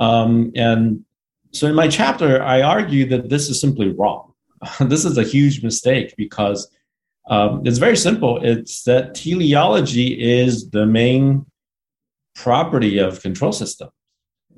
Um, 0.00 0.52
and 0.54 1.04
so 1.52 1.66
in 1.66 1.74
my 1.74 1.88
chapter, 1.88 2.42
I 2.42 2.62
argue 2.62 3.06
that 3.08 3.28
this 3.28 3.48
is 3.48 3.60
simply 3.60 3.88
wrong. 3.88 4.32
this 4.80 5.04
is 5.04 5.16
a 5.18 5.22
huge 5.22 5.62
mistake 5.62 6.14
because 6.16 6.68
um, 7.28 7.62
it's 7.64 7.78
very 7.78 7.96
simple. 7.96 8.42
It's 8.42 8.84
that 8.84 9.14
teleology 9.14 10.40
is 10.40 10.70
the 10.70 10.86
main 10.86 11.46
property 12.34 12.98
of 12.98 13.20
control 13.20 13.52
system. 13.52 13.88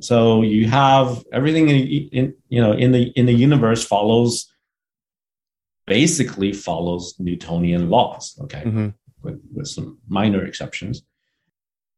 So 0.00 0.42
you 0.42 0.68
have 0.68 1.24
everything 1.32 1.70
in, 1.70 2.08
in 2.12 2.34
you 2.48 2.60
know 2.60 2.72
in 2.72 2.92
the 2.92 3.04
in 3.16 3.26
the 3.26 3.32
universe 3.32 3.84
follows 3.84 4.52
basically 5.86 6.52
follows 6.52 7.14
Newtonian 7.18 7.88
laws. 7.88 8.38
Okay, 8.42 8.62
mm-hmm. 8.64 8.88
with, 9.22 9.40
with 9.52 9.68
some 9.68 9.98
minor 10.08 10.44
exceptions. 10.44 11.02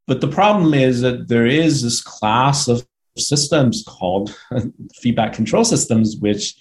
But 0.07 0.21
the 0.21 0.29
problem 0.29 0.73
is 0.73 1.03
that 1.03 1.29
there 1.29 1.47
is 1.47 1.83
this 1.83 2.01
class 2.01 2.69
of 2.69 2.87
systems 3.19 3.85
called 3.87 4.37
feedback 5.01 5.33
control 5.33 5.65
systems, 5.65 6.17
which 6.17 6.57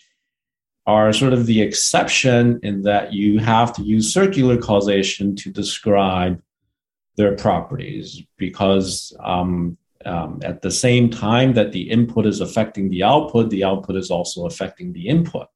are 0.89 1.13
sort 1.13 1.33
of 1.33 1.45
the 1.45 1.61
exception 1.61 2.59
in 2.63 2.81
that 2.81 3.13
you 3.13 3.37
have 3.37 3.71
to 3.73 3.83
use 3.83 4.11
circular 4.11 4.57
causation 4.57 5.35
to 5.35 5.51
describe 5.51 6.41
their 7.15 7.35
properties 7.35 8.23
because 8.37 9.15
um, 9.23 9.77
um, 10.05 10.39
at 10.43 10.63
the 10.63 10.71
same 10.71 11.07
time 11.11 11.53
that 11.53 11.71
the 11.71 11.85
input 11.97 12.25
is 12.25 12.41
affecting 12.41 12.89
the 12.89 13.03
output, 13.03 13.51
the 13.51 13.63
output 13.63 13.95
is 13.97 14.09
also 14.09 14.47
affecting 14.47 14.91
the 14.91 15.07
input. 15.07 15.47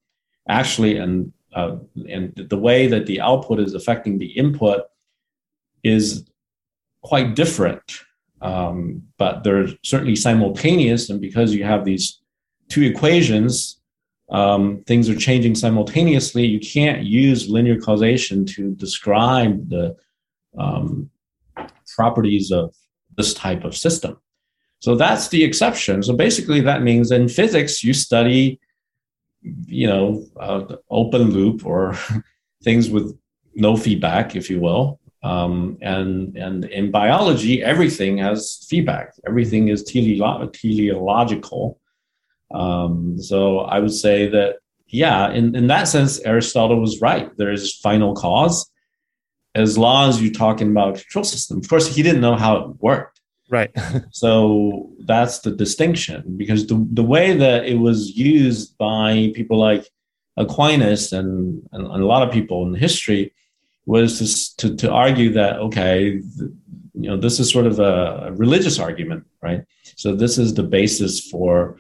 Actually, 0.47 0.97
and 0.97 1.33
uh, 1.55 1.77
and 2.15 2.23
the 2.35 2.57
way 2.67 2.85
that 2.87 3.05
the 3.05 3.19
output 3.21 3.59
is 3.59 3.73
affecting 3.73 4.17
the 4.17 4.31
input 4.43 4.81
is 5.83 6.25
quite 7.01 7.35
different, 7.35 7.87
um, 8.41 9.01
but 9.17 9.43
they're 9.43 9.69
certainly 9.83 10.15
simultaneous. 10.15 11.09
And 11.09 11.19
because 11.21 11.55
you 11.55 11.63
have 11.63 11.85
these 11.85 12.21
two 12.69 12.83
equations, 12.83 13.79
um, 14.33 14.83
things 14.87 15.09
are 15.09 15.15
changing 15.15 15.55
simultaneously. 15.55 16.45
You 16.45 16.59
can't 16.59 17.03
use 17.03 17.49
linear 17.49 17.79
causation 17.79 18.45
to 18.47 18.73
describe 18.73 19.69
the 19.69 19.95
um, 20.57 21.11
properties 21.95 22.51
of 22.51 22.75
this 23.15 23.33
type 23.35 23.63
of 23.63 23.77
system. 23.77 24.17
So 24.79 24.95
that's 24.95 25.29
the 25.29 25.43
exception. 25.43 26.03
So 26.03 26.13
basically, 26.13 26.61
that 26.61 26.81
means 26.81 27.11
in 27.11 27.29
physics, 27.29 27.83
you 27.83 27.93
study, 27.93 28.59
you 29.41 29.87
know, 29.87 30.25
uh, 30.39 30.77
open 30.89 31.29
loop 31.31 31.65
or 31.65 31.95
things 32.63 32.89
with 32.89 33.17
no 33.55 33.77
feedback, 33.77 34.35
if 34.35 34.49
you 34.49 34.59
will. 34.59 34.99
Um, 35.21 35.77
and 35.81 36.35
and 36.35 36.65
in 36.65 36.91
biology, 36.91 37.63
everything 37.63 38.17
has 38.17 38.65
feedback. 38.69 39.13
Everything 39.25 39.69
is 39.69 39.83
teleo- 39.83 40.51
teleological. 40.51 41.79
Um, 42.53 43.19
so 43.19 43.59
I 43.59 43.79
would 43.79 43.93
say 43.93 44.29
that 44.29 44.57
yeah, 44.93 45.31
in, 45.31 45.55
in 45.55 45.67
that 45.67 45.87
sense, 45.87 46.19
Aristotle 46.19 46.79
was 46.79 47.01
right. 47.01 47.35
There 47.37 47.51
is 47.51 47.75
final 47.75 48.13
cause, 48.13 48.69
as 49.55 49.75
long 49.75 50.09
as 50.09 50.21
you're 50.21 50.31
talking 50.31 50.69
about 50.69 50.89
a 50.89 51.01
control 51.01 51.23
system. 51.23 51.57
Of 51.57 51.67
course, 51.67 51.93
he 51.93 52.03
didn't 52.03 52.21
know 52.21 52.35
how 52.35 52.57
it 52.57 52.67
worked. 52.79 53.19
Right. 53.49 53.71
so 54.11 54.91
that's 55.05 55.39
the 55.39 55.51
distinction 55.51 56.37
because 56.37 56.67
the, 56.67 56.87
the 56.91 57.03
way 57.03 57.35
that 57.35 57.65
it 57.65 57.79
was 57.79 58.15
used 58.15 58.77
by 58.77 59.31
people 59.33 59.57
like 59.57 59.87
Aquinas 60.37 61.11
and, 61.11 61.67
and, 61.71 61.87
and 61.87 62.03
a 62.03 62.05
lot 62.05 62.21
of 62.21 62.31
people 62.31 62.67
in 62.67 62.75
history 62.75 63.33
was 63.87 64.19
to, 64.19 64.69
to, 64.69 64.75
to 64.75 64.91
argue 64.91 65.33
that, 65.33 65.57
okay, 65.57 66.21
you 66.93 67.09
know, 67.09 67.17
this 67.17 67.39
is 67.39 67.51
sort 67.51 67.65
of 67.65 67.79
a 67.79 68.31
religious 68.35 68.79
argument, 68.79 69.25
right? 69.41 69.65
So 69.95 70.15
this 70.15 70.37
is 70.37 70.53
the 70.53 70.63
basis 70.63 71.19
for 71.19 71.79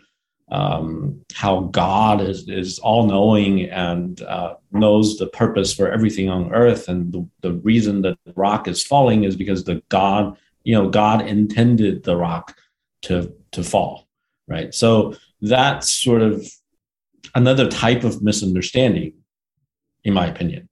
um, 0.49 1.21
how 1.33 1.61
God 1.71 2.21
is, 2.21 2.47
is 2.47 2.79
all 2.79 3.07
knowing 3.07 3.69
and 3.69 4.21
uh, 4.21 4.55
knows 4.71 5.17
the 5.17 5.27
purpose 5.27 5.73
for 5.73 5.91
everything 5.91 6.29
on 6.29 6.53
earth. 6.53 6.87
And 6.87 7.11
the, 7.11 7.27
the 7.41 7.53
reason 7.53 8.01
that 8.03 8.17
the 8.25 8.33
rock 8.33 8.67
is 8.67 8.83
falling 8.83 9.23
is 9.23 9.35
because 9.35 9.63
the 9.63 9.81
God 9.89 10.37
you 10.63 10.73
know 10.73 10.89
god 10.89 11.25
intended 11.27 12.03
the 12.03 12.15
rock 12.15 12.57
to 13.01 13.33
to 13.51 13.63
fall 13.63 14.07
right 14.47 14.73
so 14.73 15.15
that's 15.41 15.93
sort 15.93 16.21
of 16.21 16.45
another 17.35 17.69
type 17.69 18.03
of 18.03 18.21
misunderstanding 18.23 19.13
in 20.03 20.13
my 20.13 20.25
opinion 20.27 20.67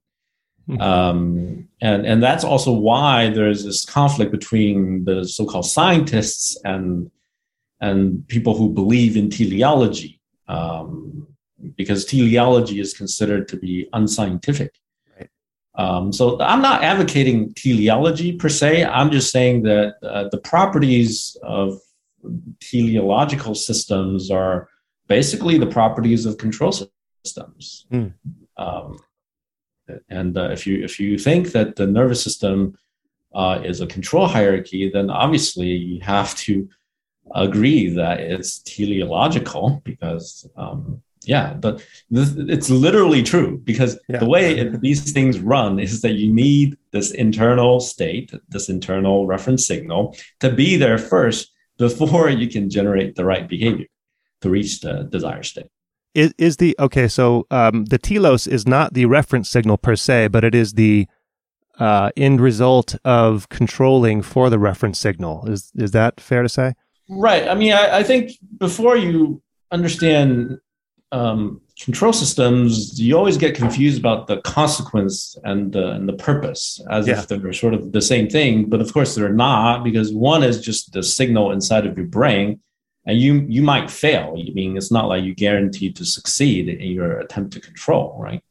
mm-hmm. 0.68 0.80
um, 0.80 1.68
and 1.80 2.06
and 2.06 2.22
that's 2.22 2.44
also 2.44 2.72
why 2.72 3.28
there's 3.30 3.64
this 3.64 3.84
conflict 3.84 4.32
between 4.32 5.04
the 5.04 5.26
so-called 5.26 5.66
scientists 5.66 6.58
and 6.64 7.10
and 7.82 8.26
people 8.28 8.54
who 8.56 8.70
believe 8.70 9.16
in 9.16 9.28
teleology 9.28 10.20
um, 10.48 11.26
because 11.76 12.06
teleology 12.06 12.80
is 12.80 12.94
considered 12.94 13.46
to 13.48 13.56
be 13.56 13.88
unscientific 13.92 14.72
um, 15.74 16.12
so 16.12 16.40
I'm 16.40 16.60
not 16.60 16.84
advocating 16.84 17.54
teleology 17.54 18.32
per 18.32 18.48
se. 18.48 18.84
I'm 18.84 19.10
just 19.10 19.32
saying 19.32 19.62
that 19.62 19.94
uh, 20.02 20.28
the 20.28 20.38
properties 20.38 21.36
of 21.42 21.78
teleological 22.60 23.54
systems 23.54 24.30
are 24.30 24.68
basically 25.08 25.58
the 25.58 25.66
properties 25.66 26.26
of 26.26 26.36
control 26.36 26.72
systems. 27.24 27.86
Mm. 27.90 28.12
Um, 28.58 28.98
and 30.08 30.36
uh, 30.36 30.50
if 30.50 30.66
you 30.66 30.84
if 30.84 31.00
you 31.00 31.18
think 31.18 31.52
that 31.52 31.76
the 31.76 31.86
nervous 31.86 32.22
system 32.22 32.78
uh, 33.34 33.60
is 33.64 33.80
a 33.80 33.86
control 33.86 34.26
hierarchy, 34.26 34.90
then 34.90 35.08
obviously 35.10 35.68
you 35.68 36.00
have 36.02 36.34
to 36.36 36.68
agree 37.34 37.88
that 37.88 38.20
it's 38.20 38.58
teleological 38.60 39.80
because 39.84 40.48
um, 40.56 41.00
yeah 41.24 41.54
but 41.54 41.84
this, 42.10 42.34
it's 42.36 42.70
literally 42.70 43.22
true 43.22 43.58
because 43.64 43.98
yeah. 44.08 44.18
the 44.18 44.26
way 44.26 44.58
it, 44.58 44.80
these 44.80 45.12
things 45.12 45.38
run 45.38 45.78
is 45.78 46.02
that 46.02 46.12
you 46.12 46.32
need 46.32 46.76
this 46.90 47.10
internal 47.12 47.80
state 47.80 48.32
this 48.48 48.68
internal 48.68 49.26
reference 49.26 49.66
signal 49.66 50.16
to 50.40 50.50
be 50.50 50.76
there 50.76 50.98
first 50.98 51.52
before 51.78 52.30
you 52.30 52.48
can 52.48 52.70
generate 52.70 53.16
the 53.16 53.24
right 53.24 53.48
behavior 53.48 53.86
to 54.40 54.48
reach 54.48 54.80
the 54.80 55.08
desired 55.10 55.44
state. 55.44 55.66
Is, 56.14 56.32
is 56.38 56.58
the 56.58 56.76
okay 56.78 57.08
so 57.08 57.46
um, 57.50 57.86
the 57.86 57.98
telos 57.98 58.46
is 58.46 58.66
not 58.66 58.94
the 58.94 59.06
reference 59.06 59.48
signal 59.48 59.78
per 59.78 59.96
se 59.96 60.28
but 60.28 60.44
it 60.44 60.54
is 60.54 60.74
the 60.74 61.06
uh, 61.78 62.10
end 62.16 62.40
result 62.40 62.96
of 63.04 63.48
controlling 63.48 64.22
for 64.22 64.50
the 64.50 64.58
reference 64.58 64.98
signal. 64.98 65.46
Is 65.48 65.72
is 65.74 65.92
that 65.92 66.20
fair 66.20 66.42
to 66.42 66.48
say 66.48 66.74
Right. 67.08 67.48
I 67.48 67.54
mean, 67.54 67.72
I, 67.72 67.98
I 67.98 68.02
think 68.02 68.32
before 68.58 68.96
you 68.96 69.42
understand 69.70 70.58
um, 71.10 71.60
control 71.78 72.12
systems, 72.12 73.00
you 73.00 73.16
always 73.16 73.36
get 73.36 73.54
confused 73.54 73.98
about 73.98 74.26
the 74.26 74.40
consequence 74.42 75.36
and 75.44 75.72
the, 75.72 75.90
and 75.92 76.08
the 76.08 76.14
purpose 76.14 76.80
as 76.90 77.06
yeah. 77.06 77.18
if 77.18 77.28
they're 77.28 77.52
sort 77.52 77.74
of 77.74 77.92
the 77.92 78.02
same 78.02 78.28
thing. 78.28 78.68
But 78.68 78.80
of 78.80 78.92
course, 78.92 79.14
they're 79.14 79.32
not 79.32 79.84
because 79.84 80.12
one 80.12 80.42
is 80.42 80.60
just 80.60 80.92
the 80.92 81.02
signal 81.02 81.52
inside 81.52 81.86
of 81.86 81.96
your 81.96 82.06
brain, 82.06 82.60
and 83.04 83.18
you 83.18 83.44
you 83.48 83.62
might 83.62 83.90
fail. 83.90 84.36
I 84.38 84.52
mean, 84.52 84.76
it's 84.76 84.92
not 84.92 85.08
like 85.08 85.24
you 85.24 85.34
guaranteed 85.34 85.96
to 85.96 86.04
succeed 86.04 86.68
in 86.68 86.92
your 86.92 87.18
attempt 87.18 87.52
to 87.54 87.60
control, 87.60 88.16
right? 88.18 88.42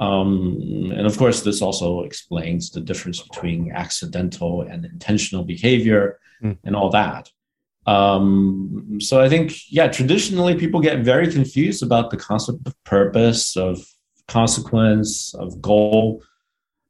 Um, 0.00 0.92
and 0.94 1.06
of 1.06 1.16
course, 1.18 1.42
this 1.42 1.62
also 1.62 2.02
explains 2.02 2.70
the 2.70 2.80
difference 2.80 3.20
between 3.20 3.72
accidental 3.72 4.62
and 4.62 4.84
intentional 4.84 5.44
behavior 5.44 6.18
mm. 6.42 6.56
and 6.64 6.76
all 6.76 6.90
that. 6.90 7.30
Um, 7.86 8.98
so 9.00 9.20
I 9.20 9.28
think, 9.28 9.70
yeah, 9.70 9.88
traditionally 9.88 10.54
people 10.54 10.80
get 10.80 11.00
very 11.00 11.30
confused 11.30 11.82
about 11.82 12.10
the 12.10 12.16
concept 12.16 12.66
of 12.66 12.84
purpose, 12.84 13.56
of 13.56 13.86
consequence, 14.28 15.34
of 15.34 15.60
goal. 15.60 16.22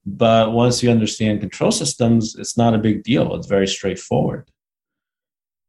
But 0.07 0.53
once 0.53 0.83
you 0.83 0.91
understand 0.91 1.41
control 1.41 1.71
systems, 1.71 2.37
it's 2.37 2.57
not 2.57 2.75
a 2.75 2.79
big 2.79 3.03
deal. 3.03 3.35
It's 3.35 3.47
very 3.47 3.67
straightforward. 3.67 4.49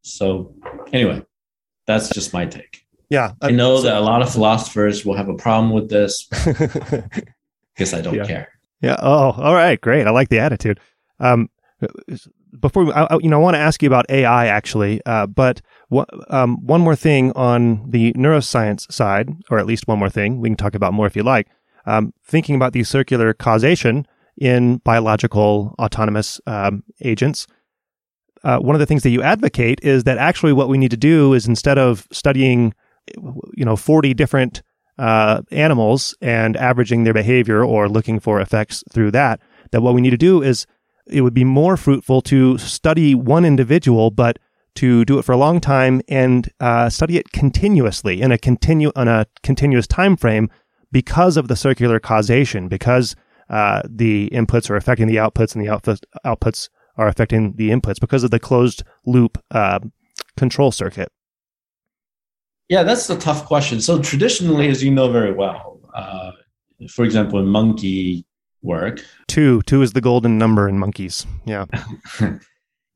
So, 0.01 0.53
anyway, 0.93 1.23
that's 1.87 2.09
just 2.09 2.33
my 2.33 2.45
take. 2.45 2.85
Yeah. 3.09 3.31
I 3.41 3.51
know 3.51 3.81
that 3.81 3.95
a 3.95 4.01
lot 4.01 4.21
of 4.21 4.31
philosophers 4.31 5.05
will 5.05 5.15
have 5.15 5.29
a 5.29 5.35
problem 5.35 5.71
with 5.71 5.89
this. 5.89 6.27
Guess 7.77 7.93
I 7.93 8.01
don't 8.01 8.15
yeah. 8.15 8.25
care. 8.25 8.49
Yeah. 8.81 8.97
Oh, 9.01 9.31
all 9.31 9.53
right. 9.53 9.79
Great. 9.79 10.05
I 10.05 10.11
like 10.11 10.29
the 10.29 10.39
attitude. 10.39 10.79
Um, 11.19 11.49
before 12.59 12.85
we, 12.85 12.91
I, 12.93 13.17
you 13.21 13.29
know, 13.29 13.37
I 13.37 13.43
want 13.43 13.55
to 13.55 13.59
ask 13.59 13.81
you 13.81 13.87
about 13.87 14.09
AI 14.09 14.47
actually, 14.47 15.01
uh, 15.05 15.27
but 15.27 15.61
um, 16.29 16.65
one 16.65 16.81
more 16.81 16.95
thing 16.95 17.31
on 17.33 17.89
the 17.89 18.13
neuroscience 18.13 18.91
side, 18.91 19.29
or 19.49 19.59
at 19.59 19.65
least 19.65 19.87
one 19.87 19.99
more 19.99 20.09
thing 20.09 20.39
we 20.39 20.49
can 20.49 20.55
talk 20.55 20.75
about 20.75 20.93
more 20.93 21.07
if 21.07 21.15
you 21.15 21.23
like. 21.23 21.47
Um, 21.85 22.13
thinking 22.23 22.55
about 22.55 22.73
the 22.73 22.83
circular 22.83 23.33
causation 23.33 24.07
in 24.37 24.77
biological 24.77 25.75
autonomous 25.79 26.41
um, 26.47 26.83
agents, 27.01 27.47
uh, 28.43 28.59
one 28.59 28.75
of 28.75 28.79
the 28.79 28.85
things 28.85 29.03
that 29.03 29.09
you 29.09 29.21
advocate 29.21 29.79
is 29.83 30.03
that 30.03 30.17
actually 30.17 30.53
what 30.53 30.69
we 30.69 30.77
need 30.77 30.91
to 30.91 30.97
do 30.97 31.33
is 31.33 31.47
instead 31.47 31.77
of 31.77 32.07
studying, 32.11 32.73
you 33.53 33.65
know, 33.65 33.75
forty 33.75 34.13
different 34.13 34.61
uh, 34.97 35.41
animals 35.51 36.15
and 36.21 36.55
averaging 36.55 37.03
their 37.03 37.13
behavior 37.13 37.63
or 37.63 37.89
looking 37.89 38.19
for 38.19 38.39
effects 38.39 38.83
through 38.91 39.11
that, 39.11 39.39
that 39.71 39.81
what 39.81 39.93
we 39.93 40.01
need 40.01 40.11
to 40.11 40.17
do 40.17 40.41
is 40.41 40.65
it 41.07 41.21
would 41.21 41.33
be 41.33 41.43
more 41.43 41.77
fruitful 41.77 42.21
to 42.23 42.57
study 42.57 43.15
one 43.15 43.45
individual, 43.45 44.11
but 44.11 44.39
to 44.75 45.05
do 45.05 45.17
it 45.17 45.23
for 45.23 45.31
a 45.31 45.37
long 45.37 45.61
time 45.61 46.01
and 46.07 46.51
uh, 46.59 46.89
study 46.89 47.17
it 47.17 47.31
continuously 47.31 48.21
in 48.21 48.31
a 48.31 48.37
continue 48.37 48.91
on 48.95 49.07
a 49.07 49.25
continuous 49.41 49.87
time 49.87 50.17
frame 50.17 50.49
because 50.91 51.37
of 51.37 51.47
the 51.47 51.55
circular 51.55 51.99
causation, 51.99 52.67
because 52.67 53.15
uh, 53.49 53.81
the 53.89 54.29
inputs 54.33 54.69
are 54.69 54.75
affecting 54.75 55.07
the 55.07 55.15
outputs 55.15 55.55
and 55.55 55.63
the 55.63 55.69
output, 55.69 55.99
outputs 56.25 56.69
are 56.97 57.07
affecting 57.07 57.53
the 57.53 57.69
inputs 57.69 57.99
because 57.99 58.23
of 58.23 58.31
the 58.31 58.39
closed 58.39 58.83
loop 59.05 59.37
uh, 59.51 59.79
control 60.37 60.71
circuit. 60.71 61.11
Yeah, 62.67 62.83
that's 62.83 63.09
a 63.09 63.17
tough 63.17 63.45
question. 63.45 63.79
So 63.79 64.01
traditionally, 64.01 64.69
as 64.69 64.83
you 64.83 64.91
know 64.91 65.11
very 65.11 65.31
well, 65.31 65.79
uh, 65.93 66.31
for 66.89 67.05
example, 67.05 67.39
in 67.39 67.47
monkey 67.47 68.25
work. 68.65 69.03
Two. 69.27 69.61
Two 69.63 69.81
is 69.81 69.93
the 69.93 70.01
golden 70.01 70.37
number 70.37 70.67
in 70.67 70.77
monkeys. 70.77 71.25
Yeah. 71.45 71.65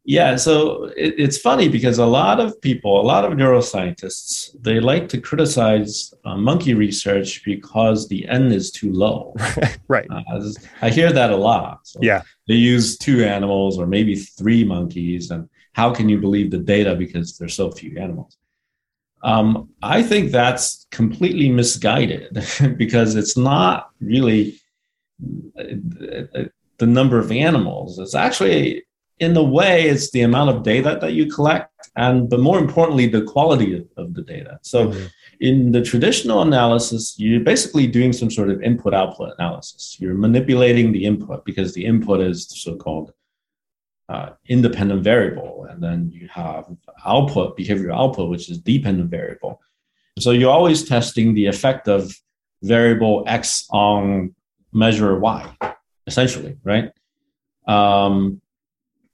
yeah. 0.05 0.36
So 0.36 0.86
it, 0.97 1.15
it's 1.17 1.38
funny 1.38 1.70
because 1.70 1.97
a 1.97 2.05
lot 2.05 2.39
of 2.39 2.59
people, 2.61 2.99
a 2.99 3.03
lot 3.03 3.24
of 3.24 3.34
neuroscientists, 3.34 4.55
they 4.59 4.80
like 4.80 5.07
to 5.09 5.22
criticize 5.22 6.13
uh, 6.26 6.36
monkey 6.36 6.74
research 6.74 7.43
because 7.45 8.07
the 8.07 8.28
N 8.28 8.51
is 8.51 8.72
too 8.72 8.91
low. 8.91 9.36
right. 9.88 10.07
Uh, 10.09 10.41
I 10.82 10.89
hear 10.89 11.11
that 11.11 11.32
a 11.32 11.38
lot. 11.38 11.80
So 11.84 11.99
yeah. 12.01 12.24
They 12.47 12.55
use 12.55 12.97
two 12.97 13.24
animals 13.24 13.78
or 13.78 13.86
maybe 13.86 14.15
three 14.15 14.63
monkeys. 14.63 15.30
And 15.30 15.47
how 15.74 15.93
can 15.93 16.09
you 16.09 16.20
believe 16.20 16.51
the 16.51 16.57
data 16.57 16.95
because 16.95 17.38
there's 17.38 17.53
so 17.53 17.72
few 17.72 17.97
animals? 17.99 18.36
Um, 19.22 19.70
I 19.84 20.01
think 20.01 20.32
that's 20.32 20.88
completely 20.91 21.49
misguided 21.49 22.43
because 22.78 23.15
it's 23.15 23.38
not 23.38 23.89
really 23.99 24.59
the 26.80 26.88
number 26.88 27.20
of 27.20 27.32
animals. 27.32 27.99
It's 27.99 28.15
actually, 28.15 28.84
in 29.20 29.36
a 29.36 29.43
way, 29.43 29.89
it's 29.89 30.11
the 30.11 30.22
amount 30.22 30.49
of 30.49 30.63
data 30.63 30.97
that 31.01 31.13
you 31.13 31.26
collect, 31.28 31.72
and 31.95 32.30
but 32.30 32.39
more 32.39 32.59
importantly, 32.59 33.07
the 33.07 33.24
quality 33.24 33.76
of, 33.78 33.86
of 33.97 34.13
the 34.13 34.22
data. 34.22 34.59
So, 34.61 34.88
mm-hmm. 34.88 35.05
in 35.41 35.72
the 35.72 35.82
traditional 35.82 36.41
analysis, 36.41 37.15
you're 37.17 37.41
basically 37.41 37.88
doing 37.88 38.13
some 38.13 38.32
sort 38.32 38.49
of 38.49 38.61
input-output 38.61 39.34
analysis. 39.38 39.97
You're 39.99 40.15
manipulating 40.15 40.91
the 40.91 41.05
input 41.05 41.45
because 41.45 41.74
the 41.74 41.86
input 41.86 42.22
is 42.22 42.47
the 42.47 42.55
so-called 42.55 43.13
uh, 44.07 44.32
independent 44.47 45.03
variable, 45.03 45.67
and 45.70 45.84
then 45.84 46.09
you 46.11 46.28
have 46.30 46.65
output, 47.05 47.57
behavior 47.57 47.91
output, 47.91 48.30
which 48.30 48.49
is 48.49 48.57
dependent 48.57 49.09
variable. 49.09 49.61
So 50.17 50.32
you're 50.32 50.51
always 50.51 50.84
testing 50.84 51.34
the 51.34 51.45
effect 51.45 51.88
of 51.88 52.13
variable 52.61 53.24
x 53.28 53.67
on 53.72 54.36
measure 54.72 55.17
y, 55.20 55.55
essentially, 56.07 56.57
right? 56.63 56.91
Um, 57.67 58.41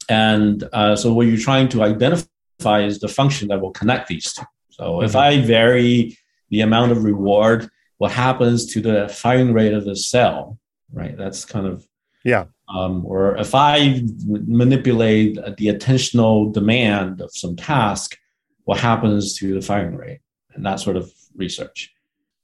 and 0.10 0.64
uh, 0.72 0.96
so 0.96 1.14
what 1.14 1.28
you're 1.28 1.38
trying 1.38 1.70
to 1.70 1.84
identify 1.84 2.84
is 2.84 3.00
the 3.00 3.08
function 3.08 3.48
that 3.50 3.62
will 3.62 3.72
connect 3.72 4.08
these 4.08 4.34
two. 4.34 4.44
So 4.70 4.84
mm-hmm. 4.84 5.06
if 5.06 5.16
I 5.16 5.42
vary 5.42 6.18
the 6.50 6.62
amount 6.62 6.92
of 6.92 7.04
reward, 7.04 7.70
what 7.98 8.12
happens 8.12 8.66
to 8.74 8.82
the 8.82 9.10
firing 9.10 9.54
rate 9.54 9.74
of 9.74 9.86
the 9.86 9.96
cell, 9.96 10.60
right? 10.92 11.18
That's 11.18 11.46
kind 11.46 11.66
of 11.66 11.88
yeah. 12.24 12.46
Um, 12.68 13.06
or 13.06 13.38
if 13.38 13.54
I 13.54 14.04
manipulate 14.26 15.36
the 15.36 15.68
attentional 15.68 16.52
demand 16.52 17.22
of 17.22 17.30
some 17.32 17.56
task, 17.56 18.18
what 18.64 18.80
happens 18.80 19.38
to 19.38 19.54
the 19.54 19.62
firing 19.62 19.96
rate, 19.96 20.22
and 20.56 20.66
that 20.66 20.80
sort 20.80 20.98
of 20.98 21.14
research. 21.36 21.94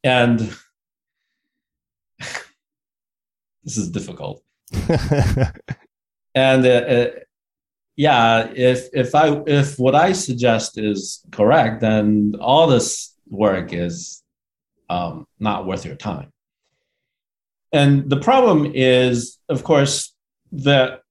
And 0.03 0.55
this 3.63 3.77
is 3.77 3.89
difficult. 3.89 4.43
and 6.35 6.65
uh, 6.65 6.69
uh, 6.69 7.07
yeah, 7.95 8.51
if 8.55 8.87
if 8.93 9.13
I 9.13 9.41
if 9.45 9.77
what 9.77 9.95
I 9.95 10.13
suggest 10.13 10.77
is 10.77 11.23
correct, 11.31 11.81
then 11.81 12.33
all 12.39 12.67
this 12.67 13.15
work 13.29 13.73
is 13.73 14.23
um, 14.89 15.27
not 15.39 15.65
worth 15.65 15.85
your 15.85 15.95
time. 15.95 16.31
And 17.73 18.09
the 18.09 18.19
problem 18.19 18.71
is, 18.73 19.39
of 19.49 19.63
course, 19.63 20.13
that 20.51 21.01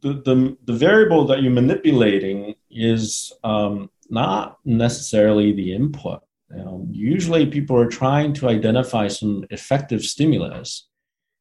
the 0.00 0.14
the, 0.14 0.56
the 0.64 0.72
variable 0.72 1.26
that 1.26 1.42
you're 1.42 1.52
manipulating 1.52 2.54
is 2.70 3.32
um, 3.44 3.90
not 4.08 4.58
necessarily 4.64 5.52
the 5.52 5.74
input. 5.74 6.22
You 6.50 6.64
know, 6.64 6.86
usually, 6.90 7.46
people 7.46 7.76
are 7.76 7.88
trying 7.88 8.32
to 8.34 8.48
identify 8.48 9.06
some 9.08 9.44
effective 9.50 10.02
stimulus 10.04 10.88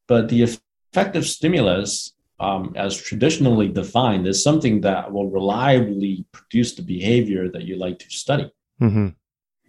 but 0.10 0.28
the 0.28 0.42
effective 0.42 1.26
stimulus, 1.26 2.16
um, 2.40 2.74
as 2.76 2.98
traditionally 2.98 3.70
defined, 3.70 4.28
is 4.28 4.44
something 4.44 4.82
that 4.82 5.10
will 5.14 5.30
reliably 5.30 6.26
produce 6.32 6.74
the 6.74 6.82
behavior 6.82 7.48
that 7.48 7.64
you 7.64 7.76
like 7.78 8.00
to 8.00 8.10
study. 8.10 8.52
Mm-hmm. 8.82 9.10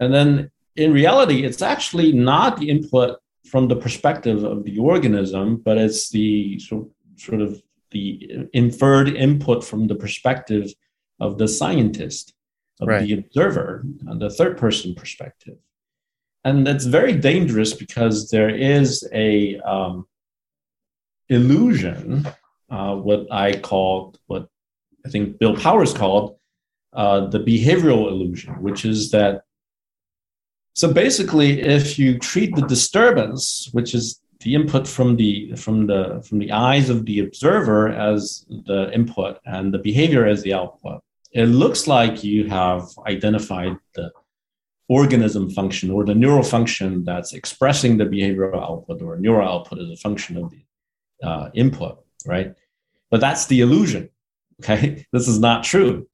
And 0.00 0.14
then 0.14 0.50
in 0.76 0.94
reality, 0.94 1.44
it's 1.44 1.60
actually 1.60 2.12
not 2.12 2.58
the 2.58 2.70
input 2.70 3.20
from 3.44 3.68
the 3.68 3.76
perspective 3.76 4.42
of 4.42 4.64
the 4.64 4.78
organism, 4.78 5.56
but 5.58 5.76
it's 5.76 6.08
the 6.08 6.58
sort 6.58 7.42
of 7.42 7.62
the 7.90 8.48
inferred 8.54 9.08
input 9.08 9.62
from 9.62 9.88
the 9.88 9.94
perspective 9.94 10.72
of 11.18 11.36
the 11.36 11.48
scientist, 11.48 12.32
of 12.80 12.88
right. 12.88 13.02
the 13.02 13.12
observer, 13.12 13.84
the 14.24 14.30
third 14.30 14.56
person 14.56 14.94
perspective. 14.94 15.58
And 16.44 16.66
that's 16.66 16.86
very 16.86 17.12
dangerous 17.12 17.74
because 17.74 18.30
there 18.30 18.48
is 18.48 19.06
a 19.12 19.58
um, 19.60 20.06
illusion, 21.30 22.26
uh, 22.68 22.94
what 22.96 23.26
I 23.32 23.58
call, 23.58 24.14
what 24.26 24.48
I 25.06 25.08
think 25.08 25.38
Bill 25.38 25.56
Powers 25.56 25.94
called 25.94 26.36
uh, 26.92 27.28
the 27.28 27.40
behavioral 27.40 28.08
illusion, 28.08 28.60
which 28.60 28.84
is 28.84 29.10
that. 29.12 29.42
So 30.74 30.92
basically, 30.92 31.60
if 31.60 31.98
you 31.98 32.18
treat 32.18 32.54
the 32.54 32.62
disturbance, 32.62 33.68
which 33.72 33.94
is 33.94 34.20
the 34.40 34.54
input 34.54 34.86
from 34.86 35.16
the 35.16 35.54
from 35.56 35.86
the 35.86 36.22
from 36.26 36.38
the 36.38 36.52
eyes 36.52 36.88
of 36.90 37.06
the 37.06 37.20
observer 37.20 37.88
as 37.88 38.46
the 38.48 38.90
input 38.92 39.38
and 39.44 39.72
the 39.72 39.78
behavior 39.78 40.26
as 40.26 40.42
the 40.42 40.54
output, 40.54 41.00
it 41.32 41.46
looks 41.46 41.86
like 41.86 42.24
you 42.24 42.48
have 42.48 42.88
identified 43.06 43.76
the 43.94 44.10
organism 44.88 45.50
function 45.50 45.90
or 45.90 46.04
the 46.04 46.14
neural 46.14 46.42
function 46.42 47.04
that's 47.04 47.32
expressing 47.32 47.96
the 47.96 48.04
behavioral 48.04 48.60
output 48.60 49.00
or 49.02 49.16
neural 49.16 49.48
output 49.48 49.78
as 49.78 49.90
a 49.90 49.96
function 49.96 50.36
of 50.36 50.50
the 50.50 50.60
uh, 51.22 51.50
input, 51.54 52.04
right? 52.26 52.54
But 53.10 53.20
that's 53.20 53.46
the 53.46 53.60
illusion. 53.60 54.10
Okay, 54.62 55.06
this 55.12 55.28
is 55.28 55.38
not 55.38 55.64
true. 55.64 56.06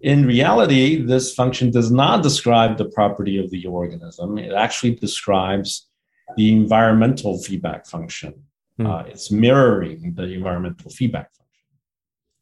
in 0.00 0.24
reality, 0.26 1.02
this 1.02 1.34
function 1.34 1.70
does 1.72 1.90
not 1.90 2.22
describe 2.22 2.78
the 2.78 2.88
property 2.90 3.36
of 3.42 3.50
the 3.50 3.66
organism. 3.66 4.38
It 4.38 4.52
actually 4.52 4.94
describes 4.94 5.88
the 6.36 6.52
environmental 6.52 7.42
feedback 7.42 7.86
function. 7.86 8.34
Mm. 8.78 8.86
Uh, 8.86 9.04
it's 9.08 9.30
mirroring 9.30 10.14
the 10.14 10.24
environmental 10.24 10.90
feedback 10.90 11.30
function. 11.34 11.48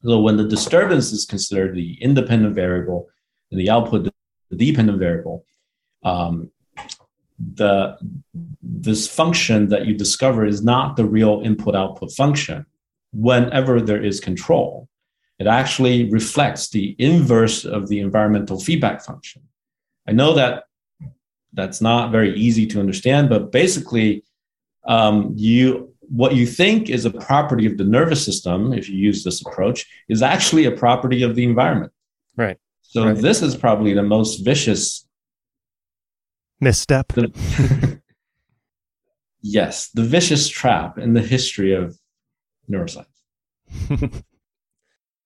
So 0.05 0.21
when 0.21 0.37
the 0.37 0.47
disturbance 0.47 1.12
is 1.12 1.25
considered 1.25 1.75
the 1.75 1.97
independent 2.03 2.55
variable 2.55 3.09
and 3.51 3.59
the 3.61 3.71
output 3.71 4.09
the 4.51 4.57
dependent 4.57 4.99
variable, 4.99 5.45
um, 6.05 6.51
the 7.39 7.99
this 8.62 9.07
function 9.07 9.68
that 9.68 9.87
you 9.87 9.95
discover 9.95 10.47
is 10.47 10.62
not 10.62 10.97
the 10.97 11.05
real 11.05 11.43
input 11.45 11.74
output 11.74 12.12
function 12.12 12.66
whenever 13.12 13.80
there 13.80 14.03
is 14.03 14.20
control. 14.20 14.89
It 15.39 15.47
actually 15.47 16.11
reflects 16.11 16.70
the 16.70 16.97
inverse 16.99 17.64
of 17.64 17.89
the 17.89 18.01
environmental 18.01 18.59
feedback 18.59 19.05
function. 19.05 19.43
I 20.09 20.12
know 20.12 20.34
that 20.34 20.64
that's 21.53 21.80
not 21.80 22.11
very 22.11 22.34
easy 22.34 22.66
to 22.66 22.80
understand 22.80 23.28
but 23.28 23.53
basically 23.53 24.22
um, 24.87 25.32
you 25.37 25.93
what 26.09 26.34
you 26.34 26.47
think 26.47 26.89
is 26.89 27.05
a 27.05 27.11
property 27.11 27.66
of 27.66 27.76
the 27.78 27.84
nervous 27.84 28.24
system 28.24 28.72
if 28.72 28.89
you 28.89 28.97
use 28.97 29.24
this 29.24 29.45
approach 29.45 29.87
is 30.09 30.22
actually 30.22 30.64
a 30.64 30.70
property 30.70 31.22
of 31.22 31.34
the 31.34 31.45
environment. 31.45 31.93
Right. 32.37 32.59
So 32.82 33.07
right. 33.07 33.16
this 33.16 33.43
is 33.43 33.57
probably 33.57 33.93
the 33.93 34.03
most 34.03 34.45
vicious 34.45 35.06
misstep. 36.61 37.13
yes, 39.43 39.89
the 39.91 40.03
vicious 40.03 40.49
trap 40.49 40.99
in 40.99 41.15
the 41.15 41.23
history 41.23 41.75
of 41.75 41.99
neuroscience. 42.71 43.07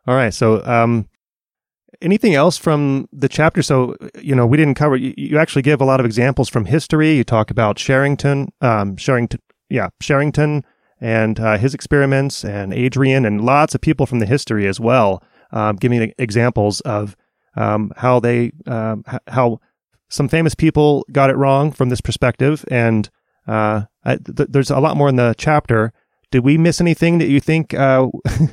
All 0.06 0.14
right. 0.14 0.32
So, 0.32 0.64
um, 0.64 1.08
anything 2.00 2.34
else 2.34 2.56
from 2.56 3.08
the 3.12 3.28
chapter? 3.28 3.62
So, 3.62 3.96
you 4.20 4.34
know, 4.34 4.46
we 4.46 4.56
didn't 4.56 4.74
cover. 4.74 4.96
You, 4.96 5.14
you, 5.16 5.38
actually 5.38 5.62
give 5.62 5.80
a 5.80 5.84
lot 5.84 6.00
of 6.00 6.06
examples 6.06 6.48
from 6.48 6.64
history. 6.64 7.12
You 7.12 7.24
talk 7.24 7.50
about 7.50 7.78
Sherrington, 7.78 8.48
um, 8.60 8.96
Sherrington, 8.96 9.40
yeah, 9.68 9.88
Sherrington, 10.00 10.64
and 11.00 11.38
uh, 11.38 11.58
his 11.58 11.74
experiments, 11.74 12.44
and 12.44 12.72
Adrian, 12.72 13.24
and 13.24 13.40
lots 13.40 13.74
of 13.74 13.80
people 13.80 14.06
from 14.06 14.18
the 14.18 14.26
history 14.26 14.66
as 14.66 14.80
well, 14.80 15.22
um, 15.52 15.76
giving 15.76 16.12
examples 16.18 16.80
of 16.80 17.16
um, 17.56 17.92
how 17.96 18.20
they 18.20 18.52
um, 18.66 19.04
how 19.26 19.60
some 20.10 20.28
famous 20.28 20.54
people 20.54 21.06
got 21.12 21.30
it 21.30 21.36
wrong 21.36 21.72
from 21.72 21.88
this 21.88 22.00
perspective, 22.00 22.64
and 22.70 23.08
uh, 23.46 23.82
I, 24.04 24.16
th- 24.16 24.48
there's 24.50 24.70
a 24.70 24.80
lot 24.80 24.96
more 24.96 25.08
in 25.08 25.16
the 25.16 25.34
chapter. 25.38 25.92
Did 26.30 26.44
we 26.44 26.58
miss 26.58 26.80
anything 26.80 27.18
that 27.18 27.28
you 27.28 27.40
think 27.40 27.74
uh, 27.74 28.08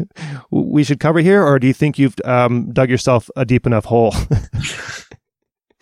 we 0.51 0.83
should 0.83 0.99
cover 0.99 1.19
here, 1.19 1.43
or 1.43 1.59
do 1.59 1.67
you 1.67 1.73
think 1.73 1.99
you've 1.99 2.15
um, 2.23 2.71
dug 2.71 2.89
yourself 2.89 3.29
a 3.35 3.45
deep 3.45 3.65
enough 3.65 3.85
hole? 3.85 4.13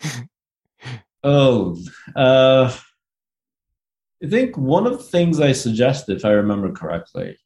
oh, 1.24 1.78
uh, 2.14 2.74
I 4.22 4.28
think 4.28 4.56
one 4.56 4.86
of 4.86 4.92
the 4.98 5.04
things 5.04 5.40
I 5.40 5.52
suggested, 5.52 6.16
if 6.16 6.24
I 6.24 6.30
remember 6.30 6.72
correctly, 6.72 7.38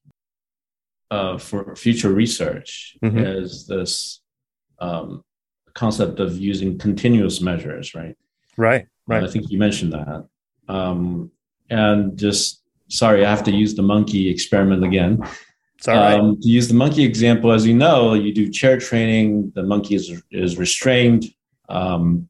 uh, 1.11 1.39
for 1.39 1.75
future 1.75 2.13
research 2.13 2.97
mm-hmm. 3.03 3.19
is 3.19 3.67
this 3.67 4.21
um, 4.79 5.25
concept 5.75 6.21
of 6.21 6.39
using 6.39 6.79
continuous 6.79 7.41
measures, 7.41 7.95
right? 7.95 8.17
Right, 8.57 8.87
right. 9.07 9.25
I 9.25 9.27
think 9.27 9.51
you 9.51 9.59
mentioned 9.59 9.93
that. 9.93 10.27
Um, 10.69 11.31
and 11.69 12.19
just 12.19 12.63
sorry, 12.89 13.25
I 13.25 13.31
have 13.31 13.45
to 13.45 13.53
use 13.53 13.75
the 13.75 13.83
monkey 13.83 14.29
experiment 14.29 14.85
again. 14.85 15.27
Sorry. 15.81 16.15
Um, 16.15 16.39
to 16.41 16.49
use 16.49 16.69
the 16.69 16.75
monkey 16.75 17.05
example, 17.05 17.53
as 17.53 17.67
you 17.67 17.75
know, 17.75 18.13
you 18.13 18.35
do 18.35 18.51
chair 18.51 18.79
training. 18.79 19.53
The 19.55 19.63
monkey 19.63 19.95
is 19.95 20.23
is 20.31 20.59
restrained, 20.59 21.25
um, 21.71 22.29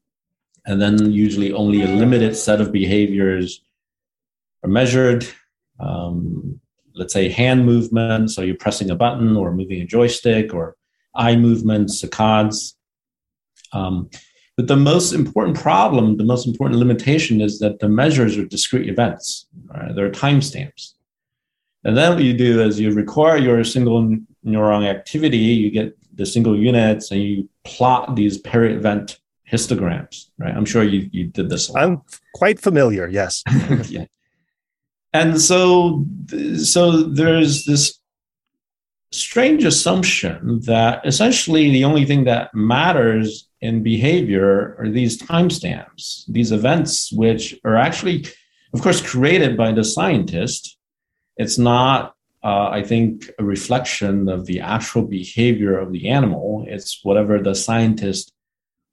and 0.65 0.81
then 0.81 1.11
usually 1.11 1.51
only 1.51 1.81
a 1.81 1.87
limited 1.87 2.35
set 2.35 2.61
of 2.61 2.71
behaviors 2.71 3.61
are 4.63 4.69
measured. 4.69 5.27
Um, 5.79 6.61
let's 6.95 7.13
say 7.13 7.29
hand 7.29 7.65
movement, 7.65 8.31
so 8.31 8.41
you're 8.41 8.55
pressing 8.55 8.89
a 8.89 8.95
button 8.95 9.35
or 9.35 9.51
moving 9.53 9.81
a 9.81 9.85
joystick, 9.85 10.53
or 10.53 10.77
eye 11.13 11.35
movements, 11.35 12.01
saccades. 12.01 12.75
Um, 13.73 14.09
but 14.57 14.67
the 14.67 14.75
most 14.75 15.13
important 15.13 15.57
problem, 15.57 16.17
the 16.17 16.23
most 16.23 16.45
important 16.45 16.79
limitation 16.79 17.41
is 17.41 17.59
that 17.59 17.79
the 17.79 17.89
measures 17.89 18.37
are 18.37 18.45
discrete 18.45 18.89
events. 18.89 19.47
Right? 19.73 19.95
They're 19.95 20.11
timestamps. 20.11 20.93
And 21.83 21.97
then 21.97 22.13
what 22.13 22.23
you 22.23 22.37
do 22.37 22.61
is 22.61 22.79
you 22.79 22.91
record 22.91 23.43
your 23.43 23.63
single 23.63 24.17
neuron 24.45 24.87
activity, 24.87 25.37
you 25.37 25.71
get 25.71 25.97
the 26.15 26.25
single 26.25 26.55
units, 26.55 27.11
and 27.11 27.21
you 27.21 27.49
plot 27.63 28.15
these 28.15 28.37
peri-event 28.37 29.19
histograms. 29.51 30.27
Right? 30.37 30.53
I'm 30.55 30.65
sure 30.65 30.83
you 30.83 31.09
you 31.11 31.25
did 31.27 31.49
this. 31.49 31.73
I'm 31.75 32.01
quite 32.35 32.59
familiar. 32.59 33.07
Yes. 33.07 33.43
yeah. 33.89 34.05
And 35.13 35.41
so 35.41 36.05
so 36.63 37.03
there's 37.03 37.65
this 37.65 37.99
strange 39.11 39.63
assumption 39.65 40.61
that 40.61 41.05
essentially 41.05 41.69
the 41.69 41.83
only 41.83 42.05
thing 42.05 42.23
that 42.25 42.53
matters 42.53 43.47
in 43.61 43.83
behavior 43.83 44.75
are 44.79 44.89
these 44.89 45.21
timestamps, 45.21 46.23
these 46.27 46.51
events, 46.51 47.11
which 47.11 47.59
are 47.63 47.75
actually, 47.75 48.25
of 48.73 48.81
course, 48.81 49.01
created 49.01 49.55
by 49.55 49.71
the 49.71 49.83
scientist. 49.83 50.77
It's 51.37 51.57
not, 51.57 52.15
uh, 52.43 52.69
I 52.69 52.83
think, 52.83 53.29
a 53.37 53.43
reflection 53.43 54.29
of 54.29 54.45
the 54.45 54.59
actual 54.61 55.03
behavior 55.03 55.77
of 55.77 55.91
the 55.91 56.09
animal. 56.09 56.65
It's 56.67 56.99
whatever 57.03 57.39
the 57.39 57.53
scientist 57.53 58.33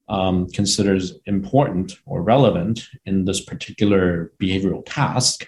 um, 0.08 0.48
considers 0.48 1.14
important 1.26 1.98
or 2.06 2.22
relevant 2.22 2.86
in 3.04 3.24
this 3.24 3.40
particular 3.40 4.32
behavioral 4.40 4.82
task. 4.86 5.46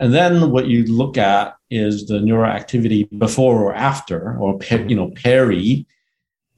And 0.00 0.12
then 0.12 0.50
what 0.50 0.66
you 0.66 0.84
look 0.84 1.16
at 1.16 1.56
is 1.70 2.06
the 2.06 2.18
neuroactivity 2.18 3.08
before 3.18 3.62
or 3.62 3.74
after, 3.74 4.36
or 4.38 4.58
you 4.70 4.96
know, 4.96 5.10
peri 5.10 5.86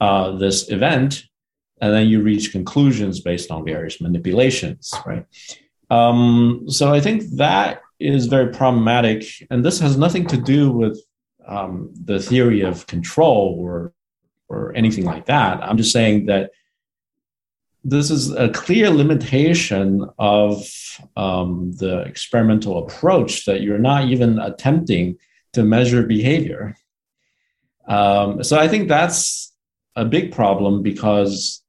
uh, 0.01 0.31
this 0.37 0.69
event, 0.71 1.23
and 1.81 1.93
then 1.93 2.07
you 2.07 2.21
reach 2.21 2.51
conclusions 2.51 3.19
based 3.19 3.51
on 3.51 3.65
various 3.65 4.01
manipulations, 4.01 4.93
right? 5.05 5.25
Um, 5.89 6.65
so 6.67 6.93
I 6.93 6.99
think 6.99 7.23
that 7.37 7.81
is 7.99 8.25
very 8.27 8.51
problematic, 8.51 9.25
and 9.49 9.63
this 9.63 9.79
has 9.79 9.97
nothing 9.97 10.27
to 10.27 10.37
do 10.37 10.71
with 10.71 10.99
um, 11.47 11.91
the 12.03 12.19
theory 12.19 12.61
of 12.61 12.87
control 12.87 13.55
or 13.59 13.93
or 14.49 14.73
anything 14.75 15.03
like 15.03 15.25
that. 15.25 15.61
I'm 15.61 15.77
just 15.77 15.91
saying 15.91 16.27
that 16.27 16.51
this 17.83 18.11
is 18.11 18.31
a 18.31 18.49
clear 18.49 18.89
limitation 18.89 20.05
of 20.17 20.65
um, 21.15 21.71
the 21.77 22.01
experimental 22.01 22.79
approach 22.79 23.45
that 23.45 23.61
you're 23.61 23.77
not 23.77 24.05
even 24.05 24.39
attempting 24.39 25.17
to 25.53 25.63
measure 25.63 26.03
behavior. 26.03 26.75
Um, 27.87 28.43
so 28.43 28.59
I 28.59 28.67
think 28.67 28.89
that's 28.89 29.53
a 29.95 30.03
big 30.05 30.33
problem 30.33 30.83
because 30.83 31.63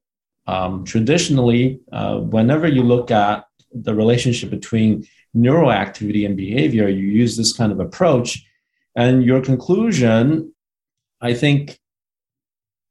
um, 0.47 0.83
traditionally, 0.83 1.79
uh, 1.91 2.19
whenever 2.19 2.67
you 2.67 2.83
look 2.83 3.11
at 3.11 3.45
the 3.71 3.93
relationship 3.93 4.49
between 4.49 5.07
neural 5.33 5.71
activity 5.71 6.25
and 6.25 6.35
behavior, 6.35 6.87
you 6.87 7.07
use 7.07 7.37
this 7.37 7.53
kind 7.53 7.71
of 7.71 7.79
approach, 7.79 8.43
and 8.95 9.23
your 9.23 9.41
conclusion, 9.41 10.53
I 11.21 11.33
think, 11.33 11.79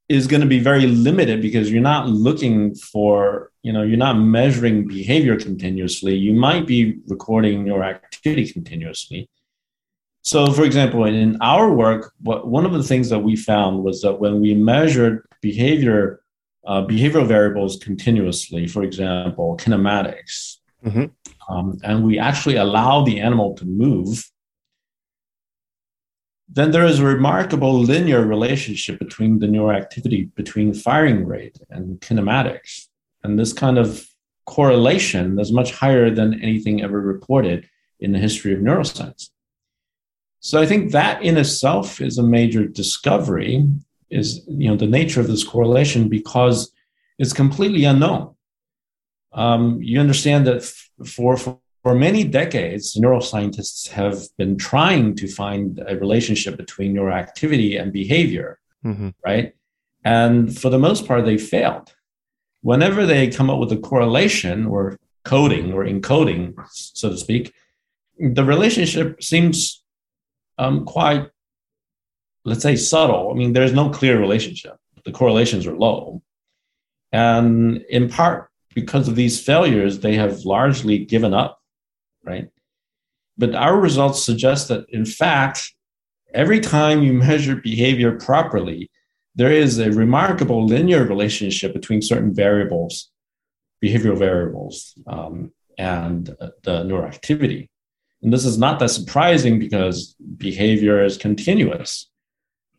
is 0.07 0.25
going 0.25 0.41
to 0.41 0.47
be 0.47 0.59
very 0.59 0.87
limited 0.87 1.41
because 1.41 1.71
you're 1.71 1.81
not 1.81 2.09
looking 2.09 2.73
for, 2.73 3.51
you 3.61 3.71
know, 3.71 3.83
you're 3.83 3.97
not 3.97 4.13
measuring 4.13 4.87
behavior 4.87 5.37
continuously. 5.37 6.15
You 6.15 6.33
might 6.33 6.65
be 6.65 6.97
recording 7.07 7.67
your 7.67 7.83
activity 7.83 8.51
continuously. 8.51 9.29
So, 10.23 10.51
for 10.51 10.63
example, 10.63 11.05
in 11.05 11.37
our 11.41 11.71
work, 11.71 12.11
what, 12.21 12.47
one 12.47 12.65
of 12.65 12.73
the 12.73 12.83
things 12.83 13.09
that 13.09 13.19
we 13.19 13.35
found 13.35 13.83
was 13.83 14.01
that 14.01 14.19
when 14.19 14.41
we 14.41 14.53
measured 14.53 15.25
behavior 15.41 16.21
uh, 16.65 16.85
behavioral 16.85 17.27
variables 17.27 17.77
continuously, 17.77 18.67
for 18.67 18.83
example, 18.83 19.57
kinematics. 19.57 20.57
Mm-hmm. 20.85 21.05
Um, 21.53 21.77
and 21.83 22.03
we 22.03 22.19
actually 22.19 22.57
allow 22.57 23.03
the 23.03 23.19
animal 23.19 23.55
to 23.55 23.65
move, 23.65 24.23
then 26.47 26.71
there 26.71 26.85
is 26.85 26.99
a 26.99 27.05
remarkable 27.05 27.79
linear 27.79 28.25
relationship 28.25 28.97
between 28.99 29.39
the 29.39 29.47
neuroactivity 29.47 30.33
between 30.35 30.73
firing 30.73 31.25
rate 31.25 31.59
and 31.69 31.99
kinematics. 32.01 32.87
And 33.23 33.37
this 33.37 33.53
kind 33.53 33.77
of 33.77 34.07
correlation 34.45 35.39
is 35.39 35.51
much 35.51 35.71
higher 35.71 36.09
than 36.09 36.41
anything 36.41 36.81
ever 36.81 36.99
reported 36.99 37.69
in 37.99 38.13
the 38.13 38.19
history 38.19 38.53
of 38.53 38.59
neuroscience. 38.59 39.29
So 40.39 40.59
I 40.59 40.65
think 40.65 40.91
that 40.91 41.21
in 41.21 41.37
itself 41.37 42.01
is 42.01 42.17
a 42.17 42.23
major 42.23 42.65
discovery 42.65 43.67
is 44.09 44.43
you 44.47 44.69
know 44.69 44.75
the 44.75 44.87
nature 44.87 45.21
of 45.21 45.27
this 45.27 45.43
correlation 45.43 46.09
because 46.09 46.71
it's 47.17 47.33
completely 47.33 47.83
unknown. 47.83 48.35
Um, 49.31 49.81
you 49.81 49.99
understand 49.99 50.47
that 50.47 50.63
for, 51.05 51.37
for 51.37 51.59
for 51.83 51.95
many 51.95 52.23
decades, 52.23 52.95
neuroscientists 52.95 53.87
have 53.89 54.17
been 54.37 54.57
trying 54.57 55.15
to 55.15 55.27
find 55.27 55.81
a 55.87 55.97
relationship 55.97 56.57
between 56.57 56.93
neuroactivity 56.93 57.81
and 57.81 57.93
behavior, 57.93 58.59
mm-hmm. 58.85 59.09
right? 59.25 59.53
And 60.03 60.57
for 60.57 60.69
the 60.69 60.79
most 60.79 61.07
part, 61.07 61.25
they 61.25 61.37
failed. 61.37 61.93
Whenever 62.61 63.05
they 63.05 63.29
come 63.29 63.49
up 63.49 63.59
with 63.59 63.71
a 63.71 63.77
correlation 63.77 64.65
or 64.65 64.99
coding 65.23 65.71
or 65.71 65.85
encoding, 65.85 66.53
so 66.69 67.09
to 67.09 67.17
speak, 67.17 67.53
the 68.19 68.43
relationship 68.43 69.23
seems 69.23 69.81
um, 70.57 70.83
quite, 70.83 71.29
let's 72.45 72.61
say, 72.61 72.75
subtle. 72.75 73.31
I 73.31 73.35
mean, 73.35 73.53
there's 73.53 73.73
no 73.73 73.89
clear 73.89 74.19
relationship. 74.19 74.77
The 75.05 75.11
correlations 75.11 75.67
are 75.67 75.75
low. 75.75 76.21
And 77.11 77.77
in 77.89 78.09
part 78.09 78.49
because 78.75 79.07
of 79.07 79.15
these 79.15 79.43
failures, 79.43 79.99
they 79.99 80.15
have 80.15 80.45
largely 80.45 80.99
given 81.05 81.33
up, 81.33 81.59
right? 82.23 82.49
But 83.37 83.55
our 83.55 83.79
results 83.79 84.23
suggest 84.23 84.67
that, 84.67 84.89
in 84.89 85.05
fact, 85.05 85.73
every 86.33 86.59
time 86.59 87.01
you 87.01 87.13
measure 87.13 87.55
behavior 87.55 88.17
properly, 88.19 88.91
there 89.35 89.51
is 89.51 89.79
a 89.79 89.91
remarkable 89.91 90.65
linear 90.65 91.03
relationship 91.05 91.73
between 91.73 92.01
certain 92.01 92.33
variables, 92.33 93.09
behavioral 93.83 94.17
variables, 94.17 94.93
um, 95.07 95.51
and 95.77 96.29
uh, 96.41 96.49
the 96.63 96.83
neuroactivity. 96.83 97.69
And 98.21 98.33
this 98.33 98.45
is 98.45 98.57
not 98.57 98.79
that 98.79 98.89
surprising 98.89 99.59
because 99.59 100.15
behavior 100.37 101.03
is 101.03 101.17
continuous. 101.17 102.08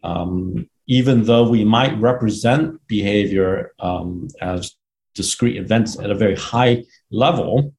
Um, 0.03 0.69
even 0.87 1.25
though 1.25 1.49
we 1.49 1.65
might 1.65 2.01
represent 2.01 2.85
behavior 2.87 3.73
um, 3.79 4.29
as 4.41 4.75
discrete 5.15 5.57
events 5.57 5.99
at 5.99 6.11
a 6.11 6.15
very 6.15 6.37
high 6.37 6.85
level, 7.11 7.75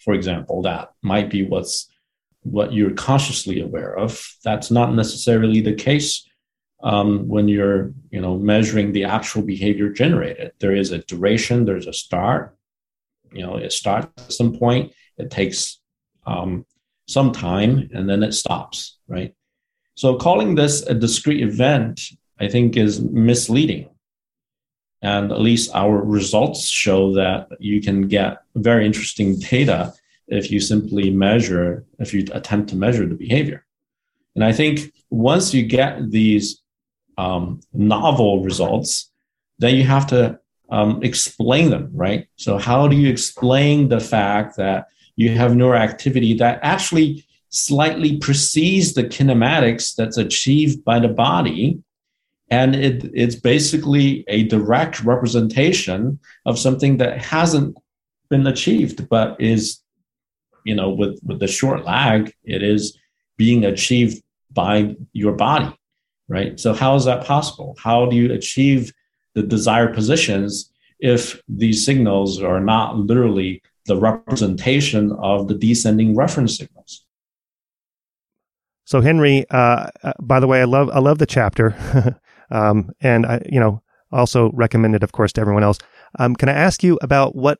for 0.00 0.14
example, 0.14 0.62
that 0.62 0.92
might 1.02 1.30
be 1.30 1.46
what's 1.46 1.88
what 2.42 2.72
you're 2.72 2.92
consciously 2.92 3.60
aware 3.60 3.96
of. 3.96 4.22
That's 4.44 4.70
not 4.70 4.94
necessarily 4.94 5.60
the 5.60 5.74
case 5.74 6.28
um, 6.82 7.26
when 7.26 7.48
you're 7.48 7.92
you 8.10 8.20
know 8.20 8.36
measuring 8.38 8.92
the 8.92 9.04
actual 9.04 9.42
behavior 9.42 9.88
generated. 9.88 10.52
There 10.60 10.76
is 10.76 10.92
a 10.92 10.98
duration. 10.98 11.64
There's 11.64 11.86
a 11.86 11.92
start. 11.92 12.56
You 13.32 13.42
know, 13.42 13.56
it 13.56 13.72
starts 13.72 14.06
at 14.18 14.32
some 14.32 14.56
point. 14.56 14.92
It 15.18 15.30
takes 15.30 15.80
um, 16.26 16.66
some 17.06 17.32
time, 17.32 17.90
and 17.94 18.08
then 18.08 18.22
it 18.22 18.32
stops. 18.32 18.98
Right. 19.08 19.34
So 19.94 20.16
calling 20.16 20.54
this 20.54 20.82
a 20.82 20.94
discrete 20.94 21.42
event, 21.42 22.00
I 22.40 22.48
think, 22.48 22.76
is 22.76 23.00
misleading. 23.00 23.90
And 25.02 25.30
at 25.30 25.40
least 25.40 25.74
our 25.74 26.02
results 26.02 26.68
show 26.68 27.12
that 27.14 27.48
you 27.60 27.80
can 27.80 28.08
get 28.08 28.38
very 28.56 28.86
interesting 28.86 29.38
data 29.38 29.92
if 30.28 30.50
you 30.50 30.60
simply 30.60 31.10
measure, 31.10 31.84
if 31.98 32.14
you 32.14 32.24
attempt 32.32 32.70
to 32.70 32.76
measure 32.76 33.06
the 33.06 33.14
behavior. 33.14 33.64
And 34.34 34.42
I 34.42 34.52
think 34.52 34.92
once 35.10 35.54
you 35.54 35.62
get 35.62 36.10
these 36.10 36.62
um, 37.18 37.60
novel 37.72 38.42
results, 38.42 39.12
then 39.58 39.76
you 39.76 39.84
have 39.84 40.06
to 40.08 40.40
um, 40.70 41.02
explain 41.02 41.70
them, 41.70 41.90
right? 41.92 42.26
So, 42.36 42.58
how 42.58 42.88
do 42.88 42.96
you 42.96 43.08
explain 43.08 43.88
the 43.88 44.00
fact 44.00 44.56
that 44.56 44.88
you 45.14 45.30
have 45.30 45.52
neuroactivity 45.52 46.38
that 46.38 46.58
actually 46.62 47.24
slightly 47.54 48.18
precedes 48.18 48.94
the 48.94 49.04
kinematics 49.04 49.94
that's 49.94 50.16
achieved 50.16 50.84
by 50.84 50.98
the 50.98 51.08
body? 51.08 51.82
And 52.50 52.74
it, 52.74 53.10
it's 53.14 53.36
basically 53.36 54.24
a 54.28 54.44
direct 54.44 55.02
representation 55.02 56.18
of 56.46 56.58
something 56.58 56.98
that 56.98 57.22
hasn't 57.22 57.76
been 58.28 58.46
achieved, 58.46 59.08
but 59.08 59.40
is, 59.40 59.80
you 60.64 60.74
know, 60.74 60.90
with, 60.90 61.18
with 61.24 61.40
the 61.40 61.46
short 61.46 61.84
lag, 61.84 62.32
it 62.44 62.62
is 62.62 62.98
being 63.36 63.64
achieved 63.64 64.22
by 64.52 64.94
your 65.12 65.32
body 65.32 65.74
right? 66.28 66.58
So 66.58 66.72
how 66.72 66.94
is 66.96 67.04
that 67.04 67.24
possible? 67.24 67.76
How 67.78 68.06
do 68.06 68.16
you 68.16 68.32
achieve 68.32 68.92
the 69.34 69.42
desired 69.42 69.94
positions 69.94 70.70
if 71.00 71.40
these 71.48 71.84
signals 71.84 72.42
are 72.42 72.60
not 72.60 72.96
literally 72.96 73.62
the 73.86 73.96
representation 73.96 75.12
of 75.12 75.48
the 75.48 75.54
descending 75.54 76.14
reference 76.16 76.58
signals? 76.58 76.73
So 78.84 79.00
Henry, 79.00 79.44
uh, 79.50 79.88
uh 80.02 80.12
by 80.20 80.40
the 80.40 80.46
way, 80.46 80.60
I 80.60 80.64
love 80.64 80.90
I 80.90 80.98
love 80.98 81.18
the 81.18 81.26
chapter, 81.26 81.74
um, 82.50 82.90
and 83.00 83.26
I 83.26 83.42
you 83.50 83.60
know 83.60 83.82
also 84.12 84.50
recommend 84.52 84.94
it, 84.94 85.02
of 85.02 85.12
course, 85.12 85.32
to 85.34 85.40
everyone 85.40 85.64
else. 85.64 85.78
Um, 86.18 86.36
can 86.36 86.48
I 86.48 86.52
ask 86.52 86.82
you 86.82 86.98
about 87.02 87.34
what 87.34 87.58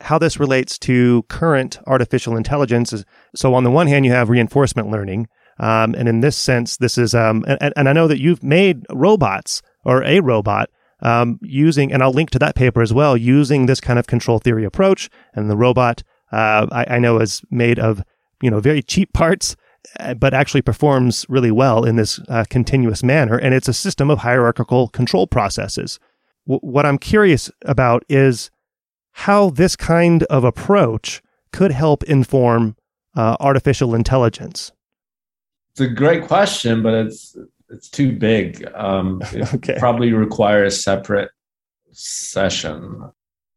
how 0.00 0.18
this 0.18 0.40
relates 0.40 0.78
to 0.78 1.24
current 1.28 1.78
artificial 1.86 2.36
intelligence? 2.36 3.04
So 3.34 3.54
on 3.54 3.64
the 3.64 3.70
one 3.70 3.86
hand, 3.86 4.04
you 4.04 4.12
have 4.12 4.30
reinforcement 4.30 4.90
learning, 4.90 5.28
um, 5.58 5.94
and 5.94 6.08
in 6.08 6.20
this 6.20 6.36
sense, 6.36 6.76
this 6.76 6.96
is, 6.98 7.14
um, 7.14 7.44
and, 7.60 7.72
and 7.76 7.88
I 7.88 7.92
know 7.92 8.06
that 8.08 8.20
you've 8.20 8.42
made 8.42 8.86
robots 8.92 9.60
or 9.84 10.02
a 10.04 10.20
robot 10.20 10.70
um, 11.00 11.38
using, 11.42 11.92
and 11.92 12.02
I'll 12.02 12.12
link 12.12 12.30
to 12.30 12.38
that 12.38 12.54
paper 12.54 12.80
as 12.80 12.92
well, 12.92 13.16
using 13.16 13.66
this 13.66 13.80
kind 13.80 13.98
of 13.98 14.06
control 14.06 14.38
theory 14.38 14.64
approach. 14.64 15.10
And 15.34 15.50
the 15.50 15.56
robot, 15.56 16.02
uh, 16.32 16.66
I, 16.70 16.96
I, 16.96 16.98
know 16.98 17.18
is 17.18 17.42
made 17.50 17.78
of, 17.78 18.02
you 18.42 18.50
know, 18.50 18.60
very 18.60 18.82
cheap 18.82 19.12
parts, 19.14 19.56
but 20.18 20.34
actually 20.34 20.62
performs 20.62 21.24
really 21.28 21.50
well 21.50 21.84
in 21.84 21.96
this 21.96 22.20
uh, 22.28 22.44
continuous 22.48 23.02
manner. 23.02 23.36
And 23.36 23.54
it's 23.54 23.68
a 23.68 23.74
system 23.74 24.10
of 24.10 24.18
hierarchical 24.18 24.88
control 24.88 25.26
processes. 25.26 25.98
W- 26.46 26.60
what 26.60 26.86
I'm 26.86 26.98
curious 26.98 27.50
about 27.64 28.04
is 28.08 28.50
how 29.12 29.50
this 29.50 29.76
kind 29.76 30.22
of 30.24 30.44
approach 30.44 31.22
could 31.52 31.72
help 31.72 32.02
inform 32.04 32.76
uh, 33.16 33.36
artificial 33.40 33.94
intelligence 33.94 34.72
it's 35.78 35.92
a 35.92 35.94
great 35.94 36.26
question, 36.26 36.82
but 36.82 36.94
it's 36.94 37.36
it's 37.70 37.88
too 37.88 38.12
big. 38.12 38.66
Um, 38.74 39.22
it 39.32 39.54
okay. 39.54 39.76
probably 39.78 40.12
require 40.12 40.64
a 40.64 40.70
separate 40.70 41.30
session. 41.92 43.10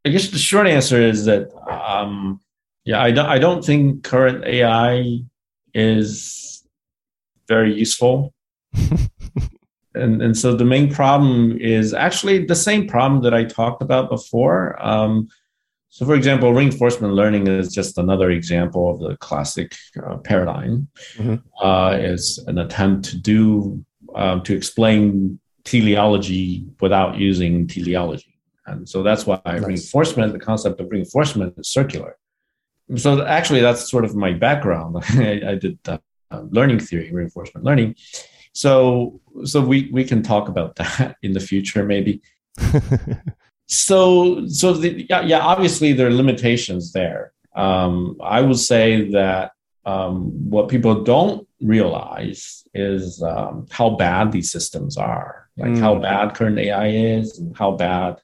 I 0.05 0.09
guess 0.09 0.29
the 0.29 0.37
short 0.37 0.67
answer 0.67 1.01
is 1.01 1.25
that 1.25 1.49
um, 1.67 2.39
yeah, 2.85 3.01
I 3.01 3.11
don't 3.11 3.25
I 3.25 3.39
don't 3.39 3.65
think 3.65 4.03
current 4.03 4.45
AI 4.45 5.21
is 5.73 6.63
very 7.47 7.73
useful. 7.73 8.33
and 9.93 10.21
and 10.21 10.37
so 10.37 10.55
the 10.55 10.65
main 10.65 10.93
problem 10.93 11.57
is 11.59 11.93
actually 11.93 12.45
the 12.45 12.55
same 12.55 12.87
problem 12.87 13.21
that 13.23 13.33
I 13.33 13.43
talked 13.43 13.81
about 13.81 14.09
before. 14.09 14.81
Um, 14.85 15.27
so, 15.89 16.05
for 16.05 16.15
example, 16.15 16.53
reinforcement 16.53 17.13
learning 17.13 17.47
is 17.47 17.73
just 17.73 17.97
another 17.97 18.31
example 18.31 18.89
of 18.91 18.99
the 19.01 19.17
classic 19.17 19.75
uh, 20.01 20.17
paradigm. 20.17 20.87
Mm-hmm. 21.17 21.35
Uh, 21.61 21.91
it's 21.99 22.37
an 22.47 22.59
attempt 22.59 23.09
to 23.09 23.17
do 23.17 23.83
um, 24.15 24.41
to 24.43 24.55
explain 24.55 25.37
teleology 25.65 26.65
without 26.79 27.17
using 27.17 27.67
teleology, 27.67 28.39
and 28.67 28.87
so 28.87 29.03
that's 29.03 29.25
why 29.25 29.41
nice. 29.45 29.63
reinforcement, 29.63 30.31
the 30.31 30.39
concept 30.39 30.79
of 30.79 30.89
reinforcement, 30.89 31.55
is 31.57 31.67
circular. 31.67 32.15
So, 32.95 33.25
actually, 33.25 33.61
that's 33.61 33.89
sort 33.89 34.05
of 34.05 34.15
my 34.15 34.33
background. 34.33 34.97
I, 35.09 35.41
I, 35.47 35.55
did 35.55 35.79
uh, 35.87 35.97
learning 36.49 36.79
theory, 36.79 37.11
reinforcement 37.11 37.65
learning. 37.65 37.95
So, 38.53 39.21
so 39.45 39.61
we 39.61 39.89
we 39.91 40.03
can 40.03 40.23
talk 40.23 40.49
about 40.49 40.75
that 40.81 41.17
in 41.21 41.33
the 41.33 41.39
future, 41.39 41.85
maybe. 41.85 42.21
so 43.71 44.45
so 44.47 44.73
the, 44.73 45.05
yeah, 45.09 45.21
yeah 45.21 45.39
obviously 45.39 45.93
there 45.93 46.07
are 46.07 46.13
limitations 46.13 46.91
there 46.91 47.31
um, 47.55 48.17
i 48.21 48.41
would 48.41 48.59
say 48.59 49.09
that 49.11 49.53
um, 49.85 50.49
what 50.49 50.67
people 50.67 51.03
don't 51.03 51.47
realize 51.61 52.67
is 52.73 53.23
um, 53.23 53.65
how 53.71 53.89
bad 53.91 54.31
these 54.31 54.51
systems 54.51 54.97
are 54.97 55.49
like 55.57 55.71
mm. 55.71 55.79
how 55.79 55.95
bad 55.95 56.35
current 56.35 56.59
ai 56.59 56.87
is 56.89 57.39
and 57.39 57.55
how 57.57 57.71
bad 57.71 58.19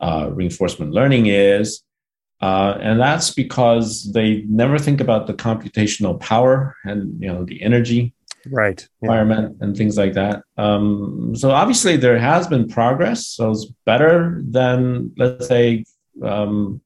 uh, 0.00 0.28
reinforcement 0.32 0.92
learning 0.92 1.26
is 1.26 1.82
uh, 2.40 2.78
and 2.80 3.00
that's 3.00 3.30
because 3.30 4.12
they 4.12 4.44
never 4.48 4.78
think 4.78 5.00
about 5.00 5.26
the 5.26 5.34
computational 5.34 6.18
power 6.20 6.76
and 6.84 7.20
you 7.20 7.28
know 7.28 7.44
the 7.44 7.62
energy 7.62 8.12
right 8.50 8.88
yeah. 9.02 9.08
environment 9.08 9.56
and 9.60 9.76
things 9.76 9.96
like 9.98 10.14
that 10.14 10.42
um, 10.56 11.34
so 11.36 11.50
obviously 11.50 11.96
there 11.96 12.18
has 12.18 12.46
been 12.46 12.68
progress 12.68 13.26
so 13.26 13.50
it's 13.50 13.66
better 13.84 14.40
than 14.44 15.12
let's 15.16 15.46
say 15.46 15.84
um, 16.22 16.80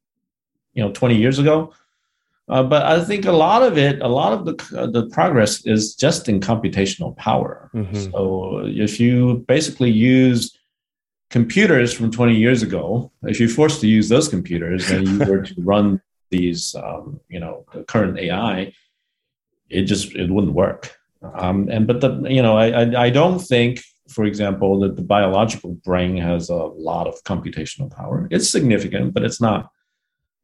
you 0.74 0.82
know 0.82 0.90
20 0.92 1.16
years 1.16 1.38
ago 1.38 1.72
uh, 2.48 2.62
but 2.62 2.82
I 2.84 3.02
think 3.04 3.24
a 3.24 3.32
lot 3.32 3.62
of 3.62 3.78
it, 3.78 4.02
a 4.02 4.08
lot 4.08 4.32
of 4.32 4.44
the 4.44 4.78
uh, 4.78 4.86
the 4.86 5.06
progress 5.06 5.64
is 5.64 5.94
just 5.94 6.28
in 6.28 6.40
computational 6.40 7.16
power. 7.16 7.70
Mm-hmm. 7.72 8.10
So 8.10 8.62
if 8.66 8.98
you 8.98 9.44
basically 9.46 9.90
use 9.90 10.54
computers 11.32 11.94
from 11.94 12.10
20 12.10 12.36
years 12.36 12.62
ago, 12.62 13.10
if 13.22 13.40
you're 13.40 13.48
forced 13.48 13.80
to 13.80 13.88
use 13.88 14.08
those 14.08 14.28
computers 14.28 14.90
and 14.90 15.08
you 15.08 15.18
were 15.18 15.42
to 15.42 15.54
run 15.58 16.00
these, 16.30 16.76
um, 16.76 17.20
you 17.28 17.40
know, 17.40 17.64
the 17.72 17.82
current 17.84 18.18
AI, 18.18 18.72
it 19.70 19.84
just 19.84 20.14
it 20.14 20.30
wouldn't 20.30 20.52
work. 20.52 20.94
Um, 21.34 21.68
and 21.70 21.86
but 21.86 22.00
the 22.00 22.22
you 22.28 22.42
know 22.42 22.56
I, 22.56 22.66
I, 22.82 23.04
I 23.04 23.10
don't 23.10 23.38
think, 23.38 23.80
for 24.08 24.24
example, 24.24 24.80
that 24.80 24.96
the 24.96 25.02
biological 25.02 25.72
brain 25.86 26.18
has 26.18 26.50
a 26.50 26.56
lot 26.56 27.06
of 27.06 27.22
computational 27.24 27.90
power. 27.90 28.28
It's 28.30 28.50
significant, 28.50 29.14
but 29.14 29.22
it's 29.22 29.40
not 29.40 29.70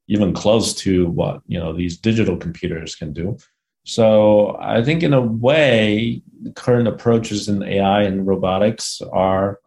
even 0.07 0.33
close 0.33 0.73
to 0.85 1.09
what 1.11 1.43
you 1.47 1.59
know 1.59 1.75
these 1.75 1.99
digital 1.99 2.37
computers 2.37 2.95
can 2.95 3.13
do. 3.13 3.37
So 3.85 4.57
I 4.61 4.83
think 4.83 5.03
in 5.03 5.13
a 5.13 5.21
way, 5.21 6.23
the 6.43 6.53
current 6.53 6.89
approaches 6.89 7.49
in 7.49 7.63
AI 7.63 8.03
and 8.03 8.27
robotics 8.27 9.03
are 9.13 9.59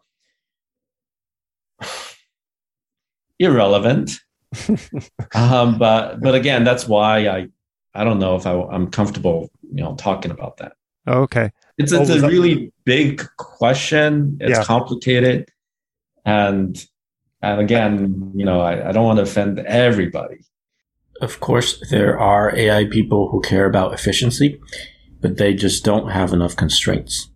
irrelevant. 3.38 4.12
um, 5.34 5.78
but 5.78 6.20
but 6.20 6.34
again, 6.34 6.64
that's 6.64 6.86
why 6.86 7.28
I 7.28 7.48
I 7.94 8.04
don't 8.04 8.18
know 8.18 8.36
if 8.36 8.46
I, 8.46 8.52
I'm 8.52 8.90
comfortable, 8.90 9.50
you 9.62 9.82
know, 9.82 9.94
talking 9.96 10.30
about 10.30 10.58
that. 10.58 10.72
Okay. 11.06 11.50
It's, 11.78 11.92
it's 11.92 12.10
a 12.10 12.28
really 12.28 12.72
big 12.84 13.26
question. 13.36 14.38
It's 14.40 14.58
yeah. 14.58 14.64
complicated. 14.64 15.48
And 16.24 16.84
and 17.42 17.60
again, 17.60 18.32
you 18.34 18.44
know, 18.44 18.60
I, 18.60 18.88
I 18.88 18.92
don't 18.92 19.04
want 19.04 19.16
to 19.16 19.24
offend 19.24 19.58
everybody. 19.60 20.44
Of 21.20 21.40
course, 21.40 21.82
there 21.90 22.18
are 22.18 22.54
AI 22.56 22.86
people 22.86 23.30
who 23.30 23.40
care 23.40 23.66
about 23.66 23.92
efficiency, 23.92 24.60
but 25.20 25.38
they 25.38 25.54
just 25.54 25.84
don't 25.84 26.10
have 26.10 26.32
enough 26.32 26.56
constraints. 26.56 27.30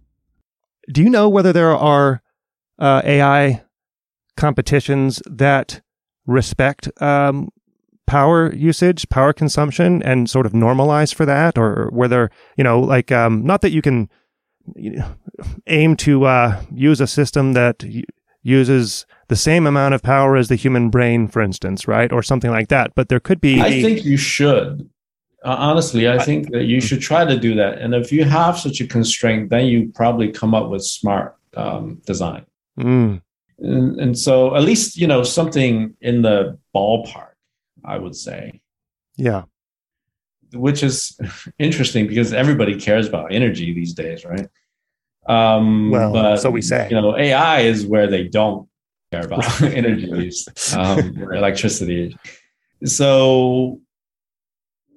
Do 0.93 1.03
you 1.03 1.11
know 1.11 1.29
whether 1.29 1.53
there 1.53 1.75
are 1.75 2.23
uh, 2.79 3.03
AI 3.05 3.65
competitions 4.37 5.23
that 5.27 5.81
respect 6.27 6.91
um, 7.03 7.49
power 8.07 8.53
usage, 8.55 9.09
power 9.09 9.33
consumption, 9.33 10.03
and 10.03 10.31
sort 10.31 10.47
of 10.47 10.53
normalize 10.53 11.15
for 11.15 11.27
that, 11.27 11.59
or 11.59 11.89
whether 11.93 12.31
you 12.57 12.65
know, 12.65 12.81
like, 12.81 13.11
um, 13.13 13.45
not 13.45 13.61
that 13.63 13.71
you 13.71 13.83
can 13.83 14.09
you 14.75 14.93
know, 14.93 15.15
aim 15.67 15.97
to 15.97 16.25
uh, 16.25 16.61
use 16.73 17.01
a 17.01 17.07
system 17.07 17.53
that 17.53 17.85
uses 18.43 19.07
the 19.29 19.37
same 19.37 19.67
amount 19.67 19.95
of 19.95 20.03
power 20.03 20.37
as 20.37 20.49
the 20.49 20.55
human 20.55 20.89
brain, 20.89 21.27
for 21.27 21.43
instance, 21.43 21.89
right, 21.89 22.13
or 22.13 22.23
something 22.23 22.51
like 22.51 22.69
that. 22.69 22.95
But 22.95 23.09
there 23.09 23.21
could 23.21 23.41
be. 23.41 23.61
I 23.61 23.83
think 23.83 24.05
you 24.05 24.17
should. 24.17 24.89
Uh, 25.45 25.57
honestly, 25.59 26.09
I 26.09 26.19
think 26.19 26.51
that 26.53 26.65
you 26.65 26.81
should 26.81 27.01
try 27.01 27.25
to 27.25 27.39
do 27.39 27.55
that. 27.55 27.79
And 27.79 27.95
if 27.95 28.11
you 28.11 28.25
have 28.25 28.59
such 28.59 28.81
a 28.81 28.87
constraint, 28.87 29.51
then 29.51 29.67
you 29.67 29.93
probably 29.95 30.33
come 30.33 30.55
up 30.55 30.71
with 30.71 30.85
smart 30.85 31.37
um, 31.57 32.01
design. 32.07 32.47
Mm. 32.79 33.23
And, 33.59 33.99
and 34.01 34.19
so, 34.19 34.55
at 34.55 34.63
least 34.63 34.97
you 34.97 35.07
know 35.07 35.23
something 35.23 35.95
in 36.01 36.23
the 36.23 36.59
ballpark. 36.75 37.37
I 37.87 37.99
would 37.99 38.17
say. 38.17 38.61
Yeah. 39.17 39.45
Which 40.53 40.83
is 40.83 41.19
interesting 41.59 42.07
because 42.07 42.33
everybody 42.33 42.79
cares 42.79 43.09
about 43.09 43.33
energy 43.33 43.73
these 43.73 43.95
days, 43.95 44.25
right? 44.25 44.49
Um, 45.29 45.91
well, 45.91 46.13
but, 46.13 46.37
so 46.37 46.51
we 46.51 46.63
say. 46.63 46.89
You 46.91 47.01
know, 47.01 47.17
AI 47.17 47.61
is 47.61 47.87
where 47.87 48.09
they 48.09 48.29
don't 48.29 48.69
care 49.13 49.25
about 49.25 49.63
energy 49.63 50.07
use 50.07 50.47
um, 50.75 51.23
or 51.23 51.35
electricity. 51.35 52.17
So, 52.85 53.81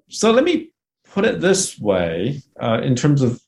so 0.09 0.31
let 0.31 0.43
me 0.43 0.71
put 1.11 1.25
it 1.25 1.39
this 1.39 1.79
way: 1.79 2.41
uh, 2.59 2.81
in 2.83 2.95
terms 2.95 3.21
of 3.21 3.41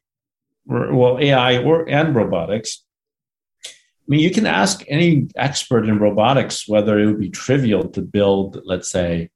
well, 0.66 1.18
AI 1.20 1.58
or 1.64 1.88
and 1.90 2.16
robotics. 2.16 2.84
I 4.12 4.14
mean, 4.14 4.20
you 4.20 4.32
can 4.32 4.46
ask 4.46 4.84
any 4.90 5.30
expert 5.38 5.88
in 5.88 5.98
robotics 5.98 6.68
whether 6.68 7.00
it 7.00 7.06
would 7.06 7.20
be 7.20 7.30
trivial 7.30 7.88
to 7.92 8.02
build, 8.02 8.62
let's 8.66 8.92
say, 8.92 9.30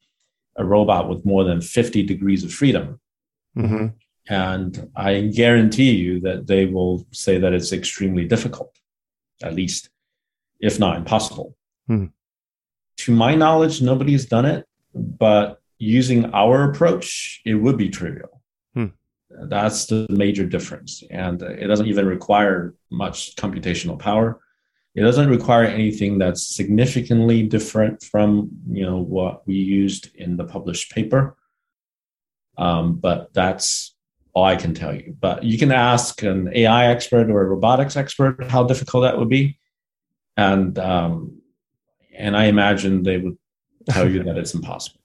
a 0.57 0.65
robot 0.65 1.07
with 1.07 1.25
more 1.25 1.45
than 1.45 1.61
50 1.61 2.03
degrees 2.03 2.43
of 2.43 2.53
freedom. 2.53 2.99
Mm-hmm. 3.57 3.87
And 4.27 4.91
I 4.93 5.21
guarantee 5.21 5.91
you 5.91 6.19
that 6.21 6.47
they 6.47 6.65
will 6.65 7.07
say 7.11 7.37
that 7.37 7.53
it's 7.53 7.71
extremely 7.71 8.27
difficult, 8.27 8.77
at 9.41 9.55
least, 9.55 9.89
if 10.59 10.77
not 10.77 10.97
impossible. 10.97 11.55
Mm. 11.89 12.11
To 12.97 13.11
my 13.13 13.33
knowledge, 13.33 13.81
nobody's 13.81 14.25
done 14.25 14.43
it, 14.43 14.67
but 14.93 15.61
using 15.77 16.33
our 16.33 16.69
approach, 16.69 17.41
it 17.45 17.55
would 17.55 17.77
be 17.77 17.87
trivial. 17.87 18.41
Mm. 18.75 18.91
That's 19.29 19.85
the 19.85 20.05
major 20.09 20.45
difference. 20.45 21.01
And 21.09 21.41
it 21.41 21.67
doesn't 21.67 21.87
even 21.87 22.05
require 22.05 22.73
much 22.89 23.37
computational 23.37 23.97
power. 23.97 24.41
It 24.95 25.01
doesn't 25.01 25.29
require 25.29 25.65
anything 25.65 26.17
that's 26.17 26.55
significantly 26.55 27.43
different 27.43 28.01
from 28.01 28.49
you 28.69 28.85
know 28.85 28.97
what 28.97 29.45
we 29.45 29.55
used 29.55 30.15
in 30.15 30.37
the 30.37 30.45
published 30.45 30.91
paper. 30.91 31.35
Um, 32.57 32.95
but 32.95 33.33
that's 33.33 33.93
all 34.33 34.45
I 34.45 34.55
can 34.55 34.73
tell 34.73 34.95
you. 34.95 35.15
But 35.19 35.43
you 35.43 35.57
can 35.57 35.71
ask 35.71 36.23
an 36.23 36.49
AI 36.55 36.87
expert 36.87 37.29
or 37.29 37.41
a 37.41 37.45
robotics 37.45 37.97
expert 37.97 38.49
how 38.49 38.63
difficult 38.63 39.03
that 39.03 39.17
would 39.17 39.29
be, 39.29 39.59
and 40.37 40.79
um, 40.79 41.41
and 42.17 42.37
I 42.37 42.45
imagine 42.45 43.03
they 43.03 43.17
would 43.17 43.37
tell 43.89 44.09
you 44.09 44.23
that 44.23 44.37
it's 44.37 44.53
impossible. 44.53 45.01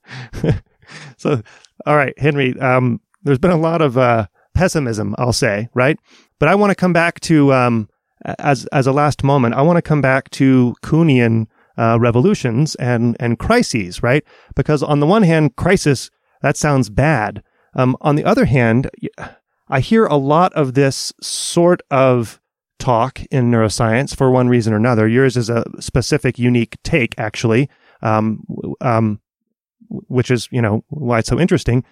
so, 1.17 1.43
all 1.85 1.97
right, 1.97 2.17
Henry. 2.19 2.59
Um, 2.61 3.01
there's 3.23 3.39
been 3.39 3.51
a 3.51 3.57
lot 3.57 3.83
of 3.83 3.99
uh, 3.99 4.27
pessimism, 4.55 5.15
I'll 5.19 5.33
say, 5.33 5.69
right? 5.75 5.99
But 6.39 6.49
I 6.49 6.55
want 6.55 6.71
to 6.71 6.75
come 6.75 6.93
back 6.93 7.21
to 7.21 7.53
um, 7.53 7.89
as 8.25 8.67
as 8.67 8.87
a 8.87 8.93
last 8.93 9.25
moment, 9.25 9.55
I 9.55 9.63
want 9.63 9.77
to 9.77 9.83
come 9.83 10.01
back 10.01 10.31
to 10.31 10.75
Kuhnian 10.83 11.47
uh, 11.79 11.99
revolutions 12.01 12.75
and 12.77 13.17
and 13.21 13.39
crises, 13.39 14.03
right? 14.03 14.25
Because 14.55 14.83
on 14.83 15.01
the 15.01 15.07
one 15.07 15.23
hand, 15.23 15.57
crisis 15.57 16.11
that 16.43 16.57
sounds 16.57 16.91
bad. 16.91 17.43
Um, 17.75 17.97
on 18.01 18.17
the 18.17 18.25
other 18.25 18.47
hand, 18.47 18.91
I 19.69 19.81
hear 19.81 20.07
a 20.07 20.17
lot 20.17 20.53
of 20.55 20.75
this 20.75 21.13
sort 21.21 21.83
of 21.91 22.41
talk 22.79 23.21
in 23.31 23.51
neuroscience 23.51 24.17
for 24.17 24.31
one 24.31 24.49
reason 24.49 24.73
or 24.73 24.77
another. 24.77 25.07
Yours 25.07 25.37
is 25.37 25.49
a 25.49 25.65
specific, 25.79 26.39
unique 26.39 26.77
take, 26.83 27.15
actually, 27.19 27.69
um, 28.03 28.43
um, 28.81 29.21
which 29.89 30.31
is 30.31 30.49
you 30.51 30.61
know 30.61 30.85
why 30.89 31.21
it's 31.21 31.29
so 31.29 31.39
interesting. 31.39 31.85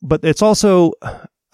But 0.00 0.20
it's 0.22 0.42
also 0.42 0.92